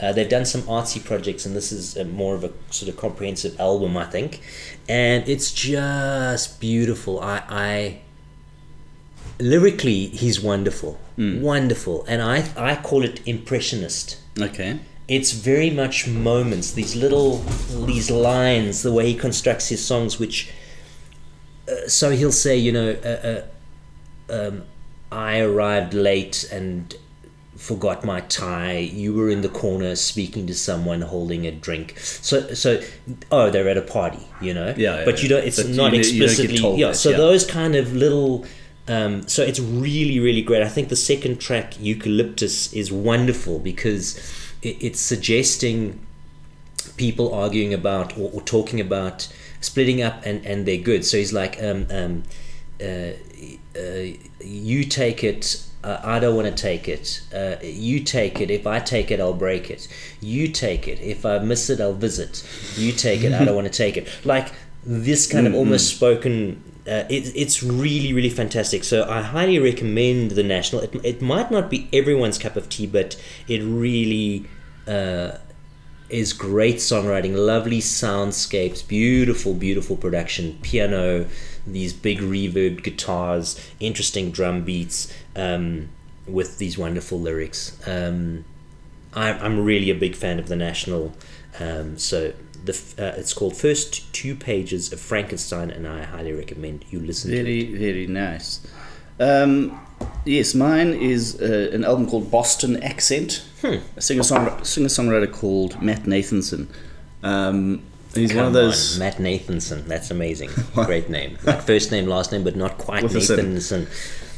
Uh, 0.00 0.12
they've 0.12 0.28
done 0.28 0.44
some 0.44 0.62
artsy 0.62 1.04
projects, 1.04 1.46
and 1.46 1.54
this 1.54 1.70
is 1.70 1.96
a, 1.96 2.04
more 2.04 2.34
of 2.34 2.42
a 2.42 2.50
sort 2.70 2.88
of 2.88 2.96
comprehensive 2.96 3.60
album, 3.60 3.96
I 3.96 4.06
think. 4.06 4.40
And 4.88 5.28
it's 5.28 5.52
just 5.52 6.58
beautiful. 6.58 7.20
I, 7.20 7.42
I 7.48 8.00
lyrically, 9.38 10.06
he's 10.06 10.40
wonderful, 10.40 10.98
wonderful, 11.18 12.04
and 12.08 12.20
I 12.22 12.48
I 12.56 12.76
call 12.76 13.04
it 13.04 13.20
impressionist. 13.26 14.18
Okay. 14.40 14.80
It's 15.12 15.32
very 15.32 15.70
much 15.70 16.08
moments, 16.08 16.72
these 16.72 16.96
little 16.96 17.38
these 17.86 18.10
lines, 18.10 18.82
the 18.82 18.92
way 18.92 19.06
he 19.06 19.14
constructs 19.14 19.68
his 19.68 19.84
songs, 19.84 20.18
which. 20.18 20.50
Uh, 21.68 21.86
so 21.86 22.10
he'll 22.10 22.32
say, 22.32 22.56
you 22.56 22.72
know, 22.72 22.90
uh, 23.04 23.42
uh, 24.30 24.48
um, 24.48 24.64
I 25.12 25.40
arrived 25.40 25.94
late 25.94 26.48
and 26.50 26.94
forgot 27.56 28.04
my 28.04 28.20
tie. 28.22 28.78
You 28.78 29.14
were 29.14 29.30
in 29.30 29.42
the 29.42 29.48
corner 29.48 29.94
speaking 29.94 30.46
to 30.48 30.54
someone 30.54 31.02
holding 31.02 31.46
a 31.46 31.52
drink. 31.52 31.98
So, 31.98 32.54
so, 32.54 32.82
oh, 33.30 33.50
they're 33.50 33.68
at 33.68 33.76
a 33.76 33.82
party, 33.82 34.26
you 34.40 34.54
know. 34.54 34.74
Yeah, 34.76 34.98
yeah, 34.98 35.04
But 35.04 35.22
you 35.22 35.28
don't. 35.28 35.44
It's 35.44 35.64
not 35.64 35.92
you 35.92 36.00
explicitly. 36.00 36.58
told 36.58 36.78
yeah. 36.78 36.88
that, 36.88 36.96
So 36.96 37.10
yeah. 37.10 37.18
those 37.18 37.46
kind 37.46 37.76
of 37.76 37.94
little. 37.94 38.44
Um, 38.88 39.28
so 39.28 39.44
it's 39.44 39.60
really, 39.60 40.18
really 40.18 40.42
great. 40.42 40.62
I 40.62 40.68
think 40.68 40.88
the 40.88 40.96
second 40.96 41.40
track, 41.40 41.78
Eucalyptus, 41.78 42.72
is 42.72 42.90
wonderful 42.90 43.60
because 43.60 44.18
it's 44.62 45.00
suggesting 45.00 45.98
people 46.96 47.34
arguing 47.34 47.74
about 47.74 48.16
or, 48.16 48.30
or 48.32 48.42
talking 48.42 48.80
about 48.80 49.28
splitting 49.60 50.02
up 50.02 50.24
and, 50.24 50.44
and 50.46 50.66
they're 50.66 50.76
good. 50.76 51.04
So 51.04 51.16
he's 51.16 51.32
like, 51.32 51.62
um, 51.62 51.86
um, 51.90 52.22
uh, 52.80 53.12
uh, 53.76 54.06
you 54.40 54.84
take 54.84 55.24
it, 55.24 55.66
uh, 55.84 56.00
I 56.02 56.18
don't 56.18 56.36
want 56.36 56.48
to 56.48 56.62
take 56.62 56.88
it. 56.88 57.22
Uh, 57.34 57.56
you 57.62 58.00
take 58.00 58.40
it, 58.40 58.50
if 58.50 58.66
I 58.66 58.80
take 58.80 59.10
it, 59.10 59.20
I'll 59.20 59.32
break 59.32 59.70
it. 59.70 59.88
You 60.20 60.48
take 60.48 60.88
it, 60.88 61.00
if 61.00 61.24
I 61.24 61.38
miss 61.38 61.70
it, 61.70 61.80
I'll 61.80 61.94
visit. 61.94 62.46
You 62.76 62.92
take 62.92 63.22
it, 63.22 63.32
I 63.32 63.44
don't 63.44 63.54
want 63.60 63.66
to 63.66 63.72
take 63.72 63.96
it. 63.96 64.08
Like 64.24 64.52
this 64.84 65.30
kind 65.30 65.46
of 65.46 65.54
almost 65.54 65.94
spoken. 65.94 66.62
Uh, 66.86 67.04
it, 67.08 67.32
it's 67.36 67.62
really, 67.62 68.12
really 68.12 68.30
fantastic. 68.30 68.82
So 68.82 69.08
I 69.08 69.20
highly 69.20 69.58
recommend 69.58 70.32
the 70.32 70.42
National. 70.42 70.82
It, 70.82 70.94
it 71.04 71.22
might 71.22 71.50
not 71.50 71.70
be 71.70 71.88
everyone's 71.92 72.38
cup 72.38 72.56
of 72.56 72.68
tea, 72.68 72.86
but 72.86 73.20
it 73.46 73.62
really 73.62 74.46
uh, 74.88 75.38
is 76.08 76.32
great 76.32 76.76
songwriting, 76.76 77.36
lovely 77.36 77.78
soundscapes, 77.78 78.86
beautiful, 78.86 79.54
beautiful 79.54 79.96
production, 79.96 80.58
piano, 80.62 81.26
these 81.66 81.92
big 81.92 82.18
reverb 82.18 82.82
guitars, 82.82 83.58
interesting 83.78 84.32
drum 84.32 84.64
beats, 84.64 85.12
um, 85.36 85.88
with 86.26 86.58
these 86.58 86.76
wonderful 86.76 87.20
lyrics. 87.20 87.80
Um, 87.86 88.44
I'm, 89.14 89.38
I'm 89.40 89.64
really 89.64 89.90
a 89.90 89.94
big 89.94 90.16
fan 90.16 90.38
of 90.38 90.48
the 90.48 90.56
National. 90.56 91.12
Um, 91.60 91.96
so 91.96 92.32
the 92.64 92.72
uh, 92.98 93.18
it's 93.18 93.32
called 93.34 93.56
First 93.56 94.12
Two 94.12 94.34
Pages 94.34 94.92
of 94.92 95.00
Frankenstein, 95.00 95.70
and 95.70 95.86
I 95.88 96.04
highly 96.04 96.32
recommend 96.32 96.84
you 96.90 97.00
listen 97.00 97.30
to 97.30 97.36
it. 97.38 97.42
Very 97.44 97.64
very 97.76 98.06
nice. 98.06 98.60
Um, 99.20 99.80
yes, 100.24 100.54
mine 100.54 100.94
is 100.94 101.40
uh, 101.40 101.70
an 101.72 101.84
album 101.84 102.08
called 102.08 102.30
Boston 102.30 102.82
Accent. 102.82 103.44
Hmm. 103.60 103.76
A 103.96 104.00
singer 104.00 104.22
songwriter 104.22 105.30
called 105.32 105.80
Matt 105.80 106.04
Nathanson. 106.04 106.66
Um, 107.22 107.82
he's 108.14 108.30
Come 108.30 108.38
one 108.38 108.46
of 108.46 108.52
those. 108.52 108.94
on, 108.94 108.98
Matt 109.00 109.16
Nathanson. 109.18 109.84
That's 109.86 110.10
amazing. 110.10 110.50
Great 110.74 111.08
name. 111.08 111.38
Like 111.44 111.62
first 111.62 111.92
name, 111.92 112.06
last 112.06 112.32
name, 112.32 112.42
but 112.42 112.56
not 112.56 112.78
quite 112.78 113.02
With. 113.04 113.12
Nathanson. 113.12 113.86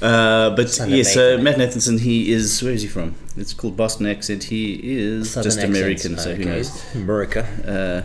Uh, 0.03 0.55
but 0.55 0.69
Son 0.69 0.91
yes, 0.91 1.15
so 1.15 1.37
Nathan. 1.39 1.45
Matt 1.45 1.57
Nathanson, 1.57 2.01
he 2.01 2.31
is 2.33 2.63
where 2.63 2.73
is 2.73 2.83
he 2.83 2.89
from? 2.89 3.15
It's 3.39 3.55
called 3.55 3.77
Boston 3.77 4.07
Accent. 4.07 4.45
He 4.45 4.75
is 4.83 5.31
Southern 5.33 5.45
just 5.45 5.59
accents. 5.59 5.79
American, 5.79 6.19
so 6.19 6.35
who 6.35 6.43
Okay. 6.43 6.51
knows? 6.51 6.95
America. 6.95 8.05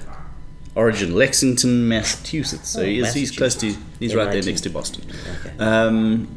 Origin 0.79 1.13
Lexington, 1.13 1.87
Massachusetts. 1.87 2.69
So 2.69 2.81
Oh, 2.81 2.85
he 2.85 2.99
is, 2.99 3.13
he's 3.13 3.31
close 3.31 3.55
to 3.55 3.75
he's 3.99 4.15
right 4.15 4.31
there 4.31 4.41
next 4.41 4.61
to 4.61 4.69
Boston. 4.69 5.03
Okay. 5.45 5.57
Um, 5.59 6.27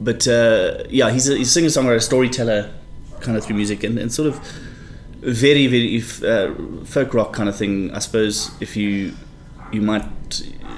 but 0.00 0.28
uh, 0.28 0.84
yeah, 0.90 1.10
he's 1.10 1.28
a, 1.28 1.36
he's 1.36 1.48
a 1.48 1.50
singer 1.50 1.68
songwriter, 1.68 2.02
storyteller, 2.02 2.70
kind 3.20 3.36
of 3.36 3.44
through 3.44 3.56
music, 3.56 3.82
and, 3.84 3.98
and 3.98 4.12
sort 4.12 4.28
of 4.28 4.38
very 5.20 5.66
very 5.66 6.00
uh, 6.24 6.54
folk 6.84 7.14
rock 7.14 7.32
kind 7.32 7.48
of 7.48 7.56
thing. 7.56 7.90
I 7.92 7.98
suppose 7.98 8.50
if 8.60 8.76
you 8.76 9.14
you 9.72 9.80
might 9.80 10.04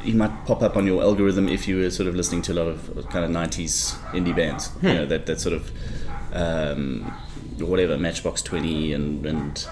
he 0.03 0.13
might 0.13 0.47
pop 0.47 0.63
up 0.63 0.77
on 0.77 0.87
your 0.87 1.03
algorithm 1.03 1.49
if 1.49 1.69
you 1.69 1.77
were 1.81 1.91
sort 1.91 2.09
of 2.09 2.15
listening 2.15 2.41
to 2.43 2.53
a 2.53 2.57
lot 2.61 2.69
of 2.69 3.07
kind 3.11 3.25
of 3.25 3.31
'90s 3.31 3.95
indie 4.13 4.35
bands. 4.35 4.71
You 4.83 4.95
know 4.95 5.07
that 5.07 5.27
that 5.27 5.41
sort 5.41 5.55
of 5.55 5.71
um, 6.33 7.03
whatever 7.59 7.99
Matchbox 7.99 8.41
Twenty 8.43 8.93
and 8.95 9.27
and 9.27 9.67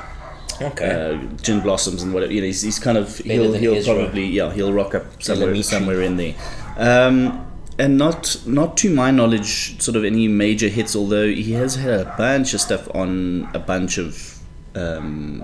Okay. 0.60 0.90
uh, 0.90 1.36
Gin 1.42 1.60
Blossoms 1.60 2.02
and 2.02 2.12
whatever. 2.12 2.32
You 2.32 2.40
know, 2.40 2.46
he's, 2.46 2.62
he's 2.62 2.78
kind 2.78 2.98
of 2.98 3.06
Better 3.18 3.32
he'll 3.32 3.52
he'll 3.52 3.84
probably 3.84 4.26
yeah 4.26 4.52
he'll 4.52 4.72
rock 4.72 4.94
up 4.94 5.22
somewhere 5.22 5.54
somewhere 5.62 6.02
in 6.02 6.16
there. 6.16 6.34
Um, 6.76 7.44
and 7.78 7.96
not 7.96 8.40
not 8.46 8.76
to 8.78 8.92
my 8.92 9.10
knowledge, 9.10 9.80
sort 9.80 9.96
of 9.96 10.04
any 10.04 10.26
major 10.28 10.68
hits. 10.68 10.96
Although 10.96 11.28
he 11.28 11.52
has 11.52 11.76
had 11.76 12.00
a 12.00 12.14
bunch 12.18 12.54
of 12.54 12.60
stuff 12.60 12.88
on 12.94 13.48
a 13.54 13.58
bunch 13.58 13.98
of 13.98 14.38
um, 14.74 15.42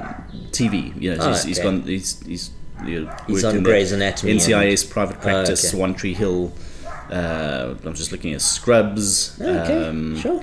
TV. 0.51 1.01
You 1.01 1.15
know, 1.15 1.25
Oh, 1.25 1.29
he's, 1.31 1.45
he's 1.45 1.59
okay. 1.61 1.69
gone. 1.69 1.83
He's 1.83 2.21
he's, 2.27 2.51
you 2.85 3.05
know, 3.05 3.17
He's 3.27 3.45
on 3.45 3.57
in 3.59 3.63
Grey's 3.63 3.93
Anatomy 3.93 4.35
NCIS, 4.35 4.91
Private 4.91 5.21
Practice, 5.21 5.69
okay. 5.69 5.79
One 5.81 5.95
Tree 5.95 6.15
Hill. 6.15 6.53
Uh, 7.11 7.75
I'm 7.85 7.95
just 7.95 8.13
looking 8.13 8.33
at 8.33 8.41
Scrubs. 8.41 9.41
okay. 9.41 9.89
Um, 9.89 10.17
sure. 10.17 10.43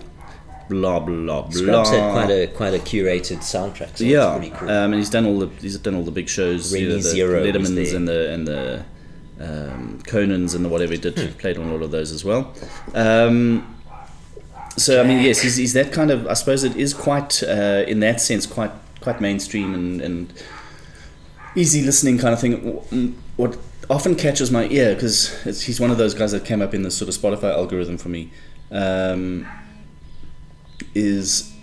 Blah 0.69 0.99
blah 0.99 1.41
blah. 1.41 1.49
Scrubs 1.49 1.89
had 1.89 2.11
quite 2.11 2.29
a 2.29 2.47
quite 2.47 2.73
a 2.73 2.79
curated 2.79 3.39
soundtrack. 3.39 3.97
So 3.97 4.03
yeah, 4.03 4.37
pretty 4.37 4.51
cool. 4.55 4.69
um, 4.69 4.93
and 4.93 4.95
he's 4.95 5.09
done 5.09 5.25
all 5.25 5.39
the 5.39 5.47
he's 5.61 5.77
done 5.77 5.95
all 5.95 6.03
the 6.03 6.11
big 6.11 6.29
shows, 6.29 6.73
you 6.73 6.89
know, 6.89 6.95
the 6.95 7.01
Zero 7.01 7.43
Lettermans 7.43 7.95
and 7.95 8.07
the 8.07 8.33
and 8.33 8.47
the 8.47 8.85
um, 9.39 10.01
Conans 10.03 10.55
and 10.55 10.63
the 10.63 10.69
whatever 10.69 10.93
he 10.93 10.99
did. 10.99 11.17
Hmm. 11.17 11.37
Played 11.37 11.57
on 11.57 11.71
all 11.71 11.83
of 11.83 11.91
those 11.91 12.11
as 12.11 12.23
well. 12.23 12.53
Um, 12.93 13.75
so 14.77 15.01
I 15.01 15.07
mean, 15.07 15.23
yes, 15.23 15.41
he's, 15.41 15.57
he's 15.57 15.73
that 15.73 15.91
kind 15.91 16.11
of. 16.11 16.27
I 16.27 16.33
suppose 16.33 16.63
it 16.63 16.75
is 16.75 16.93
quite 16.93 17.43
uh, 17.43 17.83
in 17.87 17.99
that 17.99 18.21
sense 18.21 18.45
quite 18.45 18.71
quite 19.01 19.19
mainstream 19.19 19.73
and, 19.73 20.01
and 20.01 20.33
easy 21.55 21.81
listening 21.81 22.17
kind 22.17 22.33
of 22.33 22.39
thing. 22.39 23.15
What 23.35 23.57
often 23.89 24.15
catches 24.15 24.51
my 24.51 24.67
ear 24.67 24.93
because 24.93 25.61
he's 25.63 25.79
one 25.79 25.91
of 25.91 25.97
those 25.97 26.13
guys 26.13 26.31
that 26.31 26.45
came 26.45 26.61
up 26.61 26.73
in 26.73 26.83
the 26.83 26.91
sort 26.91 27.09
of 27.09 27.15
Spotify 27.15 27.53
algorithm 27.53 27.97
for 27.97 28.09
me. 28.09 28.31
Um, 28.71 29.45
is 30.93 31.53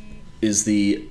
is 0.41 0.65
the 0.65 1.07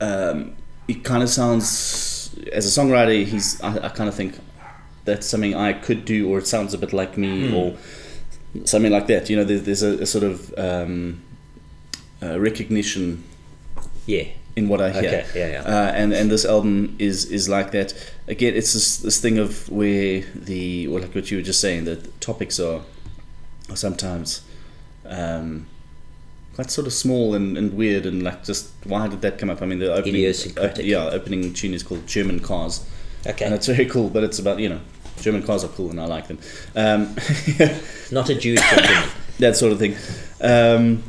um, 0.00 0.54
it 0.88 1.04
kind 1.04 1.22
of 1.22 1.28
sounds 1.28 2.36
as 2.52 2.66
a 2.66 2.80
songwriter 2.80 3.24
he's 3.24 3.60
I, 3.60 3.86
I 3.86 3.88
kind 3.88 4.08
of 4.08 4.14
think 4.14 4.38
that's 5.04 5.26
something 5.26 5.54
I 5.54 5.72
could 5.72 6.04
do 6.04 6.28
or 6.30 6.38
it 6.38 6.46
sounds 6.46 6.74
a 6.74 6.78
bit 6.78 6.92
like 6.92 7.16
me 7.16 7.54
or 7.56 7.76
something 8.64 8.92
like 8.92 9.06
that 9.06 9.30
you 9.30 9.36
know 9.36 9.44
there, 9.44 9.58
there's 9.58 9.82
a, 9.82 10.02
a 10.02 10.06
sort 10.06 10.24
of 10.24 10.52
um, 10.58 11.22
uh, 12.22 12.38
recognition 12.38 13.24
yeah. 14.06 14.24
in 14.54 14.68
what 14.68 14.80
I 14.80 14.90
hear 14.90 15.24
Okay, 15.24 15.26
yeah, 15.34 15.48
yeah. 15.48 15.60
Uh, 15.62 15.92
and 15.94 16.12
and 16.12 16.30
this 16.30 16.44
album 16.44 16.96
is 16.98 17.24
is 17.26 17.48
like 17.48 17.72
that 17.72 17.94
again 18.26 18.54
it's 18.54 18.72
this, 18.72 18.98
this 18.98 19.20
thing 19.20 19.38
of 19.38 19.68
where 19.68 20.22
the 20.34 20.88
well 20.88 21.02
like 21.02 21.14
what 21.14 21.30
you 21.30 21.38
were 21.38 21.42
just 21.42 21.60
saying 21.60 21.84
the 21.84 21.96
topics 22.20 22.60
are 22.60 22.82
are 23.70 23.76
sometimes 23.76 24.42
um, 25.04 25.66
quite 26.56 26.70
sort 26.70 26.86
of 26.88 26.92
small 26.92 27.34
and, 27.34 27.56
and 27.56 27.74
weird 27.74 28.04
and 28.06 28.22
like 28.22 28.42
just 28.42 28.70
why 28.84 29.06
did 29.06 29.20
that 29.22 29.38
come 29.38 29.50
up? 29.50 29.62
I 29.62 29.66
mean, 29.66 29.78
the 29.78 29.92
opening, 29.92 30.26
op- 30.58 30.78
yeah, 30.78 31.04
opening 31.04 31.52
tune 31.52 31.74
is 31.74 31.82
called 31.84 32.06
German 32.06 32.40
Cars, 32.40 32.84
Okay. 33.26 33.44
and 33.44 33.54
it's 33.54 33.66
very 33.68 33.86
cool. 33.86 34.08
But 34.08 34.24
it's 34.24 34.38
about 34.40 34.58
you 34.58 34.68
know, 34.70 34.80
German 35.20 35.42
cars 35.42 35.62
are 35.64 35.68
cool 35.68 35.90
and 35.90 36.00
I 36.00 36.06
like 36.06 36.26
them. 36.28 36.38
Um, 36.74 37.14
Not 38.10 38.28
a 38.30 38.34
Jewish 38.34 38.60
that 39.38 39.54
sort 39.56 39.72
of 39.72 39.78
thing. 39.78 39.94
Um, 40.40 41.02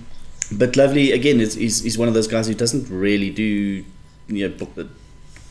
but 0.51 0.75
lovely 0.75 1.11
again. 1.13 1.39
Is 1.39 1.53
he's, 1.55 1.81
he's 1.81 1.97
one 1.97 2.07
of 2.09 2.13
those 2.13 2.27
guys 2.27 2.47
who 2.47 2.53
doesn't 2.53 2.89
really 2.89 3.29
do 3.29 3.83
you 4.27 4.49
know 4.49 4.55
book- 4.55 4.77
uh, 4.77 4.83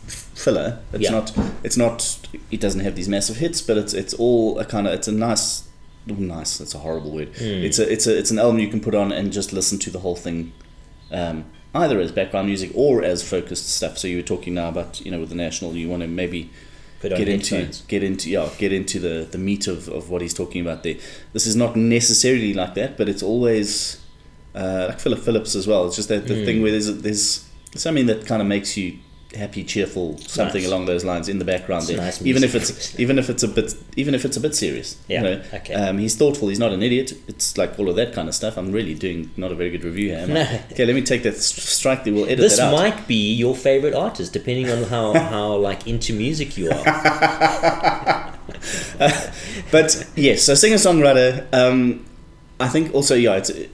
filler. 0.09 0.79
It's 0.93 1.05
Yeah. 1.05 1.11
not. 1.13 1.33
It's 1.65 1.77
not. 1.77 2.19
He 2.51 2.57
doesn't 2.59 2.81
have 2.81 2.97
these 2.97 3.09
massive 3.09 3.37
hits, 3.37 3.63
but 3.63 3.77
it's 3.79 3.95
it's 3.95 4.13
all 4.15 4.59
a 4.59 4.65
kind 4.65 4.87
of. 4.87 4.93
It's 4.95 5.09
a 5.09 5.13
nice. 5.13 5.66
Nice. 6.07 6.59
That's 6.59 6.75
a 6.75 6.79
horrible 6.79 7.11
word. 7.11 7.29
Hmm. 7.37 7.45
It's 7.65 7.79
a 7.79 7.91
it's 7.91 8.07
a 8.07 8.17
it's 8.17 8.31
an 8.31 8.39
album 8.39 8.59
you 8.61 8.69
can 8.69 8.81
put 8.81 8.95
on 8.95 9.13
and 9.13 9.33
just 9.33 9.53
listen 9.53 9.79
to 9.81 9.91
the 9.91 9.99
whole 10.01 10.17
thing, 10.17 10.53
um, 11.11 11.45
either 11.75 11.99
as 12.01 12.13
background 12.13 12.47
music 12.47 12.71
or 12.75 13.03
as 13.03 13.29
focused 13.29 13.69
stuff. 13.69 13.99
So 13.99 14.07
you 14.09 14.17
were 14.17 14.23
talking 14.23 14.55
now 14.55 14.69
about 14.69 15.05
you 15.05 15.11
know 15.11 15.21
with 15.21 15.31
the 15.31 15.35
national, 15.35 15.75
you 15.75 15.89
want 15.89 16.03
to 16.03 16.09
maybe 16.09 16.51
Put 17.01 17.11
get 17.17 17.29
into 17.29 17.57
headphones. 17.57 17.83
get 17.83 18.03
into 18.03 18.31
yeah 18.31 18.49
get 18.57 18.73
into 18.73 18.99
the 19.01 19.27
the 19.31 19.37
meat 19.39 19.67
of, 19.67 19.89
of 19.89 20.09
what 20.09 20.23
he's 20.23 20.33
talking 20.35 20.61
about 20.63 20.83
there. 20.85 20.97
This 21.33 21.47
is 21.47 21.57
not 21.57 21.75
necessarily 21.77 22.55
like 22.55 22.75
that, 22.75 22.97
but 22.97 23.09
it's 23.09 23.23
always 23.23 24.01
uh, 24.55 24.87
like 24.89 25.01
Philip 25.01 25.19
Phillips 25.21 25.55
as 25.57 25.67
well. 25.67 25.87
It's 25.87 25.97
just 25.97 26.09
that 26.09 26.27
the 26.29 26.35
Mm. 26.35 26.45
thing 26.47 26.63
where 26.63 26.71
there's 26.71 27.03
there's 27.03 27.45
something 27.75 28.07
that 28.07 28.27
kind 28.27 28.41
of 28.41 28.49
makes 28.49 28.77
you 28.77 28.99
happy, 29.37 29.63
cheerful, 29.65 30.19
something 30.19 30.63
Nice. 30.63 30.71
along 30.71 30.87
those 30.87 31.05
lines 31.05 31.29
in 31.29 31.39
the 31.39 31.45
background 31.45 31.87
there. 31.87 31.97
nice 31.99 32.21
even 32.23 32.43
if 32.43 32.55
it's 32.55 32.99
even 33.05 33.19
if 33.19 33.31
it's 33.31 33.43
a 33.43 33.49
bit 33.49 33.75
even 33.97 34.15
if 34.15 34.25
it's 34.25 34.37
a 34.37 34.41
bit 34.41 34.55
serious. 34.55 34.97
Yeah, 35.09 35.23
You 35.23 35.29
know? 35.29 35.43
okay. 35.55 35.75
Um, 35.75 35.99
he's 35.99 36.15
thoughtful. 36.17 36.49
He's 36.49 36.59
not 36.59 36.73
an 36.73 36.83
idiot. 36.83 37.13
It's 37.29 37.57
like 37.57 37.79
all 37.79 37.89
of 37.89 37.97
that 37.97 38.13
kind 38.13 38.29
of 38.29 38.35
stuff. 38.35 38.57
I'm 38.57 38.73
really 38.73 38.95
doing 38.95 39.31
not 39.37 39.53
a 39.53 39.55
very 39.55 39.71
good 39.71 39.85
review 39.85 40.09
here. 40.11 40.19
am 40.19 40.31
I? 40.31 40.35
No. 40.35 40.61
okay, 40.73 40.85
let 40.87 40.95
me 40.95 41.03
take 41.03 41.23
that 41.25 41.37
strike. 41.37 42.05
There, 42.05 42.13
we'll 42.15 42.25
edit 42.27 42.39
This 42.39 42.57
that 42.57 42.73
might 42.73 43.07
be 43.07 43.33
your 43.35 43.55
favorite 43.55 43.95
artist, 43.95 44.33
depending 44.33 44.71
on 44.71 44.85
how, 44.85 45.13
how 45.31 45.57
like 45.57 45.87
into 45.87 46.13
music 46.13 46.57
you 46.59 46.71
are. 46.71 46.85
but 49.71 50.07
yes, 50.17 50.43
so 50.43 50.55
singer 50.55 50.77
songwriter. 50.77 51.47
Um, 51.55 52.05
I 52.59 52.69
think 52.69 52.95
also 52.95 53.15
yeah, 53.15 53.37
it's, 53.37 53.51
it 53.51 53.71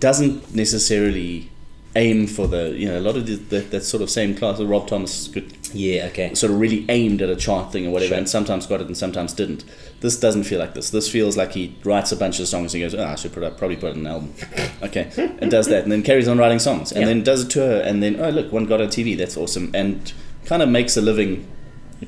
doesn't 0.00 0.54
necessarily 0.54 1.50
aim 1.96 2.26
for 2.26 2.46
the 2.48 2.70
you 2.76 2.88
know 2.88 2.98
a 2.98 3.00
lot 3.00 3.16
of 3.16 3.26
the, 3.26 3.36
the, 3.36 3.60
that 3.60 3.82
sort 3.82 4.02
of 4.02 4.10
same 4.10 4.34
class. 4.34 4.58
Of 4.58 4.68
Rob 4.68 4.86
Thomas 4.88 5.28
could 5.28 5.56
Yeah, 5.72 6.06
okay. 6.06 6.34
sort 6.34 6.52
of 6.52 6.58
really 6.60 6.84
aimed 6.88 7.22
at 7.22 7.28
a 7.28 7.36
chart 7.36 7.72
thing 7.72 7.86
or 7.86 7.90
whatever, 7.90 8.10
Sure. 8.10 8.18
and 8.18 8.28
sometimes 8.28 8.66
got 8.66 8.80
it 8.80 8.86
and 8.86 8.96
sometimes 8.96 9.32
didn't. 9.32 9.64
This 10.00 10.18
doesn't 10.20 10.44
feel 10.44 10.58
like 10.58 10.74
this. 10.74 10.90
This 10.90 11.10
feels 11.10 11.36
like 11.36 11.52
he 11.52 11.76
writes 11.84 12.12
a 12.12 12.16
bunch 12.16 12.38
of 12.40 12.46
songs 12.48 12.74
and 12.74 12.82
goes, 12.82 12.94
oh, 12.94 13.04
I 13.04 13.14
should 13.14 13.32
put 13.32 13.42
up, 13.42 13.56
probably 13.56 13.76
put 13.76 13.90
it 13.90 13.96
in 13.96 14.00
an 14.06 14.12
album. 14.12 14.34
Okay, 14.82 15.10
and 15.40 15.50
does 15.50 15.66
that, 15.68 15.82
and 15.84 15.90
then 15.92 16.02
carries 16.02 16.28
on 16.28 16.36
writing 16.36 16.58
songs, 16.58 16.92
and 16.92 17.00
Yeah. 17.02 17.06
then 17.06 17.22
does 17.22 17.42
a 17.44 17.48
tour, 17.48 17.80
and 17.80 18.02
then 18.02 18.20
oh 18.20 18.28
look, 18.30 18.52
one 18.52 18.66
got 18.66 18.80
on 18.82 18.88
TV. 18.88 19.16
That's 19.16 19.36
awesome, 19.36 19.70
and 19.74 20.12
kind 20.44 20.62
of 20.62 20.68
makes 20.68 20.96
a 20.98 21.00
living 21.00 21.46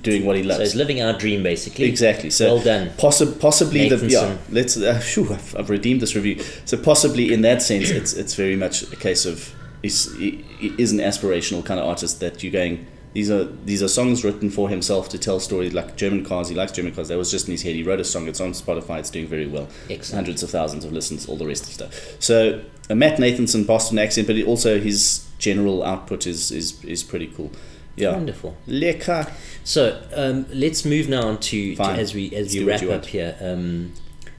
doing 0.02 0.26
what 0.26 0.36
he 0.36 0.42
loves. 0.42 0.58
So 0.58 0.64
he's 0.64 0.74
living 0.74 1.00
our 1.00 1.14
dream, 1.14 1.42
basically. 1.42 1.86
Exactly. 1.86 2.28
So 2.28 2.56
well 2.56 2.64
done. 2.64 2.90
Possi- 2.98 3.40
possibly 3.40 3.88
the 3.88 3.96
yeah. 4.08 4.36
Let's. 4.50 4.76
Uh, 4.76 4.98
phew, 5.02 5.32
I've, 5.32 5.56
I've 5.56 5.70
redeemed 5.70 6.02
this 6.02 6.14
review. 6.14 6.42
So 6.66 6.76
possibly 6.76 7.32
in 7.32 7.40
that 7.42 7.62
sense, 7.62 7.88
it's 7.88 8.12
it's 8.12 8.34
very 8.34 8.56
much 8.56 8.82
a 8.92 8.96
case 8.96 9.24
of 9.24 9.54
he's, 9.86 10.16
he, 10.16 10.44
he 10.58 10.74
is 10.78 10.92
an 10.92 10.98
aspirational 10.98 11.64
kind 11.64 11.80
of 11.80 11.86
artist 11.86 12.20
that 12.20 12.42
you're 12.42 12.52
going. 12.52 12.86
These 13.12 13.30
are 13.30 13.44
these 13.44 13.82
are 13.82 13.88
songs 13.88 14.24
written 14.24 14.50
for 14.50 14.68
himself 14.68 15.08
to 15.08 15.18
tell 15.18 15.40
stories 15.40 15.72
like 15.72 15.96
German 15.96 16.22
cars. 16.22 16.50
He 16.50 16.54
likes 16.54 16.72
German 16.72 16.94
cars. 16.94 17.08
That 17.08 17.16
was 17.16 17.30
just 17.30 17.46
in 17.48 17.52
his 17.52 17.62
head. 17.62 17.74
He 17.74 17.82
wrote 17.82 17.98
a 17.98 18.04
song. 18.04 18.28
It's 18.28 18.42
on 18.42 18.50
Spotify. 18.52 18.98
It's 18.98 19.08
doing 19.08 19.26
very 19.26 19.46
well. 19.46 19.68
Excellent. 19.88 20.26
Hundreds 20.26 20.42
of 20.42 20.50
thousands 20.50 20.84
of 20.84 20.92
listens. 20.92 21.26
All 21.26 21.38
the 21.38 21.46
rest 21.46 21.64
of 21.66 21.72
stuff. 21.72 21.92
So 22.20 22.62
uh, 22.90 22.94
Matt 22.94 23.18
Nathanson, 23.18 23.66
Boston 23.66 23.98
accent, 23.98 24.26
but 24.26 24.36
also 24.42 24.78
his 24.78 25.26
general 25.38 25.82
output 25.82 26.26
is 26.26 26.50
is, 26.50 26.84
is 26.84 27.02
pretty 27.02 27.28
cool. 27.28 27.50
Yeah. 27.96 28.12
Wonderful. 28.12 28.54
Lekker. 28.68 29.32
So 29.64 30.02
um, 30.14 30.44
let's 30.52 30.84
move 30.84 31.08
now 31.08 31.26
on 31.26 31.38
to, 31.38 31.74
to 31.76 31.82
as 31.82 32.14
we 32.14 32.26
as 32.34 32.54
Let's 32.54 32.54
we 32.54 32.64
wrap 32.64 32.82
up 32.82 32.88
want. 32.88 33.06
here. 33.06 33.36
Um, 33.40 33.94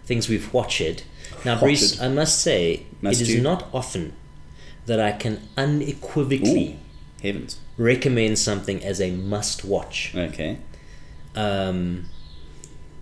things 0.06 0.30
we've 0.30 0.54
watched. 0.54 1.04
Now, 1.44 1.60
Bruce, 1.60 2.00
I 2.00 2.10
must 2.10 2.42
say 2.42 2.86
Must 3.02 3.20
it 3.20 3.24
is 3.24 3.36
you? 3.36 3.42
not 3.42 3.68
often 3.74 4.14
that 4.88 5.00
I 5.00 5.12
can 5.12 5.48
unequivocally 5.56 6.74
Ooh. 6.74 7.22
Heavens. 7.22 7.60
recommend 7.78 8.40
something 8.40 8.84
as 8.84 9.00
a 9.00 9.12
must-watch. 9.12 10.14
Okay. 10.16 10.58
Um, 11.36 12.06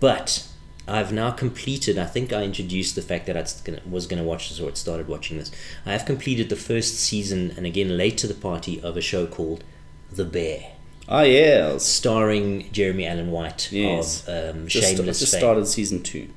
but 0.00 0.46
I've 0.88 1.12
now 1.12 1.30
completed. 1.30 1.98
I 1.98 2.04
think 2.06 2.32
I 2.32 2.42
introduced 2.44 2.94
the 2.94 3.02
fact 3.02 3.26
that 3.26 3.36
I 3.36 3.40
was 3.88 4.06
going 4.06 4.18
to 4.22 4.28
watch 4.28 4.48
this 4.50 4.60
or 4.60 4.66
had 4.66 4.76
started 4.76 5.08
watching 5.08 5.38
this. 5.38 5.50
I 5.84 5.92
have 5.92 6.04
completed 6.04 6.48
the 6.48 6.56
first 6.56 6.96
season, 6.98 7.52
and 7.56 7.66
again 7.66 7.96
late 7.96 8.18
to 8.18 8.26
the 8.26 8.34
party 8.34 8.80
of 8.80 8.96
a 8.96 9.00
show 9.00 9.26
called 9.26 9.64
The 10.12 10.24
Bear, 10.24 10.72
Ah 11.08 11.22
yes. 11.22 11.84
starring 11.84 12.68
Jeremy 12.72 13.06
Allen 13.06 13.30
White 13.30 13.70
Yes. 13.72 14.26
of 14.28 14.56
um, 14.56 14.66
Just, 14.68 14.96
Shameless 14.96 15.20
just 15.20 15.32
fame. 15.32 15.40
started 15.40 15.66
season 15.66 16.02
two. 16.02 16.28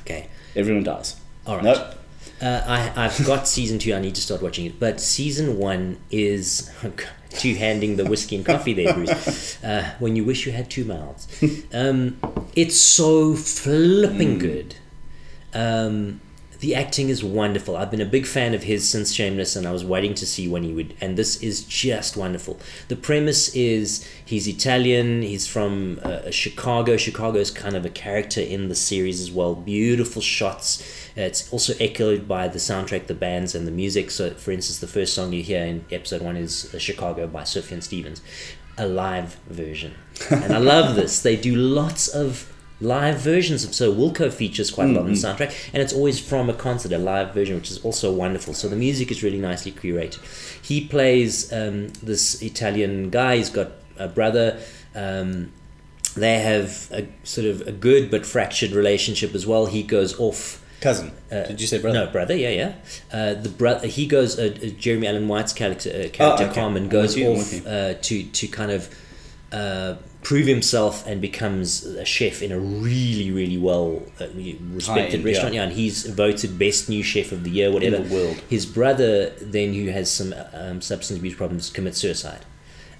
Okay, 0.00 0.28
Everyone 0.54 0.84
dies. 0.84 1.16
all 1.46 1.56
right. 1.56 1.64
Nope. 1.64 1.94
Uh, 2.40 2.62
I, 2.66 3.04
I've 3.04 3.24
got 3.24 3.48
season 3.48 3.78
two. 3.78 3.94
I 3.94 4.00
need 4.00 4.14
to 4.14 4.20
start 4.20 4.42
watching 4.42 4.66
it. 4.66 4.78
But 4.78 5.00
season 5.00 5.58
one 5.58 5.98
is 6.10 6.70
two 7.30 7.54
handing 7.54 7.96
the 7.96 8.04
whiskey 8.04 8.36
and 8.36 8.44
coffee 8.44 8.74
there, 8.74 8.92
Bruce. 8.92 9.58
Uh, 9.64 9.90
when 9.98 10.14
you 10.14 10.22
wish 10.22 10.46
you 10.46 10.52
had 10.52 10.70
two 10.70 10.84
mouths. 10.84 11.26
Um, 11.72 12.20
it's 12.54 12.78
so 12.78 13.34
flipping 13.34 14.38
good. 14.38 14.76
Um, 15.52 16.20
the 16.60 16.74
acting 16.74 17.08
is 17.08 17.22
wonderful. 17.22 17.76
I've 17.76 17.90
been 17.90 18.00
a 18.00 18.06
big 18.06 18.26
fan 18.26 18.54
of 18.54 18.62
his 18.62 18.88
since 18.88 19.12
Shameless, 19.12 19.56
and 19.56 19.66
I 19.66 19.72
was 19.72 19.84
waiting 19.84 20.14
to 20.14 20.26
see 20.26 20.48
when 20.48 20.62
he 20.62 20.72
would. 20.72 20.94
And 21.00 21.16
this 21.16 21.42
is 21.42 21.64
just 21.64 22.16
wonderful. 22.16 22.58
The 22.88 22.96
premise 22.96 23.54
is 23.54 24.08
he's 24.24 24.46
Italian. 24.46 25.22
He's 25.22 25.46
from 25.46 26.00
uh, 26.02 26.30
Chicago. 26.30 26.96
Chicago 26.96 27.38
is 27.38 27.50
kind 27.50 27.76
of 27.76 27.84
a 27.84 27.90
character 27.90 28.40
in 28.40 28.68
the 28.68 28.74
series 28.74 29.20
as 29.20 29.30
well. 29.30 29.54
Beautiful 29.54 30.22
shots. 30.22 31.05
It's 31.16 31.50
also 31.50 31.72
echoed 31.80 32.28
by 32.28 32.48
the 32.48 32.58
soundtrack, 32.58 33.06
the 33.06 33.14
bands, 33.14 33.54
and 33.54 33.66
the 33.66 33.70
music. 33.72 34.10
So, 34.10 34.30
for 34.30 34.50
instance, 34.50 34.78
the 34.78 34.86
first 34.86 35.14
song 35.14 35.32
you 35.32 35.42
hear 35.42 35.64
in 35.64 35.84
episode 35.90 36.20
one 36.20 36.36
is 36.36 36.74
Chicago 36.78 37.26
by 37.26 37.42
Sufjan 37.42 37.82
Stevens, 37.82 38.20
a 38.76 38.86
live 38.86 39.36
version. 39.48 39.94
And 40.30 40.52
I 40.52 40.58
love 40.58 40.94
this. 40.94 41.22
They 41.22 41.36
do 41.36 41.56
lots 41.56 42.08
of 42.08 42.52
live 42.80 43.18
versions 43.18 43.64
of 43.64 43.74
so 43.74 43.90
Wilco 43.90 44.30
features 44.30 44.70
quite 44.70 44.90
a 44.90 44.92
lot 44.92 45.04
on 45.04 45.06
the 45.06 45.12
soundtrack 45.12 45.70
and 45.72 45.82
it's 45.82 45.94
always 45.94 46.20
from 46.20 46.50
a 46.50 46.52
concert 46.52 46.92
a 46.92 46.98
live 46.98 47.32
version 47.32 47.56
which 47.56 47.70
is 47.70 47.82
also 47.82 48.12
wonderful 48.12 48.52
so 48.52 48.68
the 48.68 48.76
music 48.76 49.10
is 49.10 49.22
really 49.22 49.38
nicely 49.38 49.72
curated 49.72 50.20
he 50.62 50.86
plays 50.86 51.50
um, 51.54 51.88
this 52.02 52.42
Italian 52.42 53.08
guy 53.08 53.38
he's 53.38 53.48
got 53.48 53.72
a 53.98 54.08
brother 54.08 54.60
um, 54.94 55.50
they 56.16 56.38
have 56.38 56.90
a 56.92 57.08
sort 57.24 57.46
of 57.46 57.66
a 57.66 57.72
good 57.72 58.10
but 58.10 58.26
fractured 58.26 58.72
relationship 58.72 59.34
as 59.34 59.46
well 59.46 59.64
he 59.64 59.82
goes 59.82 60.18
off 60.20 60.62
Cousin. 60.86 61.10
uh, 61.32 61.42
Did 61.48 61.60
you 61.60 61.66
say 61.66 61.78
brother? 61.78 62.04
no, 62.04 62.12
brother. 62.12 62.36
Yeah, 62.36 62.50
yeah. 62.50 62.72
Uh, 63.12 63.34
the 63.34 63.48
brother. 63.48 63.88
He 63.88 64.06
goes. 64.06 64.38
Uh, 64.38 64.56
uh, 64.62 64.66
Jeremy 64.78 65.08
Allen 65.08 65.26
White's 65.26 65.52
character, 65.52 65.90
uh, 65.90 66.08
character 66.10 66.44
okay. 66.44 66.54
Carmen, 66.54 66.88
goes 66.88 67.16
you, 67.16 67.32
off 67.32 67.66
uh, 67.66 67.94
to 67.94 68.22
to 68.22 68.46
kind 68.46 68.70
of 68.70 68.88
uh, 69.50 69.96
prove 70.22 70.46
himself 70.46 71.04
and 71.06 71.20
becomes 71.20 71.84
a 71.84 72.04
chef 72.04 72.40
in 72.40 72.52
a 72.52 72.58
really, 72.58 73.32
really 73.32 73.58
well 73.58 74.02
uh, 74.20 74.28
respected 74.34 75.24
restaurant. 75.24 75.54
yeah. 75.54 75.62
Yeah, 75.62 75.68
and 75.68 75.72
he's 75.72 76.06
voted 76.06 76.58
best 76.58 76.88
new 76.88 77.02
chef 77.02 77.32
of 77.32 77.42
the 77.42 77.50
year, 77.50 77.72
whatever. 77.72 77.96
In 77.96 78.08
the 78.08 78.14
world. 78.14 78.36
His 78.48 78.64
brother, 78.64 79.30
then, 79.40 79.74
who 79.74 79.86
has 79.90 80.10
some 80.10 80.34
um, 80.52 80.80
substance 80.80 81.18
abuse 81.18 81.34
problems, 81.34 81.70
commits 81.70 81.98
suicide. 81.98 82.44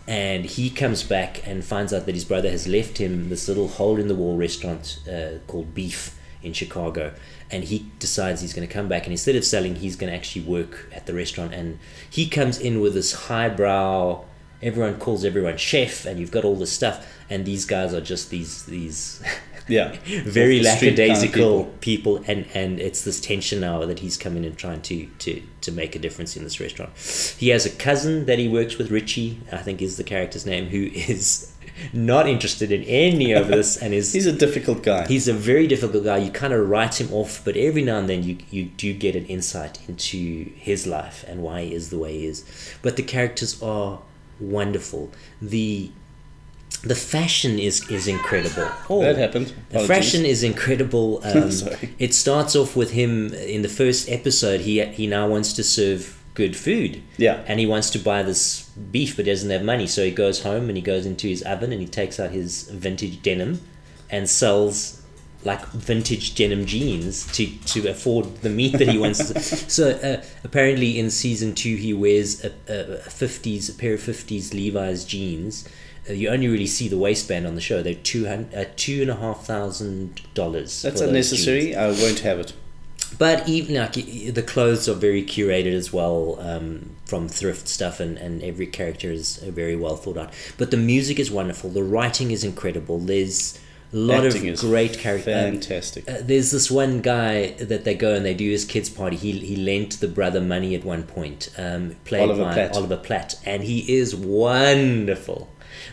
And 0.08 0.44
he 0.44 0.70
comes 0.70 1.02
back 1.02 1.46
and 1.46 1.64
finds 1.64 1.92
out 1.92 2.06
that 2.06 2.14
his 2.14 2.24
brother 2.24 2.48
has 2.50 2.68
left 2.68 2.98
him 2.98 3.28
this 3.28 3.48
little 3.48 3.66
hole 3.66 3.98
in 3.98 4.06
the 4.06 4.14
wall 4.14 4.36
restaurant 4.36 5.00
uh, 5.08 5.38
called 5.48 5.74
Beef 5.74 6.15
in 6.46 6.52
Chicago. 6.52 7.12
And 7.50 7.64
he 7.64 7.90
decides 7.98 8.40
he's 8.40 8.54
going 8.54 8.66
to 8.66 8.72
come 8.72 8.88
back 8.88 9.04
and 9.04 9.12
instead 9.12 9.36
of 9.36 9.44
selling, 9.44 9.76
he's 9.76 9.96
going 9.96 10.10
to 10.10 10.16
actually 10.16 10.42
work 10.42 10.88
at 10.94 11.06
the 11.06 11.14
restaurant. 11.14 11.52
And 11.52 11.78
he 12.08 12.28
comes 12.28 12.58
in 12.58 12.80
with 12.80 12.94
this 12.94 13.12
highbrow, 13.12 14.24
everyone 14.62 14.98
calls 14.98 15.24
everyone 15.24 15.56
chef, 15.56 16.06
and 16.06 16.18
you've 16.18 16.30
got 16.30 16.44
all 16.44 16.56
this 16.56 16.72
stuff. 16.72 17.06
And 17.28 17.44
these 17.44 17.64
guys 17.66 17.92
are 17.92 18.00
just 18.00 18.30
these 18.30 18.64
these 18.66 19.22
Yeah. 19.68 19.96
very 20.06 20.62
street 20.62 20.96
kind 20.96 20.98
of 20.98 20.98
lackadaisical 20.98 21.64
people. 21.80 22.22
and 22.26 22.46
and 22.54 22.78
it's 22.80 23.02
this 23.02 23.20
tension 23.20 23.60
now 23.60 23.84
that 23.84 23.98
he's 23.98 24.16
coming 24.16 24.44
and 24.44 24.56
trying 24.56 24.82
to 24.82 25.06
to 25.18 25.42
to 25.62 25.72
make 25.72 25.96
a 25.96 25.98
difference 25.98 26.36
in 26.36 26.44
this 26.44 26.60
restaurant 26.60 26.90
he 27.38 27.48
has 27.48 27.66
a 27.66 27.70
cousin 27.70 28.26
that 28.26 28.38
he 28.38 28.48
works 28.48 28.78
with 28.78 28.90
richie 28.90 29.40
i 29.52 29.58
think 29.58 29.82
is 29.82 29.96
the 29.96 30.04
character's 30.04 30.46
name 30.46 30.66
who 30.66 30.84
is 30.94 31.52
not 31.92 32.26
interested 32.28 32.70
in 32.72 32.82
any 32.84 33.32
of 33.32 33.48
this 33.48 33.76
and 33.76 33.92
is 33.92 34.12
He's 34.18 34.26
a 34.26 34.32
difficult 34.32 34.82
guy. 34.82 35.06
he's 35.08 35.28
a 35.28 35.32
very 35.34 35.66
difficult 35.66 36.04
guy 36.04 36.18
you 36.18 36.30
kind 36.30 36.52
of 36.52 36.68
write 36.68 37.00
him 37.00 37.12
off 37.12 37.42
but 37.44 37.56
every 37.56 37.82
now 37.82 37.98
and 37.98 38.08
then 38.08 38.22
you 38.22 38.38
you 38.50 38.64
do 38.64 38.94
get 38.94 39.16
an 39.16 39.26
insight 39.26 39.80
into 39.88 40.50
his 40.54 40.86
life 40.86 41.24
and 41.28 41.42
why 41.42 41.62
he 41.64 41.74
is 41.74 41.90
the 41.90 41.98
way 41.98 42.18
he 42.18 42.26
is 42.26 42.44
but 42.82 42.96
the 42.96 43.02
characters 43.02 43.60
are 43.62 44.00
wonderful 44.38 45.10
the 45.42 45.90
the 46.82 46.94
fashion 46.94 47.58
is 47.58 47.88
is 47.90 48.06
incredible 48.06 48.68
oh, 48.88 49.00
that 49.02 49.16
happened. 49.16 49.46
the 49.70 49.78
Apologies. 49.78 49.88
fashion 49.88 50.24
is 50.24 50.42
incredible. 50.42 51.20
Um, 51.26 51.50
Sorry. 51.50 51.94
it 51.98 52.14
starts 52.14 52.54
off 52.54 52.76
with 52.76 52.92
him 52.92 53.34
in 53.34 53.62
the 53.62 53.68
first 53.68 54.08
episode. 54.08 54.60
He 54.60 54.84
he 54.84 55.06
now 55.06 55.28
wants 55.28 55.52
to 55.54 55.64
serve 55.64 56.16
good 56.36 56.56
food. 56.56 57.02
Yeah. 57.16 57.42
And 57.48 57.58
he 57.58 57.66
wants 57.66 57.90
to 57.90 57.98
buy 57.98 58.22
this 58.22 58.68
beef, 58.92 59.16
but 59.16 59.24
doesn't 59.24 59.50
have 59.50 59.64
money. 59.64 59.88
So 59.88 60.04
he 60.04 60.12
goes 60.12 60.42
home 60.44 60.68
and 60.68 60.76
he 60.76 60.82
goes 60.82 61.04
into 61.06 61.26
his 61.26 61.42
oven 61.42 61.72
and 61.72 61.80
he 61.80 61.88
takes 61.88 62.20
out 62.20 62.30
his 62.30 62.68
vintage 62.70 63.22
denim 63.22 63.60
and 64.08 64.28
sells 64.28 65.02
like 65.44 65.64
vintage 65.68 66.34
denim 66.34 66.66
jeans 66.66 67.26
to, 67.32 67.46
to 67.66 67.88
afford 67.88 68.42
the 68.42 68.50
meat 68.50 68.78
that 68.78 68.88
he 68.88 68.98
wants. 68.98 69.28
so 69.72 69.90
uh, 69.90 70.24
apparently 70.44 70.98
in 70.98 71.10
season 71.10 71.54
two, 71.54 71.76
he 71.76 71.92
wears 71.94 72.44
a, 72.44 72.52
a, 72.68 72.96
a 72.96 73.08
50s, 73.08 73.70
a 73.74 73.78
pair 73.78 73.94
of 73.94 74.00
50s 74.00 74.52
Levi's 74.52 75.04
jeans. 75.04 75.68
You 76.08 76.28
only 76.28 76.48
really 76.48 76.66
see 76.66 76.88
the 76.88 76.98
waistband 76.98 77.46
on 77.46 77.54
the 77.54 77.60
show. 77.60 77.82
They're 77.82 77.94
two 77.94 78.26
hundred, 78.26 78.54
uh, 78.54 78.64
two 78.76 79.02
and 79.02 79.10
a 79.10 79.16
half 79.16 79.44
thousand 79.44 80.20
dollars. 80.34 80.82
That's 80.82 81.00
unnecessary. 81.00 81.74
I 81.74 81.88
won't 81.88 82.20
have 82.20 82.38
it. 82.38 82.52
But 83.18 83.48
even 83.48 83.76
like 83.76 83.92
the 83.94 84.42
clothes 84.42 84.88
are 84.88 84.94
very 84.94 85.22
curated 85.22 85.72
as 85.72 85.92
well 85.92 86.38
um, 86.40 86.96
from 87.06 87.28
thrift 87.28 87.68
stuff, 87.68 88.00
and, 88.00 88.18
and 88.18 88.42
every 88.42 88.66
character 88.66 89.10
is 89.10 89.42
uh, 89.42 89.50
very 89.50 89.76
well 89.76 89.96
thought 89.96 90.18
out. 90.18 90.32
But 90.58 90.70
the 90.70 90.76
music 90.76 91.18
is 91.18 91.30
wonderful. 91.30 91.70
The 91.70 91.84
writing 91.84 92.30
is 92.30 92.44
incredible. 92.44 92.98
There's 92.98 93.58
a 93.92 93.96
lot 93.96 94.26
Acting 94.26 94.48
of 94.48 94.58
great 94.58 94.98
characters. 94.98 95.32
Fantastic. 95.34 96.10
Uh, 96.10 96.18
there's 96.20 96.50
this 96.50 96.70
one 96.70 97.00
guy 97.00 97.52
that 97.52 97.84
they 97.84 97.94
go 97.94 98.14
and 98.14 98.26
they 98.26 98.34
do 98.34 98.50
his 98.50 98.64
kids 98.64 98.90
party. 98.90 99.16
He 99.16 99.32
he 99.32 99.56
lent 99.56 100.00
the 100.00 100.08
brother 100.08 100.40
money 100.40 100.74
at 100.74 100.84
one 100.84 101.04
point, 101.04 101.50
um, 101.56 101.96
played 102.04 102.22
Oliver 102.22 102.44
by 102.44 102.54
Platt. 102.54 102.76
Oliver 102.76 102.96
Platt, 102.96 103.40
and 103.44 103.62
he 103.62 103.96
is 103.96 104.14
wonderful. 104.14 105.48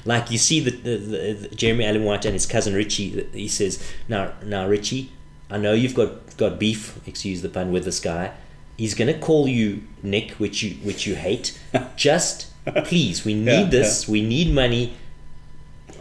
Like 0.06 0.32
you 0.32 0.38
see 0.38 0.60
the, 0.60 0.72
the, 0.72 0.98
the, 0.98 1.34
the 1.48 1.56
Jeremy 1.56 1.86
Allen 1.86 2.04
White 2.04 2.26
and 2.26 2.34
his 2.34 2.46
cousin 2.46 2.74
Richie. 2.74 3.28
He 3.32 3.48
says, 3.48 3.82
"Now, 4.08 4.34
now, 4.44 4.68
Richie, 4.68 5.12
I 5.50 5.58
know 5.58 5.74
you've 5.74 5.96
got 5.96 6.36
got 6.38 6.60
beef. 6.60 7.00
Excuse 7.08 7.42
the 7.42 7.50
pun 7.50 7.72
with 7.72 7.86
this 7.86 8.00
guy. 8.00 8.32
He's 8.78 8.96
gonna 8.96 9.18
call 9.18 9.48
you 9.48 9.84
Nick, 10.02 10.32
which 10.32 10.62
you 10.64 10.76
which 10.84 11.06
you 11.08 11.16
hate. 11.16 11.58
Just 11.96 12.48
please, 12.86 13.24
we 13.24 13.34
need 13.34 13.46
Yeah, 13.46 13.70
this. 13.70 14.08
We 14.08 14.22
need 14.22 14.54
money. 14.54 14.96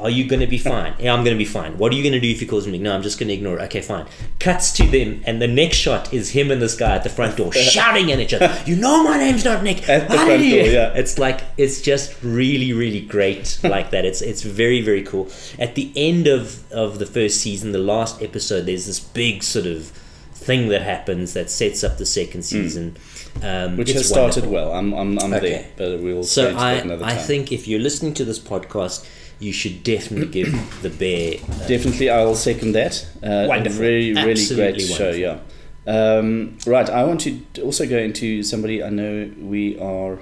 Are 0.02 0.10
you 0.10 0.26
going 0.26 0.40
to 0.40 0.46
be 0.46 0.58
fine? 0.58 0.94
Yeah, 0.98 1.14
I'm 1.14 1.24
going 1.24 1.34
to 1.36 1.38
be 1.38 1.44
fine. 1.44 1.78
What 1.78 1.92
are 1.92 1.96
you 1.96 2.02
going 2.02 2.12
to 2.12 2.20
do 2.20 2.28
if 2.28 2.40
he 2.40 2.46
calls 2.46 2.66
me? 2.66 2.78
No, 2.78 2.94
I'm 2.94 3.02
just 3.02 3.18
going 3.18 3.28
to 3.28 3.34
ignore 3.34 3.58
it. 3.58 3.62
Okay, 3.62 3.80
fine. 3.80 4.06
Cuts 4.40 4.72
to 4.72 4.86
them, 4.86 5.22
and 5.26 5.40
the 5.40 5.48
next 5.48 5.76
shot 5.76 6.12
is 6.12 6.30
him 6.30 6.50
and 6.50 6.60
this 6.60 6.74
guy 6.74 6.96
at 6.96 7.02
the 7.04 7.08
front 7.08 7.36
door 7.36 7.52
shouting 7.76 8.10
at 8.12 8.18
each 8.20 8.34
other. 8.34 8.60
You 8.66 8.76
know 8.76 9.02
my 9.04 9.16
name's 9.18 9.44
not 9.44 9.62
Nick. 9.62 9.88
At 9.88 10.08
the 10.08 10.14
front 10.14 10.28
door, 10.28 10.38
yeah. 10.42 10.92
It's 10.94 11.18
like 11.18 11.40
it's 11.56 11.80
just 11.80 12.14
really, 12.22 12.72
really 12.72 13.00
great 13.00 13.58
like 13.62 13.90
that. 13.92 14.04
It's 14.04 14.20
it's 14.22 14.42
very, 14.42 14.80
very 14.82 15.02
cool. 15.02 15.30
At 15.58 15.74
the 15.76 15.92
end 15.96 16.26
of 16.26 16.70
of 16.72 16.98
the 16.98 17.06
first 17.06 17.40
season, 17.40 17.72
the 17.72 17.78
last 17.78 18.20
episode, 18.22 18.66
there's 18.66 18.86
this 18.86 19.00
big 19.00 19.42
sort 19.42 19.66
of 19.66 19.92
thing 20.34 20.68
that 20.68 20.82
happens 20.82 21.34
that 21.34 21.48
sets 21.50 21.84
up 21.84 21.98
the 21.98 22.06
second 22.06 22.42
season. 22.42 22.96
Um, 23.42 23.70
Hmm. 23.72 23.76
Which 23.78 23.92
has 23.92 24.06
started 24.08 24.44
wonderful. 24.44 24.52
well. 24.52 24.72
I'm, 24.74 24.92
I'm, 24.92 25.18
I'm 25.18 25.32
Okay. 25.32 25.50
there, 25.50 25.66
but 25.76 26.02
we'll 26.02 26.22
So 26.22 26.54
I, 26.54 26.82
I 27.02 27.14
think 27.16 27.50
if 27.50 27.66
you're 27.66 27.80
listening 27.80 28.12
to 28.14 28.26
this 28.26 28.38
podcast, 28.38 29.06
you 29.42 29.52
should 29.52 29.82
definitely 29.82 30.28
give 30.42 30.82
the 30.82 30.90
bear. 30.90 31.34
Uh, 31.42 31.66
Definitely, 31.68 32.08
I'll 32.10 32.34
second 32.34 32.72
that. 32.72 32.94
Uh, 33.22 33.46
Wonderful. 33.48 33.80
Really, 33.80 34.12
really 34.14 34.30
Absolutely 34.32 34.72
great 34.86 34.96
show, 34.96 35.10
yeah. 35.10 35.38
Um, 35.86 36.58
right, 36.66 36.88
I 36.88 37.02
want 37.04 37.20
to 37.22 37.40
also 37.62 37.86
go 37.88 37.98
into 37.98 38.42
somebody 38.44 38.82
I 38.84 38.88
know 38.90 39.30
we 39.40 39.78
are 39.80 40.18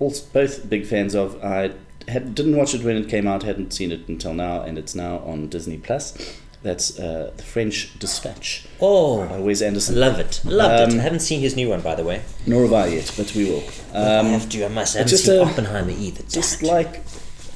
also 0.00 0.24
both 0.32 0.68
big 0.68 0.84
fans 0.86 1.14
of. 1.14 1.42
I 1.44 1.72
had, 2.08 2.34
didn't 2.34 2.56
watch 2.56 2.74
it 2.74 2.82
when 2.82 2.96
it 2.96 3.08
came 3.08 3.26
out, 3.28 3.42
hadn't 3.44 3.72
seen 3.72 3.92
it 3.92 4.08
until 4.08 4.34
now, 4.34 4.62
and 4.62 4.76
it's 4.78 4.94
now 4.94 5.18
on 5.20 5.48
Disney 5.48 5.76
Plus. 5.78 6.16
That's 6.60 6.98
uh, 6.98 7.30
The 7.36 7.42
French 7.44 7.96
Dispatch 8.00 8.66
oh, 8.80 9.24
by 9.28 9.38
Wes 9.38 9.62
Anderson. 9.62 9.94
love 10.00 10.18
it, 10.18 10.40
loved 10.44 10.90
it. 10.90 10.94
Um, 10.94 10.98
I 10.98 11.02
haven't 11.04 11.20
seen 11.20 11.40
his 11.40 11.54
new 11.54 11.68
one, 11.68 11.82
by 11.82 11.94
the 11.94 12.02
way. 12.02 12.22
Nor 12.48 12.62
have 12.62 12.72
I 12.72 12.86
yet, 12.88 13.14
but 13.16 13.32
we 13.36 13.44
will. 13.44 13.62
I 13.94 14.16
Um, 14.16 14.26
have 14.26 14.48
to. 14.48 14.64
I 14.64 14.68
must. 14.68 14.96
I 14.96 14.98
haven't 14.98 15.10
just 15.10 15.24
seen 15.26 15.38
a- 15.38 15.44
Oppenheimer 15.44 15.92
either. 15.92 16.24
just 16.28 16.62
it. 16.62 16.66
like, 16.66 17.04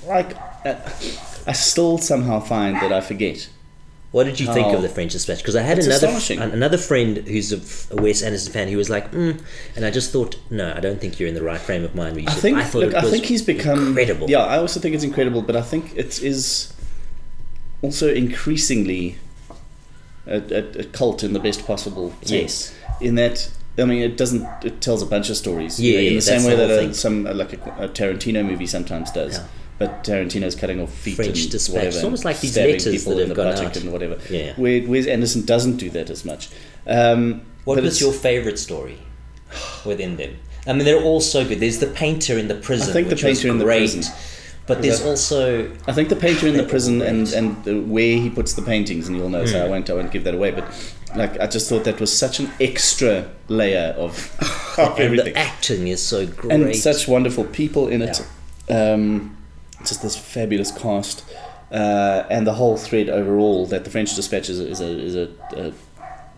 like, 0.07 0.37
uh, 0.37 0.52
I 0.65 1.53
still 1.53 1.99
somehow 1.99 2.41
find 2.41 2.77
that 2.77 2.93
I 2.93 3.01
forget. 3.01 3.49
What 4.13 4.25
did 4.25 4.39
you 4.39 4.47
think 4.53 4.67
Oh. 4.67 4.77
of 4.77 4.83
the 4.83 4.91
French 4.91 5.13
Dispatch? 5.13 5.39
Because 5.39 5.57
I 5.57 5.63
had 5.63 5.79
another 5.79 6.09
another 6.39 6.77
friend 6.77 7.17
who's 7.17 7.51
a, 7.91 7.97
Wes 7.97 8.23
Anderson 8.23 8.53
fan 8.53 8.69
who 8.69 8.77
was 8.77 8.91
like, 8.91 9.11
mm, 9.11 9.41
and 9.75 9.87
I 9.87 9.91
just 9.91 10.13
thought, 10.13 10.37
no, 10.51 10.73
I 10.77 10.81
don't 10.81 11.01
think 11.01 11.19
you're 11.19 11.31
in 11.31 11.35
the 11.35 11.43
right 11.43 11.59
frame 11.61 11.83
of 11.83 11.95
mind. 11.95 12.23
I 12.29 12.33
think. 12.35 12.59
I 12.59 12.71
look, 12.79 12.95
I 12.95 13.01
think 13.03 13.25
he's 13.25 13.41
become 13.43 13.89
incredible. 13.89 14.29
Yeah, 14.29 14.41
I 14.45 14.59
also 14.59 14.81
think 14.81 14.95
it's 14.95 15.03
incredible, 15.05 15.41
but 15.41 15.57
I 15.57 15.63
think 15.63 15.97
it 15.97 16.23
is 16.23 16.75
also 17.81 18.13
increasingly 18.13 19.17
a, 20.27 20.37
a, 20.37 20.81
a 20.81 20.85
cult 20.85 21.25
in 21.25 21.33
the 21.33 21.41
best 21.41 21.67
possible 21.67 22.15
sense. 22.23 22.75
In 23.01 23.15
that, 23.17 23.51
I 23.79 23.87
mean, 23.87 24.03
it 24.03 24.19
doesn't. 24.19 24.47
It 24.63 24.83
tells 24.83 25.01
a 25.03 25.07
bunch 25.07 25.31
of 25.31 25.39
stories. 25.39 25.81
you 25.81 25.95
Yeah, 25.95 26.01
know, 26.03 26.07
in 26.09 26.15
the 26.17 26.21
same 26.21 26.45
way 26.45 26.55
the 26.55 26.67
that 26.67 26.85
a, 26.91 26.95
some 26.95 27.25
like 27.25 27.55
a, 27.55 27.85
a 27.85 27.89
Tarantino 27.89 28.45
movie 28.45 28.67
sometimes 28.67 29.11
does. 29.11 29.39
Yeah. 29.39 29.47
But 29.87 30.05
Tarantino's 30.05 30.55
cutting 30.55 30.81
off 30.81 30.93
feet 30.93 31.17
French 31.17 31.41
and 31.43 31.51
Dispatch. 31.51 31.75
whatever, 31.75 31.95
It's 31.97 32.05
almost 32.05 32.25
like 32.25 32.41
these 32.41 32.57
letters 32.57 32.85
that 33.05 33.13
in 33.13 33.19
have 33.19 33.29
the 33.29 33.35
gone 33.35 33.47
out. 33.67 33.77
and 33.77 33.93
whatever. 33.93 34.19
Yeah. 34.31 34.55
Where 34.57 34.87
Wes 34.87 35.07
Anderson 35.07 35.45
doesn't 35.45 35.77
do 35.77 35.91
that 35.91 36.11
as 36.11 36.25
much. 36.25 36.49
Um, 36.87 37.43
What 37.65 37.81
was 37.83 38.01
your 38.01 38.13
favorite 38.13 38.59
story 38.59 38.99
within 39.85 40.17
them? 40.17 40.37
I 40.67 40.73
mean, 40.73 40.85
they're 40.85 41.03
all 41.03 41.21
so 41.21 41.47
good. 41.47 41.59
There's 41.61 41.79
the 41.79 41.89
painter 41.89 42.39
in 42.39 42.49
the 42.49 42.55
prison. 42.55 42.91
I 42.91 42.93
think 42.93 43.09
the 43.09 43.17
painter 43.17 43.49
in 43.49 43.59
the 43.59 43.65
prison. 43.65 44.05
But 44.65 44.81
there's 44.81 45.05
also 45.05 45.69
I 45.89 45.93
think 45.93 46.09
the 46.09 46.15
painter 46.17 46.47
in 46.47 46.57
the 46.57 46.63
prison 46.63 47.03
and, 47.03 47.27
and 47.33 47.65
the, 47.65 47.81
where 47.81 48.17
he 48.17 48.31
puts 48.31 48.53
the 48.55 48.63
paintings, 48.63 49.09
and 49.09 49.17
you'll 49.17 49.29
know, 49.29 49.45
so 49.45 49.65
I 49.65 49.69
won't 49.69 49.91
I 49.91 49.95
won't 49.95 50.13
give 50.13 50.23
that 50.25 50.35
away. 50.35 50.53
But 50.53 50.65
like, 51.17 51.39
I 51.41 51.47
just 51.49 51.69
thought 51.69 51.83
that 51.85 51.99
was 52.01 52.17
such 52.17 52.39
an 52.39 52.49
extra 52.61 53.29
layer 53.49 53.93
of, 53.99 54.15
of 54.79 54.99
everything, 55.01 55.35
the 55.35 55.39
acting 55.39 55.89
is 55.89 56.01
so 56.01 56.27
great. 56.27 56.53
and 56.53 56.77
such 56.77 57.09
wonderful 57.09 57.45
people 57.45 57.89
in 57.89 58.03
it. 58.03 58.25
Um, 58.71 59.37
just 59.89 60.03
this 60.03 60.17
fabulous 60.17 60.71
cast, 60.73 61.25
uh, 61.71 62.25
and 62.31 62.47
the 62.47 62.55
whole 62.55 62.77
thread 62.77 63.09
overall 63.09 63.67
that 63.67 63.85
the 63.85 63.91
French 63.91 64.15
Dispatch 64.15 64.49
is 64.51 64.61
a, 64.61 64.69
is 64.69 64.81
a, 64.81 64.87
is 64.87 65.15
a, 65.17 65.29
a 65.57 65.73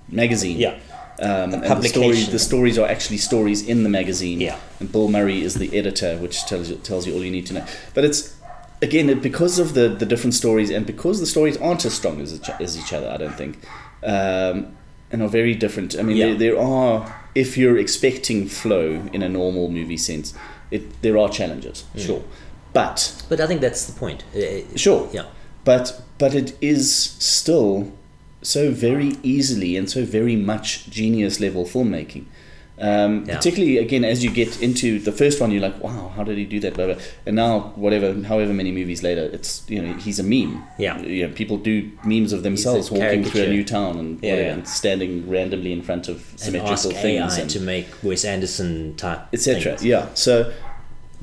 magazine. 0.08 0.58
yeah, 0.58 0.78
Um, 1.18 1.52
and 1.54 1.62
the, 1.62 1.68
publication. 1.68 1.88
story, 2.14 2.32
the 2.32 2.38
stories 2.38 2.78
are 2.78 2.88
actually 2.88 3.18
stories 3.18 3.66
in 3.66 3.82
the 3.82 3.88
magazine. 3.88 4.40
Yeah. 4.40 4.58
And 4.80 4.90
Bill 4.90 5.08
Murray 5.08 5.42
is 5.42 5.54
the 5.54 5.76
editor, 5.76 6.16
which 6.18 6.44
tells 6.46 6.70
you, 6.70 6.76
tells 6.76 7.06
you 7.06 7.14
all 7.14 7.24
you 7.24 7.30
need 7.30 7.46
to 7.46 7.54
know. 7.54 7.66
But 7.94 8.04
it's, 8.04 8.36
again, 8.82 9.08
it- 9.10 9.22
because 9.22 9.58
of 9.58 9.74
the, 9.74 9.88
the 9.88 10.06
different 10.06 10.34
stories 10.34 10.70
and 10.70 10.86
because 10.86 11.20
the 11.20 11.26
stories 11.26 11.56
aren't 11.56 11.84
as 11.84 11.94
strong 11.94 12.20
as 12.20 12.34
each, 12.34 12.48
as 12.60 12.78
each 12.78 12.92
other, 12.92 13.08
I 13.10 13.16
don't 13.16 13.34
think, 13.36 13.58
um, 14.02 14.76
and 15.10 15.22
are 15.22 15.28
very 15.28 15.54
different. 15.54 15.96
I 15.98 16.02
mean, 16.02 16.16
Yeah. 16.16 16.26
there, 16.28 16.36
there 16.54 16.58
are, 16.60 17.14
if 17.34 17.56
you're 17.56 17.78
expecting 17.78 18.48
flow 18.48 19.06
in 19.12 19.22
a 19.22 19.28
normal 19.28 19.70
movie 19.70 19.96
sense, 19.96 20.34
it, 20.70 21.02
there 21.02 21.16
are 21.18 21.28
challenges, 21.28 21.84
Mm. 21.96 22.06
sure. 22.06 22.22
But 22.74 23.22
but 23.30 23.40
I 23.40 23.46
think 23.46 23.60
that's 23.62 23.86
the 23.86 23.98
point. 23.98 24.24
Uh, 24.36 24.76
Sure. 24.76 25.08
Yeah. 25.12 25.24
but 25.64 26.02
but 26.18 26.34
it 26.34 26.52
is 26.60 26.92
still 27.18 27.92
so 28.42 28.70
very 28.70 29.12
easily 29.22 29.76
and 29.78 29.88
so 29.88 30.04
very 30.04 30.36
much 30.36 30.90
genius 30.90 31.40
level 31.40 31.64
filmmaking. 31.64 32.24
Um, 32.76 33.24
Yeah. 33.26 33.36
Particularly 33.36 33.78
again 33.78 34.04
as 34.04 34.22
you 34.24 34.30
get 34.30 34.60
into 34.60 34.98
the 34.98 35.12
first 35.12 35.40
one, 35.40 35.52
you're 35.52 35.62
like, 35.62 35.80
wow, 35.82 36.12
how 36.16 36.24
did 36.24 36.36
he 36.36 36.44
do 36.44 36.58
that? 36.60 36.74
Blah, 36.74 36.86
blah. 36.86 36.96
And 37.26 37.36
now, 37.36 37.72
whatever, 37.76 38.12
however 38.26 38.52
many 38.52 38.72
movies 38.72 39.02
later, 39.02 39.30
it's 39.32 39.62
you 39.68 39.80
know 39.80 39.94
he's 39.94 40.18
a 40.18 40.24
meme. 40.24 40.54
Yeah. 40.78 41.00
you 41.00 41.26
know, 41.28 41.32
people 41.32 41.56
do 41.56 41.74
memes 42.04 42.32
of 42.32 42.42
themselves 42.42 42.90
walking 42.90 43.22
through 43.24 43.44
a 43.44 43.48
new 43.56 43.64
town 43.64 43.92
and 44.00 44.08
Yeah, 44.22 44.30
whatever, 44.32 44.48
yeah. 44.48 44.54
and 44.54 44.68
standing 44.68 45.12
randomly 45.30 45.72
in 45.72 45.82
front 45.82 46.08
of 46.08 46.16
And 46.32 46.40
symmetrical 46.40 46.90
things 46.90 47.38
AI 47.38 47.40
and 47.42 47.50
to 47.50 47.60
make 47.60 47.86
Wes 48.02 48.24
Anderson 48.24 48.94
type 48.96 49.20
etc. 49.32 49.76
Yeah. 49.80 50.08
So, 50.14 50.52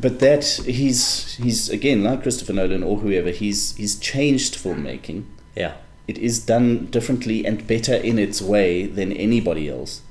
but 0.01 0.19
that 0.19 0.43
he's 0.43 1.35
he's 1.35 1.69
again 1.69 2.03
like 2.03 2.23
Christopher 2.23 2.53
Nolan 2.53 2.83
or 2.83 2.97
whoever 2.97 3.29
he's 3.29 3.75
he's 3.75 3.97
changed 3.99 4.55
filmmaking. 4.55 5.25
Yeah. 5.55 5.75
It 6.07 6.17
is 6.17 6.39
done 6.39 6.87
differently 6.87 7.45
and 7.45 7.65
better 7.67 7.95
in 7.95 8.19
its 8.19 8.41
way 8.41 8.85
than 8.85 9.11
anybody 9.13 9.69
else. 9.69 10.01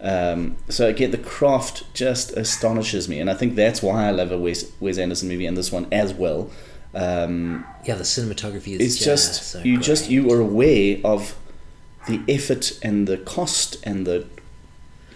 Um, 0.00 0.56
so 0.68 0.88
again, 0.88 1.10
the 1.10 1.18
craft 1.18 1.92
just 1.92 2.32
astonishes 2.36 3.08
me, 3.08 3.20
and 3.20 3.28
I 3.28 3.34
think 3.34 3.54
that's 3.54 3.82
why 3.82 4.06
I 4.06 4.10
love 4.10 4.32
a 4.32 4.38
Wes, 4.38 4.70
Wes 4.80 4.96
Anderson 4.96 5.28
movie 5.28 5.46
and 5.46 5.56
this 5.56 5.72
one 5.72 5.86
as 5.92 6.14
well. 6.14 6.50
Um, 6.94 7.66
Yeah, 7.84 7.96
the 7.96 8.04
cinematography 8.04 8.78
is 8.78 8.80
it's 8.80 9.04
just 9.04 9.42
so 9.42 9.60
you 9.60 9.78
just 9.78 10.10
you 10.10 10.30
are 10.32 10.40
aware 10.40 10.98
of 11.04 11.36
the 12.08 12.20
effort 12.28 12.78
and 12.82 13.06
the 13.06 13.18
cost 13.18 13.76
and 13.84 14.06
the 14.06 14.26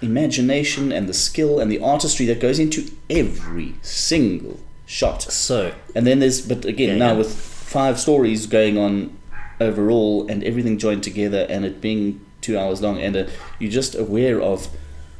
imagination 0.04 0.92
and 0.92 1.08
the 1.08 1.14
skill 1.14 1.58
and 1.60 1.70
the 1.70 1.80
artistry 1.80 2.26
that 2.26 2.40
goes 2.40 2.58
into 2.58 2.90
every 3.08 3.74
single 3.82 4.60
shot. 4.86 5.22
so 5.22 5.72
And 5.94 6.06
then 6.06 6.18
there's 6.20 6.40
but 6.46 6.64
again 6.64 6.90
Yeah, 6.90 6.96
now 7.06 7.12
yeah. 7.12 7.18
with 7.18 7.32
five 7.34 7.98
stories 7.98 8.46
going 8.46 8.76
on 8.78 9.16
overall 9.60 10.26
and 10.30 10.42
everything 10.44 10.78
joined 10.78 11.02
together 11.02 11.46
and 11.48 11.64
it 11.64 11.80
being 11.80 12.20
two 12.40 12.58
hours 12.58 12.82
long 12.82 13.00
and 13.00 13.16
uh, 13.16 13.26
you're 13.58 13.70
just 13.82 13.94
aware 13.94 14.40
of 14.42 14.68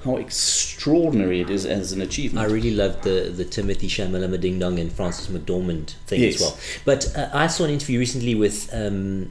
how 0.05 0.17
extraordinary 0.19 1.41
it 1.41 1.49
is 1.49 1.65
as 1.65 1.93
an 1.93 2.03
achievement. 2.03 2.47
I 2.47 2.53
really 2.53 2.75
loved 2.83 3.05
the 3.05 3.33
the 3.35 3.45
Timothée 3.45 3.89
Chalamet 3.89 4.41
Ding 4.41 4.59
Dong 4.59 4.79
and 4.79 4.93
Frances 4.93 5.29
McDormand 5.29 5.95
thing 6.07 6.21
Yes. 6.21 6.35
as 6.35 6.41
well. 6.43 6.57
But 6.85 7.17
uh, 7.17 7.31
I 7.33 7.47
saw 7.47 7.65
an 7.65 7.71
interview 7.71 7.99
recently 7.99 8.35
with 8.35 8.69
um, 8.75 9.31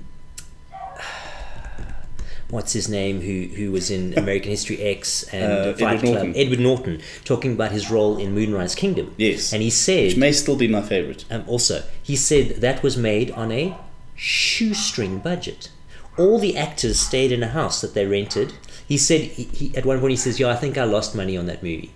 what's 2.54 2.74
his 2.80 2.88
name, 3.00 3.16
who 3.28 3.38
who 3.58 3.72
was 3.72 3.90
in 3.98 4.04
American 4.24 4.52
History 4.52 4.78
X 4.82 5.24
and 5.34 5.52
Uh, 5.52 5.74
Fight 5.74 5.98
Edward 5.98 6.00
Club, 6.02 6.14
Norton. 6.16 6.34
Edward 6.42 6.60
Norton, 6.60 7.02
talking 7.26 7.52
about 7.58 7.72
his 7.72 7.90
role 7.96 8.18
in 8.24 8.34
Moonrise 8.36 8.76
Kingdom. 8.76 9.08
Yes. 9.18 9.52
and 9.54 9.62
he 9.62 9.70
said 9.70 10.08
Which 10.10 10.18
may 10.18 10.32
still 10.32 10.56
be 10.56 10.68
my 10.68 10.82
favorite. 10.82 11.26
um, 11.32 11.44
also, 11.48 11.76
he 12.10 12.16
said 12.16 12.46
that 12.66 12.78
was 12.84 12.96
made 13.12 13.32
on 13.32 13.52
a 13.52 13.76
shoestring 14.16 15.20
budget. 15.20 15.70
All 16.18 16.38
the 16.40 16.56
actors 16.58 17.00
stayed 17.00 17.32
in 17.32 17.42
a 17.44 17.48
house 17.60 17.82
that 17.82 17.94
they 17.96 18.06
rented. 18.06 18.54
He 18.88 18.98
said 18.98 19.22
he, 19.22 19.44
he, 19.60 19.66
at 19.78 19.86
one 19.86 20.00
point 20.00 20.12
he 20.12 20.18
says, 20.26 20.40
"Yeah, 20.40 20.50
I 20.50 20.56
think 20.56 20.78
I 20.78 20.84
lost 20.84 21.16
money 21.16 21.36
on 21.38 21.46
that 21.48 21.64
movie." 21.64 21.92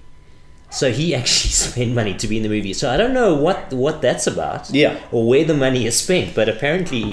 So 0.70 0.92
he 0.92 1.14
actually 1.20 1.52
spent 1.52 1.94
money 1.94 2.14
to 2.16 2.28
be 2.28 2.36
in 2.38 2.44
the 2.44 2.50
movie. 2.50 2.74
So 2.74 2.90
I 2.90 2.98
don't 2.98 3.14
know 3.14 3.36
what 3.36 3.72
what 3.86 4.02
that's 4.02 4.26
about, 4.28 4.70
Yeah. 4.72 4.98
or 5.12 5.22
where 5.32 5.46
the 5.46 5.54
money 5.54 5.86
is 5.86 5.96
spent. 6.06 6.34
But 6.34 6.50
apparently, 6.50 7.06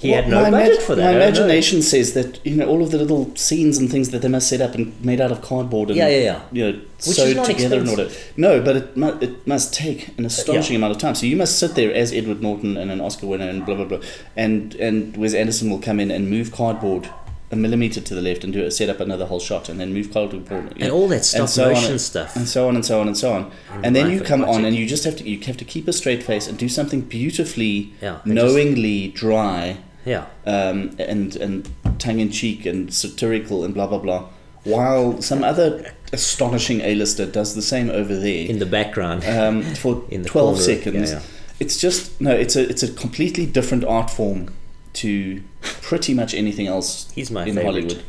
he 0.00 0.10
had 0.10 0.28
no 0.28 0.50
budget 0.50 0.78
imag- 0.78 0.82
for 0.82 0.94
that. 0.94 1.04
My 1.04 1.16
imagination 1.16 1.82
says 1.82 2.14
that 2.14 2.44
you 2.44 2.56
know 2.56 2.66
all 2.66 2.82
of 2.82 2.90
the 2.90 2.98
little 2.98 3.34
scenes 3.36 3.78
and 3.78 3.90
things 3.90 4.10
that 4.10 4.22
they 4.22 4.28
must 4.28 4.48
set 4.48 4.60
up 4.60 4.74
and 4.74 4.92
made 5.04 5.20
out 5.20 5.30
of 5.30 5.42
cardboard 5.42 5.90
and 5.90 5.96
Yeah, 5.98 6.08
yeah, 6.08 6.18
yeah. 6.30 6.40
you 6.52 6.62
know 6.72 6.78
Which 7.06 7.16
sewed 7.16 7.44
together 7.44 7.78
and 7.80 7.88
all 7.88 7.96
that. 7.96 8.10
No, 8.36 8.60
but 8.62 8.76
it 8.76 8.96
mu- 8.96 9.18
it 9.20 9.46
must 9.46 9.74
take 9.74 10.08
an 10.18 10.24
uh, 10.24 10.28
astonishing 10.28 10.76
amount 10.76 10.92
of 10.92 10.98
time. 10.98 11.14
So 11.14 11.26
you 11.26 11.36
must 11.36 11.58
sit 11.58 11.74
there 11.74 11.92
as 11.94 12.12
Edward 12.12 12.42
Norton 12.42 12.76
and 12.76 12.90
an 12.90 13.00
Oscar 13.00 13.26
winner 13.26 13.48
and 13.48 13.64
blah 13.66 13.74
blah 13.76 13.84
blah, 13.84 14.00
and 14.36 14.74
and 14.76 15.16
Wes 15.16 15.34
Anderson 15.34 15.70
will 15.70 15.80
come 15.80 16.00
in 16.00 16.10
and 16.10 16.28
move 16.30 16.50
cardboard. 16.52 17.08
A 17.52 17.56
millimeter 17.56 18.00
to 18.00 18.14
the 18.14 18.22
left 18.22 18.44
and 18.44 18.52
do 18.52 18.60
it, 18.62 18.70
set 18.70 18.88
up 18.88 19.00
another 19.00 19.26
whole 19.26 19.40
shot, 19.40 19.68
and 19.68 19.80
then 19.80 19.92
move 19.92 20.12
cardboard, 20.12 20.46
And 20.52 20.78
know, 20.78 20.90
all 20.94 21.08
that 21.08 21.24
stop 21.24 21.48
so 21.48 21.70
motion 21.72 21.90
and- 21.90 22.00
stuff. 22.00 22.36
and 22.36 22.46
so 22.48 22.68
on 22.68 22.76
and 22.76 22.86
so 22.86 23.00
on 23.00 23.08
and 23.08 23.16
so 23.16 23.32
on. 23.32 23.50
And 23.74 23.86
And 23.86 23.96
then 23.96 24.08
you 24.12 24.20
come 24.20 24.44
on, 24.44 24.64
and 24.64 24.76
you 24.76 24.86
just 24.86 25.02
have 25.02 25.16
to 25.16 25.28
you 25.28 25.40
have 25.40 25.56
to 25.56 25.64
keep 25.64 25.88
a 25.88 25.92
straight 25.92 26.22
face 26.22 26.46
and 26.46 26.56
do 26.56 26.68
something 26.68 27.00
beautifully, 27.00 27.92
Yeah, 28.00 28.18
they 28.24 28.34
just- 28.34 28.46
knowingly 28.54 29.08
dry 29.08 29.78
Yeah, 30.04 30.26
um, 30.46 30.96
and 30.98 31.36
and 31.36 31.68
tongue 31.98 32.20
in 32.20 32.30
cheek 32.30 32.64
and 32.66 32.92
satirical 32.92 33.64
and 33.64 33.74
blah 33.74 33.86
blah 33.86 33.98
blah, 33.98 34.28
while 34.64 35.20
some 35.22 35.44
other 35.44 35.92
astonishing 36.12 36.80
A-lister 36.80 37.26
does 37.26 37.54
the 37.54 37.62
same 37.62 37.90
over 37.90 38.16
there 38.16 38.46
in 38.48 38.58
the 38.58 38.66
background. 38.66 39.24
um, 39.24 39.62
for 39.74 40.04
in 40.10 40.24
twelve 40.24 40.56
corner, 40.56 40.62
seconds. 40.62 41.10
yeah, 41.12 41.18
yeah. 41.18 41.24
It's 41.60 41.76
just 41.78 42.20
no, 42.20 42.30
it's 42.30 42.56
a 42.56 42.68
it's 42.68 42.82
a 42.82 42.90
completely 42.92 43.44
different 43.46 43.84
art 43.84 44.10
form 44.10 44.54
to 44.94 45.42
pretty 45.60 46.14
much 46.14 46.34
anything 46.34 46.66
else 46.66 47.10
He's 47.12 47.30
my 47.30 47.42
in 47.44 47.54
favorite. 47.54 47.64
Hollywood. 47.64 48.02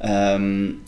Um, 0.00 0.84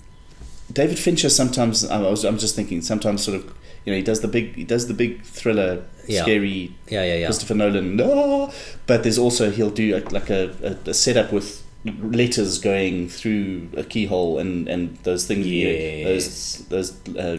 David 0.72 0.98
Fincher 0.98 1.28
sometimes 1.30 1.84
I 1.88 1.98
was 2.00 2.24
I'm 2.24 2.38
just 2.38 2.54
thinking 2.54 2.82
sometimes 2.82 3.24
sort 3.24 3.36
of 3.38 3.52
you 3.84 3.92
know 3.92 3.96
he 3.96 4.02
does 4.02 4.20
the 4.20 4.28
big 4.28 4.54
he 4.54 4.64
does 4.64 4.86
the 4.88 4.94
big 4.94 5.22
thriller 5.22 5.82
Yeah. 6.06 6.22
scary 6.22 6.74
Yeah, 6.88 7.04
yeah, 7.04 7.14
yeah. 7.16 7.26
Christopher 7.26 7.54
Nolan 7.54 7.96
no 7.96 8.52
but 8.86 9.02
there's 9.02 9.18
also 9.18 9.50
he'll 9.50 9.70
do 9.70 9.96
a, 9.96 10.00
like 10.10 10.30
a, 10.30 10.50
a, 10.86 10.90
a 10.90 10.94
setup 10.94 11.32
with 11.32 11.62
letters 11.84 12.58
going 12.58 13.08
through 13.08 13.68
a 13.74 13.82
keyhole 13.82 14.38
and 14.38 14.68
and 14.68 14.96
those 14.98 15.26
things 15.26 15.46
you 15.46 16.04
those 16.04 16.58
those 16.68 17.06
uh, 17.16 17.38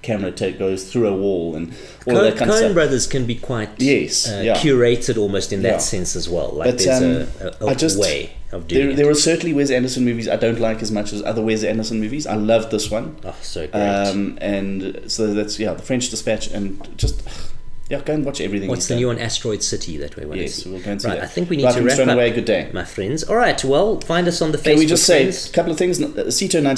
camera 0.00 0.32
take 0.32 0.58
goes 0.58 0.90
through 0.90 1.06
a 1.08 1.14
wall 1.14 1.54
and 1.54 1.68
all 2.06 2.14
Coen, 2.14 2.22
that 2.22 2.36
kind 2.38 2.50
of 2.50 2.56
Coen 2.56 2.58
stuff 2.60 2.72
Brothers 2.74 3.06
can 3.06 3.26
be 3.26 3.34
quite 3.34 3.68
Yes, 3.78 4.30
uh, 4.30 4.40
yeah. 4.42 4.54
curated 4.56 5.18
almost 5.18 5.52
in 5.52 5.60
that 5.62 5.68
Yeah. 5.72 5.78
sense 5.78 6.16
as 6.16 6.26
well. 6.26 6.52
Like 6.52 6.70
But, 6.70 6.78
there's 6.78 7.02
um, 7.02 7.46
a, 7.60 7.66
a, 7.66 7.72
a 7.72 7.74
just- 7.74 7.98
way 7.98 8.32
of 8.50 8.66
doing 8.68 8.82
there, 8.82 8.90
it. 8.92 8.96
there 8.96 9.10
are 9.10 9.14
certainly 9.14 9.54
Wes 9.54 9.70
Anderson 9.70 10.04
movies 10.04 10.28
I 10.28 10.36
don't 10.36 10.60
like 10.60 10.80
as 10.82 10.90
much 10.90 11.12
as 11.12 11.22
other 11.22 11.42
Wes 11.42 11.62
Anderson 11.64 12.00
movies. 12.00 12.26
I 12.26 12.34
love 12.36 12.70
this 12.70 12.90
one. 12.90 13.16
oh, 13.24 13.34
so 13.42 13.66
great. 13.66 13.80
Um, 13.80 14.38
and 14.42 15.02
so 15.06 15.32
that's 15.34 15.58
yeah, 15.58 15.72
the 15.74 15.82
French 15.82 16.08
Dispatch, 16.10 16.48
and 16.48 16.96
just 16.98 17.22
yeah, 17.92 18.00
go 18.00 18.14
and 18.14 18.24
watch 18.24 18.40
everything. 18.40 18.68
What's 18.70 18.88
the 18.88 18.96
new 18.96 19.08
one? 19.08 19.18
Asteroid 19.18 19.62
City 19.62 19.96
that 19.98 20.16
we 20.16 20.24
want 20.24 20.40
Yes, 20.40 20.54
to 20.56 20.60
see. 20.62 20.70
we'll 20.70 20.80
go 20.82 20.90
and 20.92 21.02
see 21.02 21.08
right, 21.08 21.16
that. 21.20 21.24
I 21.24 21.26
think 21.26 21.50
we 21.50 21.56
need 21.58 21.64
Right, 21.64 21.74
to 21.76 21.82
wrap 21.82 21.98
up, 21.98 22.08
away. 22.08 22.30
Good 22.30 22.46
day. 22.46 22.70
my 22.72 22.84
friends. 22.84 23.22
All 23.24 23.36
right, 23.36 23.62
well, 23.64 24.00
find 24.00 24.26
us 24.26 24.40
on 24.40 24.50
the 24.52 24.58
Can 24.58 24.74
Facebook 24.74 24.78
we 24.78 24.86
just 24.86 25.04
say 25.04 25.24
friends. 25.24 25.50
a 25.50 25.52
couple 25.52 25.72
of 25.72 25.78
things? 25.78 26.00
Uh, 26.02 26.06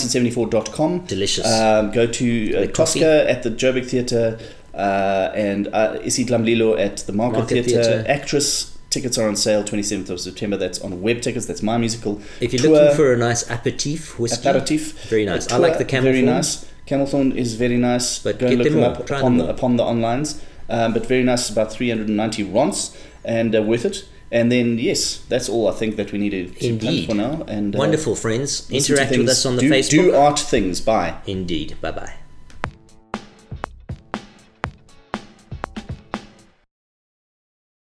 Cito1974.com. 0.09 1.07
Delicious. 1.07 1.47
Um, 1.47 1.91
go 1.93 2.07
to 2.07 2.57
uh, 2.57 2.67
Tosca 2.69 3.31
at 3.31 3.43
the 3.43 3.51
Joburg 3.51 3.87
Theatre 3.89 4.39
uh, 4.75 5.31
and 5.35 5.69
uh, 5.69 5.99
Isidlamlilo 6.01 6.79
at 6.79 6.99
the 6.99 7.12
Market, 7.12 7.39
Market 7.39 7.65
Theatre. 7.65 7.83
Theatre. 7.85 8.05
Actress 8.09 8.77
tickets 8.91 9.19
are 9.19 9.27
on 9.29 9.37
sale 9.37 9.62
27th 9.65 10.11
of 10.11 10.21
September. 10.21 10.57
That's 10.57 10.81
on 10.81 11.01
web 11.03 11.21
tickets. 11.23 11.47
That's 11.47 11.62
my 11.62 11.79
musical. 11.79 12.21
if 12.41 12.53
you're 12.53 12.62
Toor, 12.62 12.73
looking 12.73 12.97
for 12.97 13.12
a 13.12 13.17
nice 13.17 13.49
aperitif 13.51 14.19
whiskey, 14.19 14.49
aperitif. 14.49 15.09
very 15.09 15.25
nice. 15.27 15.51
I 15.51 15.57
like 15.59 15.79
the 15.79 15.85
camel 15.85 16.05
Very 16.12 16.23
thorn. 16.23 16.35
nice. 16.35 16.67
Camelthorn 16.87 17.35
is 17.35 17.55
very 17.55 17.77
nice. 17.79 18.19
But 18.19 18.39
Go 18.39 18.47
and 18.47 18.59
get 18.59 18.65
look 18.65 18.73
them 18.73 18.83
them 18.83 18.93
up 18.93 19.11
upon 19.11 19.39
the, 19.39 19.49
upon 19.49 19.77
the 19.77 19.83
onlines. 19.85 20.41
Um, 20.69 20.93
but 20.93 21.07
very 21.07 21.23
nice. 21.23 21.51
About 21.51 21.73
390 21.73 22.43
rons 22.45 22.97
and 23.25 23.55
uh, 23.55 23.62
worth 23.62 23.85
it. 23.85 24.05
And 24.31 24.51
then 24.51 24.79
yes, 24.79 25.19
that's 25.29 25.49
all 25.49 25.69
I 25.69 25.73
think 25.73 25.97
that 25.97 26.11
we 26.11 26.19
need 26.19 26.31
to, 26.31 26.67
Indeed. 26.67 27.09
for 27.09 27.15
now. 27.15 27.45
And 27.47 27.75
uh, 27.75 27.79
Wonderful 27.79 28.17
friends. 28.17 28.69
Interact 28.71 29.12
with 29.12 29.29
us 29.29 29.47
on 29.47 29.57
the 29.57 29.62
do, 29.62 29.71
Facebook. 29.71 29.91
Do 29.91 30.15
art 30.15 30.39
things. 30.39 30.81
Bye. 30.81 31.19
Indeed. 31.27 31.77
Bye 31.81 31.93
bye. 31.93 32.15